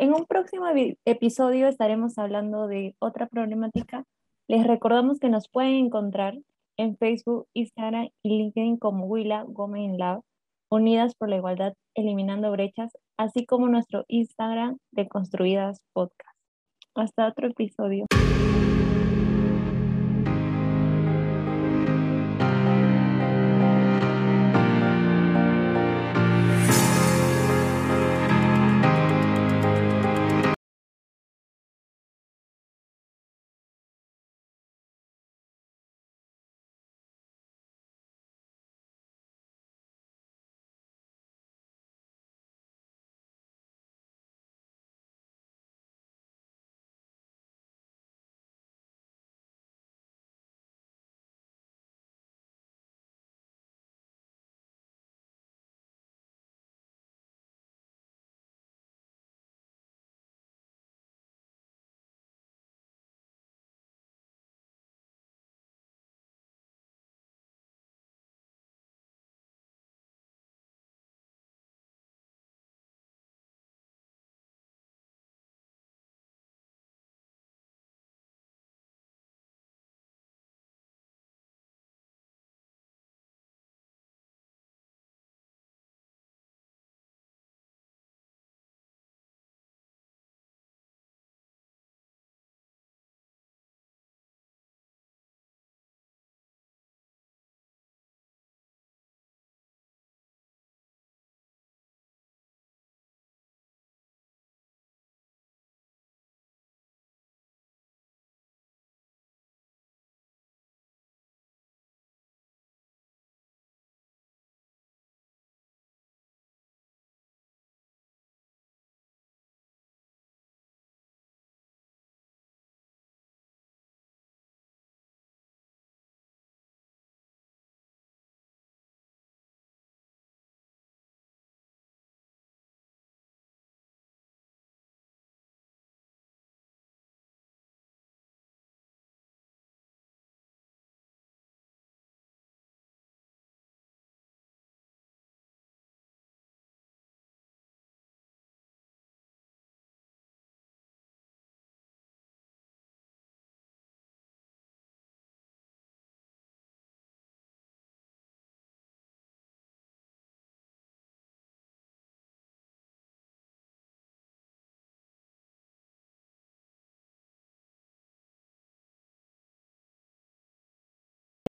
En 0.00 0.14
un 0.14 0.24
próximo 0.24 0.64
episodio 1.04 1.68
estaremos 1.68 2.16
hablando 2.16 2.66
de 2.68 2.96
otra 3.00 3.26
problemática. 3.26 4.06
Les 4.48 4.66
recordamos 4.66 5.18
que 5.18 5.28
nos 5.28 5.50
pueden 5.50 5.74
encontrar 5.74 6.38
en 6.78 6.96
Facebook, 6.96 7.48
Instagram 7.52 8.08
y 8.22 8.30
LinkedIn 8.30 8.78
como 8.78 9.04
Willa 9.04 9.44
Gómez 9.46 9.94
Lab, 9.98 10.22
Unidas 10.70 11.14
por 11.14 11.28
la 11.28 11.36
Igualdad, 11.36 11.74
Eliminando 11.94 12.50
Brechas, 12.50 12.96
así 13.18 13.44
como 13.44 13.68
nuestro 13.68 14.06
Instagram 14.08 14.78
de 14.90 15.06
Construidas 15.06 15.82
Podcast. 15.92 16.38
Hasta 16.94 17.28
otro 17.28 17.48
episodio. 17.48 18.06